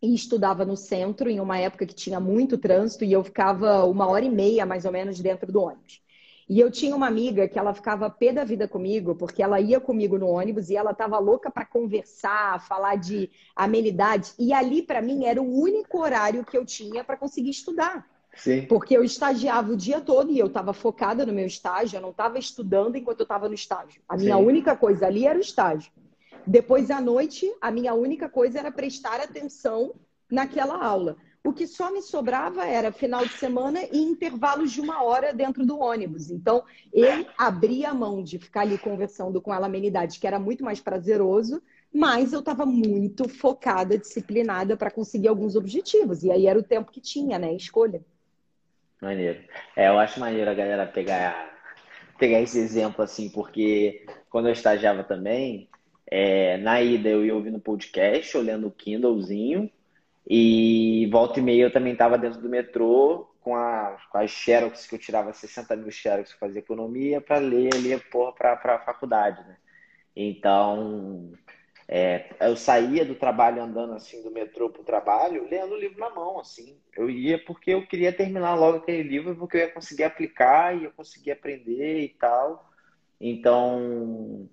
e 0.00 0.14
estudava 0.14 0.64
no 0.64 0.76
centro, 0.76 1.28
em 1.28 1.40
uma 1.40 1.58
época 1.58 1.86
que 1.86 1.94
tinha 1.94 2.20
muito 2.20 2.56
trânsito, 2.56 3.04
e 3.04 3.12
eu 3.12 3.22
ficava 3.22 3.84
uma 3.84 4.08
hora 4.08 4.24
e 4.24 4.30
meia, 4.30 4.64
mais 4.64 4.84
ou 4.84 4.92
menos, 4.92 5.20
dentro 5.20 5.50
do 5.52 5.60
ônibus. 5.60 6.02
E 6.48 6.58
eu 6.58 6.70
tinha 6.70 6.96
uma 6.96 7.06
amiga 7.06 7.46
que 7.46 7.58
ela 7.58 7.74
ficava 7.74 8.08
pé 8.08 8.32
da 8.32 8.42
vida 8.42 8.66
comigo, 8.66 9.14
porque 9.14 9.42
ela 9.42 9.60
ia 9.60 9.78
comigo 9.78 10.18
no 10.18 10.28
ônibus 10.28 10.70
e 10.70 10.76
ela 10.76 10.92
estava 10.92 11.18
louca 11.18 11.50
para 11.50 11.66
conversar, 11.66 12.66
falar 12.66 12.96
de 12.96 13.30
amenidades. 13.54 14.34
E 14.38 14.52
ali, 14.52 14.82
para 14.82 15.02
mim, 15.02 15.26
era 15.26 15.42
o 15.42 15.60
único 15.60 16.00
horário 16.00 16.44
que 16.44 16.56
eu 16.56 16.64
tinha 16.64 17.04
para 17.04 17.18
conseguir 17.18 17.50
estudar. 17.50 18.08
Sim. 18.34 18.64
Porque 18.66 18.96
eu 18.96 19.04
estagiava 19.04 19.72
o 19.72 19.76
dia 19.76 20.00
todo 20.00 20.30
e 20.30 20.38
eu 20.38 20.46
estava 20.46 20.72
focada 20.72 21.26
no 21.26 21.32
meu 21.32 21.46
estágio, 21.46 21.96
eu 21.96 22.00
não 22.00 22.10
estava 22.10 22.38
estudando 22.38 22.96
enquanto 22.96 23.20
eu 23.20 23.24
estava 23.24 23.48
no 23.48 23.54
estágio. 23.54 24.00
A 24.08 24.16
minha 24.16 24.36
Sim. 24.36 24.44
única 24.44 24.74
coisa 24.74 25.06
ali 25.06 25.26
era 25.26 25.36
o 25.36 25.42
estágio. 25.42 25.92
Depois, 26.46 26.90
à 26.90 26.98
noite, 26.98 27.52
a 27.60 27.70
minha 27.70 27.92
única 27.92 28.26
coisa 28.26 28.58
era 28.58 28.72
prestar 28.72 29.20
atenção 29.20 29.94
naquela 30.30 30.82
aula. 30.82 31.16
O 31.48 31.52
que 31.54 31.66
só 31.66 31.90
me 31.90 32.02
sobrava 32.02 32.66
era 32.66 32.92
final 32.92 33.24
de 33.24 33.32
semana 33.32 33.80
e 33.90 33.96
intervalos 33.96 34.70
de 34.70 34.82
uma 34.82 35.02
hora 35.02 35.32
dentro 35.32 35.64
do 35.64 35.80
ônibus. 35.80 36.30
Então, 36.30 36.62
eu 36.92 37.24
abria 37.38 37.88
a 37.88 37.94
mão 37.94 38.22
de 38.22 38.38
ficar 38.38 38.60
ali 38.60 38.76
conversando 38.76 39.40
com 39.40 39.54
ela 39.54 39.64
amenidade, 39.64 40.20
que 40.20 40.26
era 40.26 40.38
muito 40.38 40.62
mais 40.62 40.78
prazeroso, 40.78 41.62
mas 41.90 42.34
eu 42.34 42.40
estava 42.40 42.66
muito 42.66 43.30
focada, 43.30 43.96
disciplinada 43.96 44.76
para 44.76 44.90
conseguir 44.90 45.28
alguns 45.28 45.56
objetivos. 45.56 46.22
E 46.22 46.30
aí 46.30 46.46
era 46.46 46.58
o 46.58 46.62
tempo 46.62 46.92
que 46.92 47.00
tinha, 47.00 47.38
né? 47.38 47.54
Escolha. 47.54 48.02
Maneiro. 49.00 49.40
É, 49.74 49.88
eu 49.88 49.98
acho 49.98 50.20
maneiro 50.20 50.50
a 50.50 50.54
galera 50.54 50.84
pegar, 50.84 51.50
pegar 52.18 52.42
esse 52.42 52.58
exemplo 52.58 53.02
assim, 53.02 53.30
porque 53.30 54.04
quando 54.28 54.48
eu 54.48 54.52
estagiava 54.52 55.02
também, 55.02 55.66
é, 56.06 56.58
na 56.58 56.82
ida 56.82 57.08
eu 57.08 57.24
ia 57.24 57.34
ouvindo 57.34 57.58
podcast, 57.58 58.36
olhando 58.36 58.66
o 58.66 58.70
Kindlezinho, 58.70 59.70
e 60.28 61.08
volta 61.10 61.40
e 61.40 61.42
meia 61.42 61.62
eu 61.64 61.72
também 61.72 61.94
estava 61.94 62.18
dentro 62.18 62.40
do 62.40 62.48
metrô 62.50 63.26
com, 63.40 63.56
a, 63.56 63.96
com 64.12 64.18
as 64.18 64.30
Xerox, 64.30 64.86
que 64.86 64.94
eu 64.94 64.98
tirava 64.98 65.32
60 65.32 65.74
mil 65.76 65.90
Xerox 65.90 66.30
para 66.30 66.48
fazer 66.48 66.58
economia, 66.58 67.20
para 67.20 67.38
ler 67.38 67.70
ali, 67.74 67.98
para 68.36 68.52
a 68.74 68.78
faculdade, 68.80 69.40
né? 69.48 69.56
Então, 70.14 71.32
é, 71.86 72.26
eu 72.40 72.56
saía 72.56 73.04
do 73.06 73.14
trabalho 73.14 73.62
andando 73.62 73.94
assim 73.94 74.22
do 74.22 74.30
metrô 74.30 74.68
pro 74.68 74.84
trabalho, 74.84 75.48
lendo 75.48 75.72
o 75.72 75.78
livro 75.78 75.98
na 75.98 76.10
mão, 76.10 76.38
assim. 76.38 76.76
Eu 76.94 77.08
ia 77.08 77.42
porque 77.42 77.70
eu 77.70 77.86
queria 77.86 78.12
terminar 78.12 78.54
logo 78.54 78.78
aquele 78.78 79.02
livro, 79.02 79.34
porque 79.34 79.56
eu 79.56 79.60
ia 79.62 79.72
conseguir 79.72 80.04
aplicar 80.04 80.76
e 80.76 80.84
eu 80.84 80.92
conseguir 80.92 81.30
aprender 81.30 82.00
e 82.00 82.08
tal. 82.10 82.70
Então, 83.18 84.48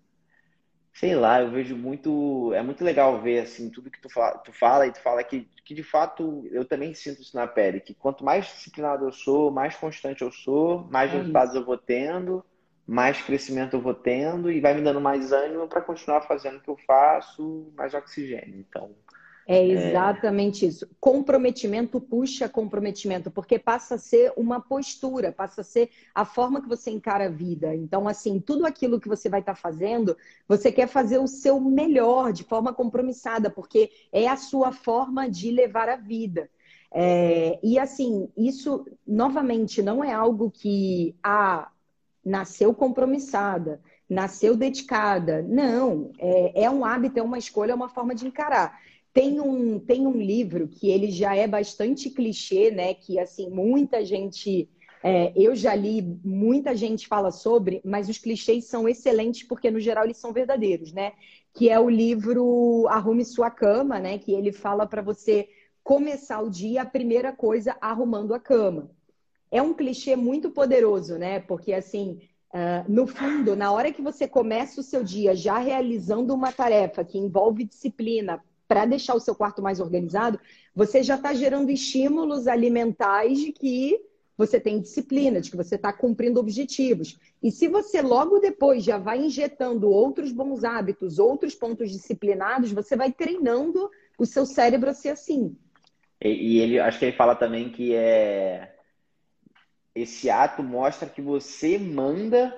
sei 0.95 1.15
lá, 1.15 1.41
eu 1.41 1.51
vejo 1.51 1.75
muito, 1.77 2.53
é 2.53 2.63
muito 2.63 2.83
legal 2.83 3.21
ver 3.21 3.41
assim 3.41 3.69
tudo 3.69 3.91
que 3.91 4.01
tu 4.01 4.09
fala, 4.09 4.37
tu 4.39 4.51
fala 4.53 4.87
e 4.87 4.91
tu 4.91 5.01
fala 5.01 5.23
que, 5.23 5.47
que 5.63 5.75
de 5.75 5.83
fato 5.83 6.47
eu 6.51 6.65
também 6.65 6.93
sinto 6.93 7.21
isso 7.21 7.35
na 7.35 7.45
pele, 7.47 7.81
que 7.81 7.93
quanto 7.93 8.23
mais 8.25 8.45
disciplinado 8.45 9.05
eu 9.05 9.11
sou, 9.11 9.51
mais 9.51 9.75
constante 9.75 10.21
eu 10.23 10.31
sou, 10.31 10.85
mais 10.89 11.11
é 11.11 11.17
resultados 11.17 11.55
eu 11.55 11.65
vou 11.65 11.77
tendo 11.77 12.43
mais 12.87 13.21
crescimento 13.21 13.75
eu 13.75 13.81
vou 13.81 13.93
tendo 13.93 14.51
e 14.51 14.61
vai 14.61 14.73
me 14.73 14.81
dando 14.81 15.01
mais 15.01 15.31
ânimo 15.31 15.67
para 15.67 15.81
continuar 15.81 16.21
fazendo 16.21 16.57
o 16.57 16.61
que 16.61 16.69
eu 16.69 16.77
faço, 16.85 17.71
mais 17.75 17.93
oxigênio. 17.93 18.59
Então. 18.59 18.91
É, 19.47 19.57
é 19.57 19.67
exatamente 19.67 20.65
é... 20.65 20.69
isso. 20.69 20.87
Comprometimento 20.99 22.01
puxa 22.01 22.49
comprometimento, 22.49 23.29
porque 23.29 23.59
passa 23.59 23.95
a 23.95 23.97
ser 23.97 24.33
uma 24.35 24.59
postura, 24.59 25.31
passa 25.31 25.61
a 25.61 25.63
ser 25.63 25.89
a 26.13 26.25
forma 26.25 26.61
que 26.61 26.67
você 26.67 26.89
encara 26.89 27.25
a 27.25 27.29
vida. 27.29 27.75
Então, 27.75 28.07
assim, 28.07 28.39
tudo 28.39 28.65
aquilo 28.65 28.99
que 28.99 29.07
você 29.07 29.29
vai 29.29 29.41
estar 29.41 29.53
tá 29.53 29.59
fazendo, 29.59 30.17
você 30.47 30.71
quer 30.71 30.87
fazer 30.87 31.19
o 31.19 31.27
seu 31.27 31.59
melhor, 31.59 32.33
de 32.33 32.43
forma 32.43 32.73
compromissada, 32.73 33.49
porque 33.49 33.91
é 34.11 34.27
a 34.27 34.37
sua 34.37 34.71
forma 34.71 35.29
de 35.29 35.51
levar 35.51 35.89
a 35.89 35.95
vida. 35.95 36.49
É, 36.97 37.59
e 37.61 37.77
assim, 37.77 38.29
isso 38.37 38.85
novamente 39.05 39.81
não 39.81 40.01
é 40.03 40.13
algo 40.13 40.49
que 40.49 41.13
ah, 41.21 41.69
nasceu 42.23 42.73
compromissada, 42.73 43.81
nasceu 44.09 44.55
dedicada. 44.55 45.41
Não, 45.41 46.11
é, 46.17 46.63
é 46.63 46.69
um 46.69 46.85
hábito, 46.85 47.19
é 47.19 47.21
uma 47.21 47.37
escolha, 47.37 47.73
é 47.73 47.75
uma 47.75 47.89
forma 47.89 48.15
de 48.15 48.25
encarar. 48.25 48.79
Tem 49.15 49.39
um, 49.39 49.79
tem 49.79 50.05
um 50.05 50.17
livro 50.17 50.67
que 50.67 50.89
ele 50.89 51.09
já 51.09 51.33
é 51.33 51.47
bastante 51.47 52.09
clichê, 52.09 52.69
né? 52.69 52.93
Que 52.93 53.17
assim, 53.17 53.49
muita 53.49 54.03
gente. 54.03 54.69
É, 55.01 55.31
eu 55.37 55.55
já 55.55 55.73
li, 55.73 56.01
muita 56.21 56.75
gente 56.75 57.07
fala 57.07 57.31
sobre, 57.31 57.79
mas 57.85 58.09
os 58.09 58.17
clichês 58.17 58.65
são 58.65 58.89
excelentes 58.89 59.47
porque, 59.47 59.71
no 59.71 59.79
geral, 59.79 60.03
eles 60.03 60.17
são 60.17 60.33
verdadeiros, 60.33 60.91
né? 60.91 61.13
Que 61.53 61.69
é 61.69 61.79
o 61.79 61.89
livro 61.89 62.85
Arrume 62.89 63.23
Sua 63.23 63.49
Cama, 63.49 63.99
né? 63.99 64.17
Que 64.17 64.33
ele 64.33 64.51
fala 64.51 64.85
para 64.85 65.01
você 65.01 65.47
começar 65.81 66.41
o 66.41 66.49
dia, 66.49 66.81
a 66.81 66.85
primeira 66.85 67.31
coisa, 67.31 67.77
arrumando 67.79 68.33
a 68.33 68.39
cama. 68.39 68.91
É 69.49 69.61
um 69.61 69.73
clichê 69.73 70.17
muito 70.17 70.51
poderoso, 70.51 71.17
né? 71.17 71.39
Porque, 71.39 71.71
assim, 71.71 72.19
uh, 72.53 72.91
no 72.91 73.07
fundo, 73.07 73.55
na 73.55 73.71
hora 73.71 73.93
que 73.93 74.01
você 74.01 74.27
começa 74.27 74.81
o 74.81 74.83
seu 74.83 75.05
dia 75.05 75.33
já 75.33 75.57
realizando 75.57 76.33
uma 76.33 76.51
tarefa 76.51 77.05
que 77.05 77.17
envolve 77.17 77.63
disciplina 77.63 78.43
para 78.67 78.85
deixar 78.85 79.15
o 79.15 79.19
seu 79.19 79.35
quarto 79.35 79.61
mais 79.61 79.79
organizado, 79.79 80.39
você 80.75 81.03
já 81.03 81.15
está 81.15 81.33
gerando 81.33 81.69
estímulos 81.69 82.47
alimentares 82.47 83.39
de 83.39 83.51
que 83.51 83.99
você 84.37 84.59
tem 84.59 84.81
disciplina, 84.81 85.39
de 85.39 85.49
que 85.49 85.57
você 85.57 85.75
está 85.75 85.93
cumprindo 85.93 86.39
objetivos. 86.39 87.17
E 87.41 87.51
se 87.51 87.67
você 87.67 88.01
logo 88.01 88.39
depois 88.39 88.83
já 88.83 88.97
vai 88.97 89.19
injetando 89.19 89.89
outros 89.89 90.31
bons 90.31 90.63
hábitos, 90.63 91.19
outros 91.19 91.55
pontos 91.55 91.91
disciplinados, 91.91 92.71
você 92.71 92.95
vai 92.95 93.11
treinando 93.11 93.89
o 94.17 94.25
seu 94.25 94.45
cérebro 94.45 94.89
a 94.89 94.93
ser 94.93 95.09
assim. 95.09 95.55
E, 96.21 96.29
e 96.29 96.59
ele, 96.59 96.79
acho 96.79 96.99
que 96.99 97.05
ele 97.05 97.17
fala 97.17 97.35
também 97.35 97.69
que 97.69 97.93
é 97.93 98.75
esse 99.93 100.29
ato 100.29 100.61
mostra 100.61 101.07
que 101.07 101.21
você 101.21 101.77
manda 101.77 102.53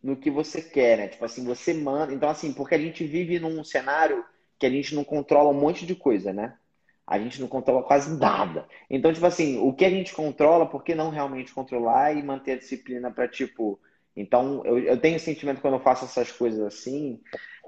no 0.00 0.16
que 0.16 0.30
você 0.30 0.62
quer, 0.62 0.96
né? 0.96 1.08
Tipo 1.08 1.24
assim, 1.24 1.44
você 1.44 1.74
manda. 1.74 2.14
Então, 2.14 2.28
assim, 2.28 2.52
porque 2.52 2.76
a 2.76 2.78
gente 2.78 3.04
vive 3.04 3.40
num 3.40 3.64
cenário 3.64 4.24
que 4.58 4.66
a 4.66 4.70
gente 4.70 4.94
não 4.94 5.04
controla 5.04 5.50
um 5.50 5.60
monte 5.60 5.86
de 5.86 5.94
coisa, 5.94 6.32
né? 6.32 6.56
A 7.06 7.18
gente 7.18 7.40
não 7.40 7.48
controla 7.48 7.82
quase 7.84 8.18
nada. 8.18 8.66
Então, 8.90 9.12
tipo 9.12 9.26
assim, 9.26 9.58
o 9.58 9.72
que 9.72 9.84
a 9.84 9.90
gente 9.90 10.12
controla, 10.14 10.66
por 10.66 10.82
que 10.82 10.94
não 10.94 11.10
realmente 11.10 11.54
controlar 11.54 12.12
e 12.12 12.22
manter 12.22 12.52
a 12.52 12.58
disciplina 12.58 13.10
para, 13.10 13.28
tipo. 13.28 13.78
Então, 14.16 14.62
eu, 14.64 14.78
eu 14.78 15.00
tenho 15.00 15.20
sentimento 15.20 15.60
quando 15.60 15.74
eu 15.74 15.80
faço 15.80 16.04
essas 16.06 16.32
coisas 16.32 16.60
assim, 16.60 17.20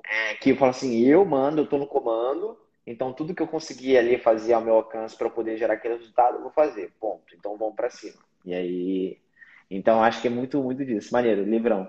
é, 0.05 0.35
que 0.35 0.51
eu 0.51 0.57
falo 0.57 0.71
assim, 0.71 0.99
eu 1.05 1.25
mando, 1.25 1.61
eu 1.61 1.67
tô 1.67 1.77
no 1.79 1.87
comando, 1.87 2.59
então, 2.91 3.13
tudo 3.13 3.35
que 3.35 3.43
eu 3.43 3.47
conseguir 3.47 3.99
ali 3.99 4.17
fazer 4.17 4.55
ao 4.55 4.63
meu 4.63 4.73
alcance 4.73 5.15
para 5.15 5.29
poder 5.29 5.59
gerar 5.59 5.75
aquele 5.75 5.97
resultado, 5.97 6.37
eu 6.37 6.41
vou 6.41 6.51
fazer. 6.51 6.91
Ponto. 6.99 7.35
Então, 7.35 7.55
vamos 7.59 7.77
para 7.77 7.91
cima. 7.91 8.17
E 8.47 8.55
aí. 8.55 9.19
Então, 9.71 10.03
acho 10.03 10.23
que 10.23 10.27
é 10.27 10.31
muito, 10.31 10.63
muito 10.63 10.83
disso. 10.87 11.13
Maneiro, 11.13 11.45
livrão. 11.45 11.87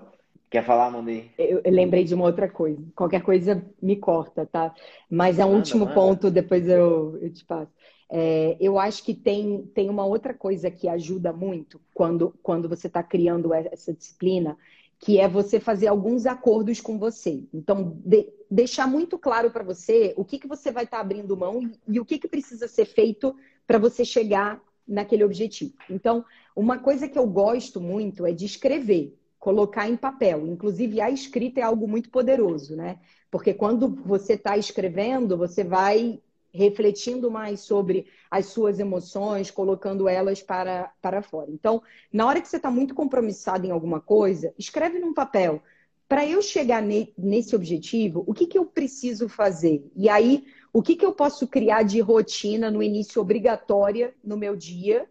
Quer 0.50 0.64
falar, 0.64 0.90
Mandei? 0.90 1.30
Eu, 1.38 1.60
eu 1.64 1.72
lembrei 1.72 2.02
de 2.02 2.12
uma 2.12 2.24
outra 2.24 2.48
coisa. 2.48 2.82
Qualquer 2.96 3.22
coisa 3.22 3.64
me 3.80 3.94
corta, 3.94 4.44
tá? 4.44 4.74
Mas 5.08 5.38
é 5.38 5.46
um 5.46 5.54
último 5.54 5.84
manda. 5.84 5.94
ponto, 5.94 6.28
depois 6.28 6.68
eu, 6.68 7.16
eu 7.22 7.32
te 7.32 7.44
passo. 7.44 7.70
É, 8.10 8.56
eu 8.58 8.76
acho 8.76 9.04
que 9.04 9.14
tem, 9.14 9.62
tem 9.72 9.88
uma 9.88 10.04
outra 10.04 10.34
coisa 10.34 10.68
que 10.68 10.88
ajuda 10.88 11.32
muito 11.32 11.80
quando, 11.94 12.34
quando 12.42 12.68
você 12.68 12.88
está 12.88 13.00
criando 13.00 13.54
essa 13.54 13.94
disciplina, 13.94 14.58
que 14.98 15.20
é 15.20 15.28
você 15.28 15.60
fazer 15.60 15.86
alguns 15.86 16.26
acordos 16.26 16.80
com 16.80 16.98
você. 16.98 17.44
Então, 17.54 17.96
de, 18.04 18.28
deixar 18.50 18.88
muito 18.88 19.16
claro 19.16 19.52
para 19.52 19.62
você 19.62 20.12
o 20.16 20.24
que, 20.24 20.40
que 20.40 20.48
você 20.48 20.72
vai 20.72 20.82
estar 20.82 20.96
tá 20.96 21.00
abrindo 21.00 21.36
mão 21.36 21.62
e, 21.62 21.78
e, 21.86 22.00
o 22.00 22.04
que, 22.04 22.18
que 22.18 22.26
precisa 22.26 22.66
ser 22.66 22.86
feito 22.86 23.36
para 23.64 23.78
você 23.78 24.04
chegar 24.04 24.60
naquele 24.86 25.22
objetivo. 25.22 25.74
Então, 25.88 26.24
uma 26.56 26.78
coisa 26.78 27.08
que 27.08 27.18
eu 27.18 27.26
gosto 27.28 27.80
muito 27.80 28.26
é 28.26 28.32
de 28.32 28.44
escrever, 28.44 29.16
colocar 29.40 29.88
em 29.88 29.96
papel. 29.96 30.46
Inclusive, 30.46 31.00
a 31.00 31.10
escrita 31.10 31.60
é 31.60 31.62
algo 31.62 31.88
muito 31.88 32.10
poderoso, 32.10 32.76
né? 32.76 32.98
Porque 33.30 33.54
quando 33.54 33.88
você 34.04 34.34
está 34.34 34.58
escrevendo, 34.58 35.36
você 35.36 35.64
vai 35.64 36.20
refletindo 36.52 37.30
mais 37.30 37.60
sobre 37.60 38.06
as 38.30 38.46
suas 38.46 38.78
emoções, 38.78 39.50
colocando 39.50 40.08
elas 40.08 40.42
para, 40.42 40.92
para 41.00 41.22
fora. 41.22 41.50
Então, 41.50 41.82
na 42.12 42.26
hora 42.26 42.40
que 42.40 42.48
você 42.48 42.56
está 42.56 42.70
muito 42.70 42.94
compromissado 42.94 43.66
em 43.66 43.70
alguma 43.70 44.00
coisa, 44.00 44.52
escreve 44.58 44.98
num 44.98 45.14
papel. 45.14 45.62
Para 46.08 46.26
eu 46.26 46.42
chegar 46.42 46.82
ne, 46.82 47.14
nesse 47.16 47.54
objetivo, 47.54 48.24
o 48.26 48.34
que, 48.34 48.46
que 48.46 48.58
eu 48.58 48.66
preciso 48.66 49.28
fazer? 49.28 49.88
E 49.94 50.08
aí, 50.08 50.44
o 50.72 50.82
que, 50.82 50.96
que 50.96 51.06
eu 51.06 51.12
posso 51.12 51.46
criar 51.46 51.84
de 51.84 52.00
rotina 52.00 52.68
no 52.68 52.82
início 52.82 53.22
obrigatória 53.22 54.12
no 54.22 54.36
meu 54.36 54.56
dia, 54.56 55.08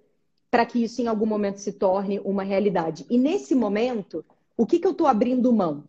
para 0.49 0.65
que 0.65 0.83
isso 0.83 1.01
em 1.01 1.07
algum 1.07 1.25
momento 1.25 1.57
se 1.57 1.73
torne 1.73 2.19
uma 2.19 2.43
realidade? 2.43 3.05
E 3.09 3.17
nesse 3.17 3.53
momento, 3.53 4.25
o 4.57 4.65
que, 4.65 4.79
que 4.79 4.87
eu 4.87 4.91
estou 4.91 5.07
abrindo 5.07 5.53
mão? 5.53 5.83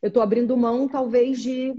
Eu 0.00 0.08
estou 0.08 0.22
abrindo 0.22 0.56
mão, 0.56 0.88
talvez, 0.88 1.40
de 1.40 1.74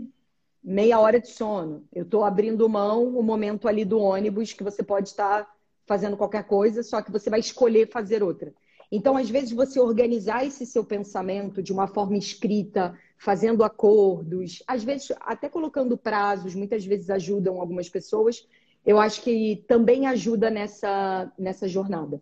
meia 0.63 0.99
hora 0.99 1.19
de 1.19 1.29
sono. 1.29 1.83
Eu 1.93 2.03
estou 2.03 2.23
abrindo 2.23 2.67
mão 2.67 3.07
o 3.17 3.23
momento 3.23 3.67
ali 3.67 3.85
do 3.85 3.99
ônibus 3.99 4.53
que 4.53 4.63
você 4.63 4.83
pode 4.83 5.09
estar 5.09 5.47
fazendo 5.85 6.17
qualquer 6.17 6.43
coisa, 6.43 6.83
só 6.83 7.01
que 7.01 7.11
você 7.11 7.29
vai 7.29 7.39
escolher 7.39 7.89
fazer 7.89 8.21
outra. 8.21 8.53
Então, 8.91 9.15
às 9.15 9.29
vezes, 9.29 9.51
você 9.51 9.79
organizar 9.79 10.45
esse 10.45 10.65
seu 10.65 10.83
pensamento 10.83 11.61
de 11.61 11.71
uma 11.71 11.87
forma 11.87 12.17
escrita, 12.17 12.97
fazendo 13.17 13.63
acordos, 13.63 14.63
às 14.67 14.83
vezes 14.83 15.11
até 15.19 15.47
colocando 15.49 15.97
prazos, 15.97 16.55
muitas 16.55 16.85
vezes 16.85 17.09
ajudam 17.09 17.59
algumas 17.59 17.89
pessoas. 17.89 18.47
Eu 18.85 18.99
acho 18.99 19.21
que 19.21 19.63
também 19.67 20.07
ajuda 20.07 20.49
nessa, 20.49 21.31
nessa 21.37 21.67
jornada. 21.67 22.21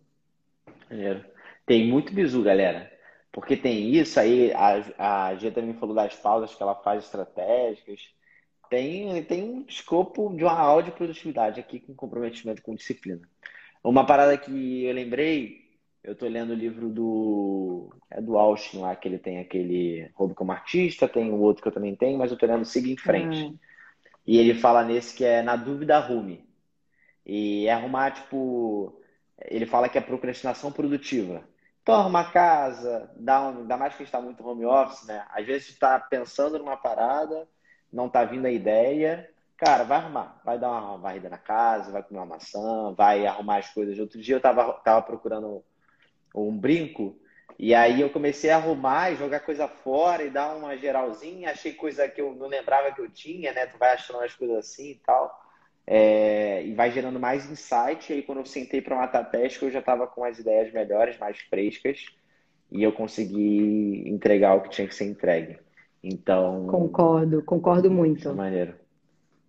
Tem 1.65 1.87
muito 1.87 2.13
bizu, 2.13 2.43
galera. 2.43 2.91
Porque 3.31 3.55
tem 3.55 3.93
isso 3.93 4.19
aí, 4.19 4.51
a, 4.53 5.27
a 5.29 5.35
Gia 5.35 5.51
também 5.51 5.73
falou 5.75 5.93
das 5.95 6.15
pausas 6.15 6.55
que 6.55 6.63
ela 6.63 6.75
faz 6.75 7.03
estratégicas 7.03 8.15
tem, 8.69 9.23
tem 9.23 9.43
um 9.43 9.65
escopo 9.67 10.33
de 10.35 10.43
uma 10.43 10.53
aula 10.53 10.83
de 10.83 10.91
produtividade 10.91 11.59
aqui 11.59 11.79
com 11.79 11.93
comprometimento 11.93 12.61
com 12.61 12.75
disciplina. 12.75 13.21
Uma 13.83 14.05
parada 14.05 14.37
que 14.37 14.83
eu 14.83 14.93
lembrei, 14.93 15.61
eu 16.03 16.15
tô 16.15 16.27
lendo 16.27 16.51
o 16.51 16.55
livro 16.55 16.89
do. 16.89 17.93
É 18.09 18.21
do 18.21 18.37
Austin 18.37 18.79
lá, 18.79 18.95
que 18.95 19.07
ele 19.07 19.17
tem 19.17 19.39
aquele 19.39 20.09
Roubo 20.13 20.35
como 20.35 20.51
Artista, 20.51 21.07
tem 21.07 21.31
o 21.31 21.39
outro 21.39 21.61
que 21.61 21.69
eu 21.69 21.73
também 21.73 21.95
tenho, 21.95 22.17
mas 22.17 22.31
eu 22.31 22.37
tô 22.37 22.45
lendo 22.45 22.65
Siga 22.65 22.89
em 22.89 22.97
Frente. 22.97 23.43
Hum. 23.43 23.57
E 24.25 24.37
ele 24.37 24.53
fala 24.55 24.83
nesse 24.83 25.15
que 25.15 25.23
é 25.23 25.41
Na 25.41 25.55
Dúvida 25.55 25.97
Arrume. 25.97 26.45
E 27.27 27.67
é 27.67 27.73
arrumar, 27.73 28.11
tipo. 28.11 29.01
Ele 29.39 29.65
fala 29.65 29.89
que 29.89 29.97
é 29.97 30.01
procrastinação 30.01 30.71
produtiva. 30.71 31.43
Então, 31.83 31.95
arrumar 31.95 32.31
casa, 32.31 33.11
dá, 33.15 33.41
um, 33.41 33.67
dá 33.67 33.77
mais 33.77 33.95
que 33.95 34.03
está 34.03 34.19
muito 34.19 34.45
home 34.45 34.65
office, 34.65 35.05
né? 35.05 35.25
Às 35.29 35.45
vezes 35.45 35.69
está 35.69 35.99
pensando 35.99 36.57
numa 36.57 36.75
parada, 36.75 37.47
não 37.93 38.09
tá 38.09 38.25
vindo 38.25 38.45
a 38.45 38.51
ideia, 38.51 39.29
cara, 39.57 39.83
vai 39.83 39.97
arrumar. 39.97 40.41
Vai 40.43 40.57
dar 40.57 40.71
uma 40.71 40.97
varrida 40.97 41.29
na 41.29 41.37
casa, 41.37 41.91
vai 41.91 42.01
comer 42.01 42.19
uma 42.19 42.25
maçã, 42.25 42.93
vai 42.93 43.25
arrumar 43.25 43.57
as 43.57 43.69
coisas. 43.69 43.99
Outro 43.99 44.19
dia 44.21 44.35
eu 44.35 44.41
tava, 44.41 44.73
tava 44.83 45.01
procurando 45.01 45.63
um 46.35 46.57
brinco, 46.57 47.17
e 47.59 47.73
aí 47.73 48.01
eu 48.01 48.09
comecei 48.09 48.51
a 48.51 48.57
arrumar 48.57 49.11
e 49.11 49.15
jogar 49.15 49.39
coisa 49.39 49.67
fora 49.67 50.23
e 50.23 50.29
dar 50.29 50.55
uma 50.55 50.77
geralzinha. 50.77 51.51
Achei 51.51 51.73
coisa 51.73 52.07
que 52.07 52.21
eu 52.21 52.35
não 52.35 52.47
lembrava 52.47 52.91
que 52.91 53.01
eu 53.01 53.09
tinha, 53.09 53.51
né? 53.51 53.65
Tu 53.65 53.77
vai 53.77 53.93
achando 53.93 54.19
as 54.21 54.33
coisas 54.33 54.57
assim 54.57 54.91
e 54.91 54.95
tal. 54.95 55.46
É, 55.89 56.65
e 56.65 56.73
vai 56.73 56.91
gerando 56.91 57.19
mais 57.19 57.49
insight. 57.49 58.11
E 58.11 58.17
aí, 58.17 58.21
quando 58.21 58.39
eu 58.39 58.45
sentei 58.45 58.81
para 58.81 58.97
matar 58.97 59.23
teste, 59.23 59.63
eu 59.63 59.71
já 59.71 59.79
estava 59.79 60.05
com 60.05 60.23
as 60.23 60.37
ideias 60.37 60.71
melhores, 60.73 61.17
mais 61.17 61.39
frescas, 61.39 62.05
e 62.69 62.83
eu 62.83 62.91
consegui 62.91 64.03
entregar 64.05 64.55
o 64.55 64.61
que 64.61 64.69
tinha 64.69 64.87
que 64.87 64.95
ser 64.95 65.05
entregue. 65.05 65.57
Então. 66.03 66.67
Concordo, 66.67 67.41
concordo 67.41 67.89
muito. 67.89 68.29
É 68.29 68.33
maneiro. 68.33 68.73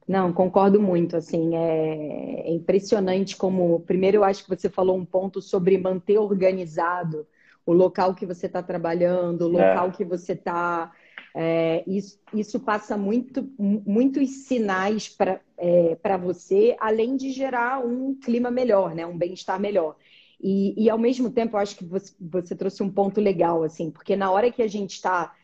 Não, 0.07 0.32
concordo 0.32 0.80
muito. 0.80 1.16
Assim, 1.16 1.55
é, 1.55 2.49
é 2.49 2.51
impressionante 2.51 3.36
como. 3.36 3.80
Primeiro, 3.80 4.18
eu 4.18 4.24
acho 4.24 4.43
que 4.43 4.49
você 4.49 4.70
falou 4.70 4.97
um 4.97 5.05
ponto 5.05 5.43
sobre 5.43 5.76
manter 5.76 6.18
organizado 6.18 7.26
o 7.66 7.72
local 7.74 8.14
que 8.14 8.24
você 8.24 8.47
está 8.47 8.62
trabalhando, 8.62 9.43
o 9.43 9.49
local 9.49 9.89
é. 9.89 9.91
que 9.91 10.05
você 10.05 10.32
está. 10.32 10.91
É, 11.35 11.85
isso, 11.87 12.18
isso, 12.33 12.59
passa 12.61 12.97
muito, 12.97 13.49
muitos 13.59 14.47
sinais 14.47 15.09
para 15.09 15.41
é, 15.57 16.18
você, 16.20 16.76
além 16.81 17.16
de 17.16 17.31
gerar 17.31 17.85
um 17.85 18.14
clima 18.14 18.51
melhor, 18.51 18.95
né? 18.95 19.07
um 19.07 19.16
bem-estar 19.16 19.61
melhor. 19.61 19.97
E, 20.41 20.85
e, 20.85 20.89
ao 20.89 20.99
mesmo 20.99 21.31
tempo, 21.31 21.57
eu 21.57 21.61
acho 21.61 21.76
que 21.76 21.85
você, 21.85 22.12
você 22.20 22.55
trouxe 22.55 22.83
um 22.83 22.91
ponto 22.91 23.20
legal, 23.20 23.62
assim, 23.62 23.91
porque 23.91 24.14
na 24.14 24.31
hora 24.31 24.53
que 24.53 24.62
a 24.62 24.68
gente 24.68 24.93
está 24.93 25.35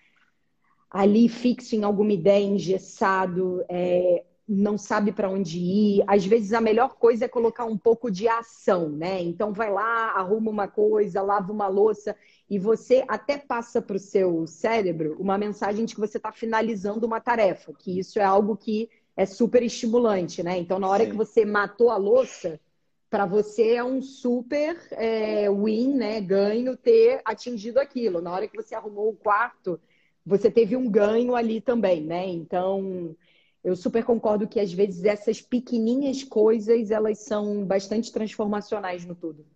ali 0.89 1.28
fixo 1.28 1.74
em 1.74 1.82
alguma 1.82 2.12
ideia, 2.12 2.45
engessado, 2.45 3.64
é, 3.68 4.24
não 4.49 4.78
sabe 4.78 5.11
para 5.11 5.28
onde 5.28 5.59
ir. 5.59 6.05
Às 6.07 6.24
vezes 6.24 6.53
a 6.53 6.61
melhor 6.61 6.95
coisa 6.95 7.24
é 7.24 7.28
colocar 7.28 7.64
um 7.64 7.76
pouco 7.76 8.11
de 8.11 8.28
ação, 8.28 8.89
né? 8.91 9.20
Então 9.20 9.53
vai 9.53 9.72
lá, 9.72 10.12
arruma 10.12 10.51
uma 10.51 10.68
coisa, 10.68 11.22
lava 11.22 11.53
uma 11.53 11.66
louça 11.66 12.14
e 12.49 12.59
você 12.59 13.05
até 13.09 13.38
passa 13.38 13.80
para 13.80 13.97
o 13.97 14.01
seu 14.01 14.47
cérebro 14.47 15.16
uma 15.18 15.38
mensagem 15.38 15.84
de 15.84 15.95
que 15.95 16.01
você 16.01 16.18
está 16.18 16.30
finalizando 16.30 17.07
uma 17.07 17.20
tarefa, 17.20 17.72
que 17.72 17.99
isso 17.99 18.18
é 18.18 18.24
algo 18.24 18.57
que 18.57 18.88
é 19.16 19.24
super 19.24 19.62
estimulante, 19.62 20.42
né? 20.42 20.59
Então 20.59 20.78
na 20.78 20.88
hora 20.88 21.05
Sim. 21.05 21.11
que 21.11 21.16
você 21.16 21.45
matou 21.45 21.90
a 21.90 21.97
louça, 21.97 22.61
para 23.09 23.26
você 23.26 23.74
é 23.74 23.84
um 23.84 24.03
super 24.03 24.76
é, 24.90 25.49
win, 25.49 25.95
né? 25.95 26.20
Ganho 26.20 26.76
ter 26.76 27.20
atingido 27.24 27.78
aquilo. 27.78 28.20
Na 28.20 28.32
hora 28.32 28.49
que 28.49 28.57
você 28.57 28.74
arrumou 28.74 29.09
o 29.09 29.16
quarto, 29.16 29.80
você 30.26 30.51
teve 30.51 30.76
um 30.76 30.90
ganho 30.90 31.36
ali 31.36 31.61
também, 31.61 32.03
né? 32.03 32.26
Então, 32.26 33.14
eu 33.62 33.76
super 33.76 34.05
concordo 34.05 34.49
que 34.49 34.59
às 34.59 34.72
vezes 34.72 35.05
essas 35.05 35.40
pequenininhas 35.40 36.24
coisas 36.24 36.90
elas 36.90 37.18
são 37.20 37.64
bastante 37.64 38.12
transformacionais 38.12 39.07
no 39.07 39.14
tudo. 39.14 39.47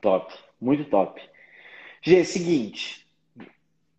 Top, 0.00 0.32
muito 0.60 0.88
top. 0.88 1.20
G, 2.02 2.24
seguinte, 2.24 3.06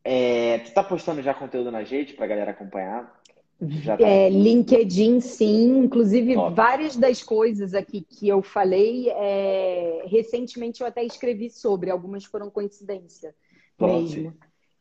é, 0.03 0.59
tu 0.59 0.73
tá 0.73 0.83
postando 0.83 1.21
já 1.21 1.33
conteúdo 1.33 1.71
na 1.71 1.79
rede 1.79 2.13
pra 2.13 2.27
galera 2.27 2.51
acompanhar? 2.51 3.21
Já 3.61 3.95
tá... 3.95 4.05
é, 4.05 4.29
LinkedIn, 4.29 5.21
sim. 5.21 5.77
Inclusive, 5.77 6.33
top. 6.33 6.53
várias 6.53 6.97
das 6.97 7.23
coisas 7.23 7.73
aqui 7.73 8.01
que 8.01 8.27
eu 8.27 8.43
falei, 8.43 9.09
é... 9.09 10.03
recentemente 10.05 10.81
eu 10.81 10.87
até 10.87 11.03
escrevi 11.03 11.49
sobre, 11.49 11.89
algumas 11.89 12.25
foram 12.25 12.49
coincidência 12.49 13.33
top. 13.77 13.93
mesmo. 13.93 14.33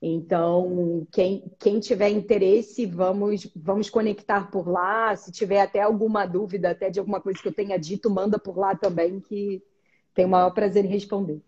Então, 0.04 1.06
quem, 1.12 1.44
quem 1.60 1.78
tiver 1.78 2.08
interesse, 2.08 2.84
vamos, 2.86 3.48
vamos 3.54 3.88
conectar 3.88 4.50
por 4.50 4.66
lá. 4.68 5.14
Se 5.14 5.30
tiver 5.30 5.60
até 5.60 5.80
alguma 5.80 6.26
dúvida, 6.26 6.70
até 6.70 6.90
de 6.90 6.98
alguma 6.98 7.20
coisa 7.20 7.40
que 7.40 7.46
eu 7.46 7.54
tenha 7.54 7.78
dito, 7.78 8.10
manda 8.10 8.36
por 8.36 8.58
lá 8.58 8.74
também, 8.74 9.20
que 9.20 9.62
tenho 10.12 10.26
o 10.26 10.30
maior 10.32 10.50
prazer 10.50 10.84
em 10.84 10.88
responder. 10.88 11.40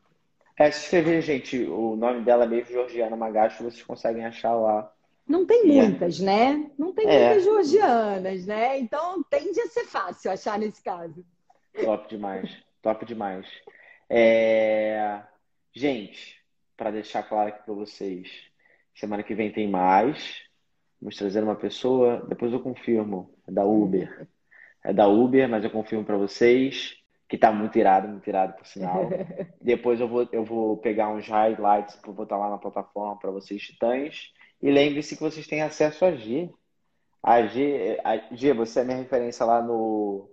É, 0.56 0.70
se 0.70 0.84
escrever, 0.84 1.20
gente, 1.20 1.64
o 1.64 1.96
nome 1.96 2.22
dela 2.22 2.44
é 2.44 2.46
mesmo 2.46 2.72
Georgiana 2.72 3.16
Magacho, 3.16 3.64
vocês 3.64 3.82
conseguem 3.82 4.24
achar 4.24 4.54
lá. 4.54 4.92
Não 5.26 5.44
tem 5.44 5.62
é. 5.62 5.82
muitas, 5.82 6.20
é. 6.20 6.24
né? 6.24 6.70
Não 6.78 6.92
tem 6.92 7.08
é. 7.08 7.26
muitas 7.26 7.44
georgianas, 7.44 8.46
né? 8.46 8.78
Então 8.78 9.22
tende 9.24 9.60
a 9.60 9.66
ser 9.66 9.84
fácil 9.86 10.30
achar 10.30 10.58
nesse 10.58 10.82
caso. 10.82 11.24
Top 11.82 12.08
demais, 12.08 12.56
top 12.82 13.04
demais. 13.04 13.46
É... 14.08 15.22
Gente, 15.72 16.40
para 16.76 16.92
deixar 16.92 17.22
claro 17.24 17.48
aqui 17.48 17.64
para 17.64 17.74
vocês. 17.74 18.30
Semana 18.94 19.24
que 19.24 19.34
vem 19.34 19.50
tem 19.50 19.68
mais. 19.68 20.42
Vamos 21.00 21.16
trazer 21.16 21.42
uma 21.42 21.56
pessoa. 21.56 22.24
Depois 22.28 22.52
eu 22.52 22.60
confirmo. 22.60 23.34
É 23.48 23.50
da 23.50 23.64
Uber. 23.64 24.28
É 24.84 24.92
da 24.92 25.08
Uber, 25.08 25.48
mas 25.48 25.64
eu 25.64 25.70
confirmo 25.70 26.04
para 26.04 26.16
vocês. 26.16 26.96
Que 27.34 27.38
tá 27.38 27.50
muito 27.50 27.76
irado, 27.76 28.06
muito 28.06 28.28
irado, 28.28 28.52
por 28.52 28.64
sinal. 28.64 29.08
Depois 29.60 29.98
eu 29.98 30.06
vou, 30.06 30.28
eu 30.30 30.44
vou 30.44 30.76
pegar 30.76 31.08
uns 31.08 31.26
highlights 31.26 31.96
para 31.96 32.12
botar 32.12 32.36
lá 32.36 32.48
na 32.48 32.58
plataforma 32.58 33.18
para 33.18 33.32
vocês, 33.32 33.60
titãs. 33.60 34.32
E 34.62 34.70
lembre-se 34.70 35.16
que 35.16 35.22
vocês 35.22 35.44
têm 35.46 35.60
acesso 35.60 36.04
a 36.04 36.12
G. 36.12 36.48
A 37.20 37.42
G, 37.46 37.98
a 38.04 38.16
G, 38.32 38.52
você 38.52 38.80
é 38.80 38.84
minha 38.84 38.98
referência 38.98 39.44
lá 39.44 39.60
no. 39.60 40.30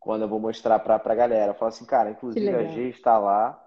Quando 0.00 0.22
eu 0.22 0.28
vou 0.28 0.40
mostrar 0.40 0.80
para 0.80 0.96
a 0.96 1.14
galera. 1.14 1.52
Eu 1.52 1.54
falo 1.54 1.68
assim, 1.68 1.84
cara, 1.84 2.10
inclusive 2.10 2.48
a 2.48 2.64
G 2.64 2.88
está 2.88 3.18
lá 3.18 3.62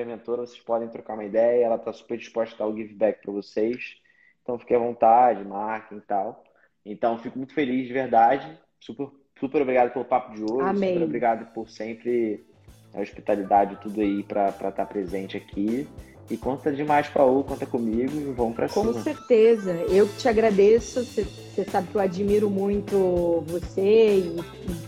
a 0.00 0.04
mentora, 0.04 0.46
vocês 0.46 0.62
podem 0.62 0.88
trocar 0.88 1.14
uma 1.14 1.24
ideia, 1.24 1.66
ela 1.66 1.76
está 1.76 1.92
super 1.92 2.16
disposta 2.16 2.54
a 2.54 2.58
dar 2.58 2.72
o 2.72 2.76
give 2.76 2.94
back 2.94 3.20
para 3.20 3.32
vocês. 3.32 3.96
Então 4.42 4.58
fique 4.58 4.74
à 4.74 4.78
vontade, 4.78 5.44
marquem 5.44 5.98
e 5.98 6.02
tal. 6.02 6.42
Então 6.84 7.18
fico 7.18 7.36
muito 7.36 7.52
feliz 7.52 7.86
de 7.86 7.92
verdade. 7.92 8.58
Super, 8.80 9.10
super 9.42 9.62
obrigado 9.62 9.92
pelo 9.92 10.04
papo 10.04 10.32
de 10.36 10.42
hoje. 10.44 10.68
Amém. 10.68 10.92
Super 10.92 11.04
obrigado 11.04 11.52
por 11.52 11.68
sempre 11.68 12.46
a 12.94 13.00
hospitalidade, 13.00 13.76
tudo 13.82 14.00
aí 14.00 14.22
para 14.22 14.50
estar 14.50 14.70
tá 14.70 14.86
presente 14.86 15.36
aqui. 15.36 15.88
E 16.30 16.36
conta 16.36 16.72
demais 16.72 17.08
com 17.08 17.20
a 17.20 17.26
U, 17.26 17.42
conta 17.42 17.66
comigo 17.66 18.12
e 18.16 18.32
vamos 18.32 18.54
para 18.54 18.68
cima. 18.68 18.92
Com 18.92 19.02
certeza. 19.02 19.72
Eu 19.90 20.06
que 20.06 20.18
te 20.18 20.28
agradeço. 20.28 21.04
Você 21.04 21.64
sabe 21.64 21.88
que 21.88 21.96
eu 21.96 22.00
admiro 22.00 22.48
muito 22.48 23.42
você 23.48 23.80
e, 24.18 24.40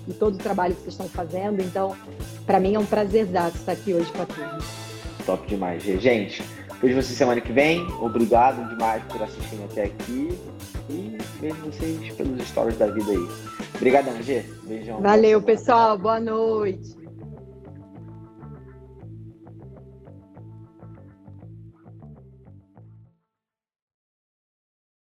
e, 0.08 0.10
e 0.10 0.14
todo 0.14 0.36
o 0.36 0.38
trabalho 0.38 0.74
que 0.74 0.82
vocês 0.82 0.94
estão 0.94 1.08
fazendo. 1.08 1.60
Então, 1.60 1.96
para 2.46 2.60
mim 2.60 2.74
é 2.74 2.78
um 2.78 2.86
prazer 2.86 3.26
estar 3.26 3.72
aqui 3.72 3.92
hoje 3.92 4.10
com 4.12 4.22
a 4.22 4.26
turma. 4.26 4.58
Top 5.26 5.46
demais. 5.48 5.82
Gente, 5.82 6.42
vejo 6.84 7.02
vocês 7.02 7.16
semana 7.16 7.40
que 7.40 7.52
vem. 7.52 7.86
Obrigado 8.00 8.68
demais 8.68 9.02
por 9.04 9.22
assistirem 9.22 9.64
até 9.64 9.84
aqui. 9.84 10.38
E 10.90 11.16
vejo 11.40 11.56
vocês 11.64 12.12
pelos 12.14 12.46
stories 12.46 12.76
da 12.76 12.86
vida 12.88 13.10
aí. 13.10 13.28
Obrigadão, 13.74 14.22
G. 14.22 14.44
Beijão. 14.64 15.00
Valeu, 15.00 15.40
pessoal. 15.40 15.96
Boa 15.96 16.20
noite. 16.20 17.03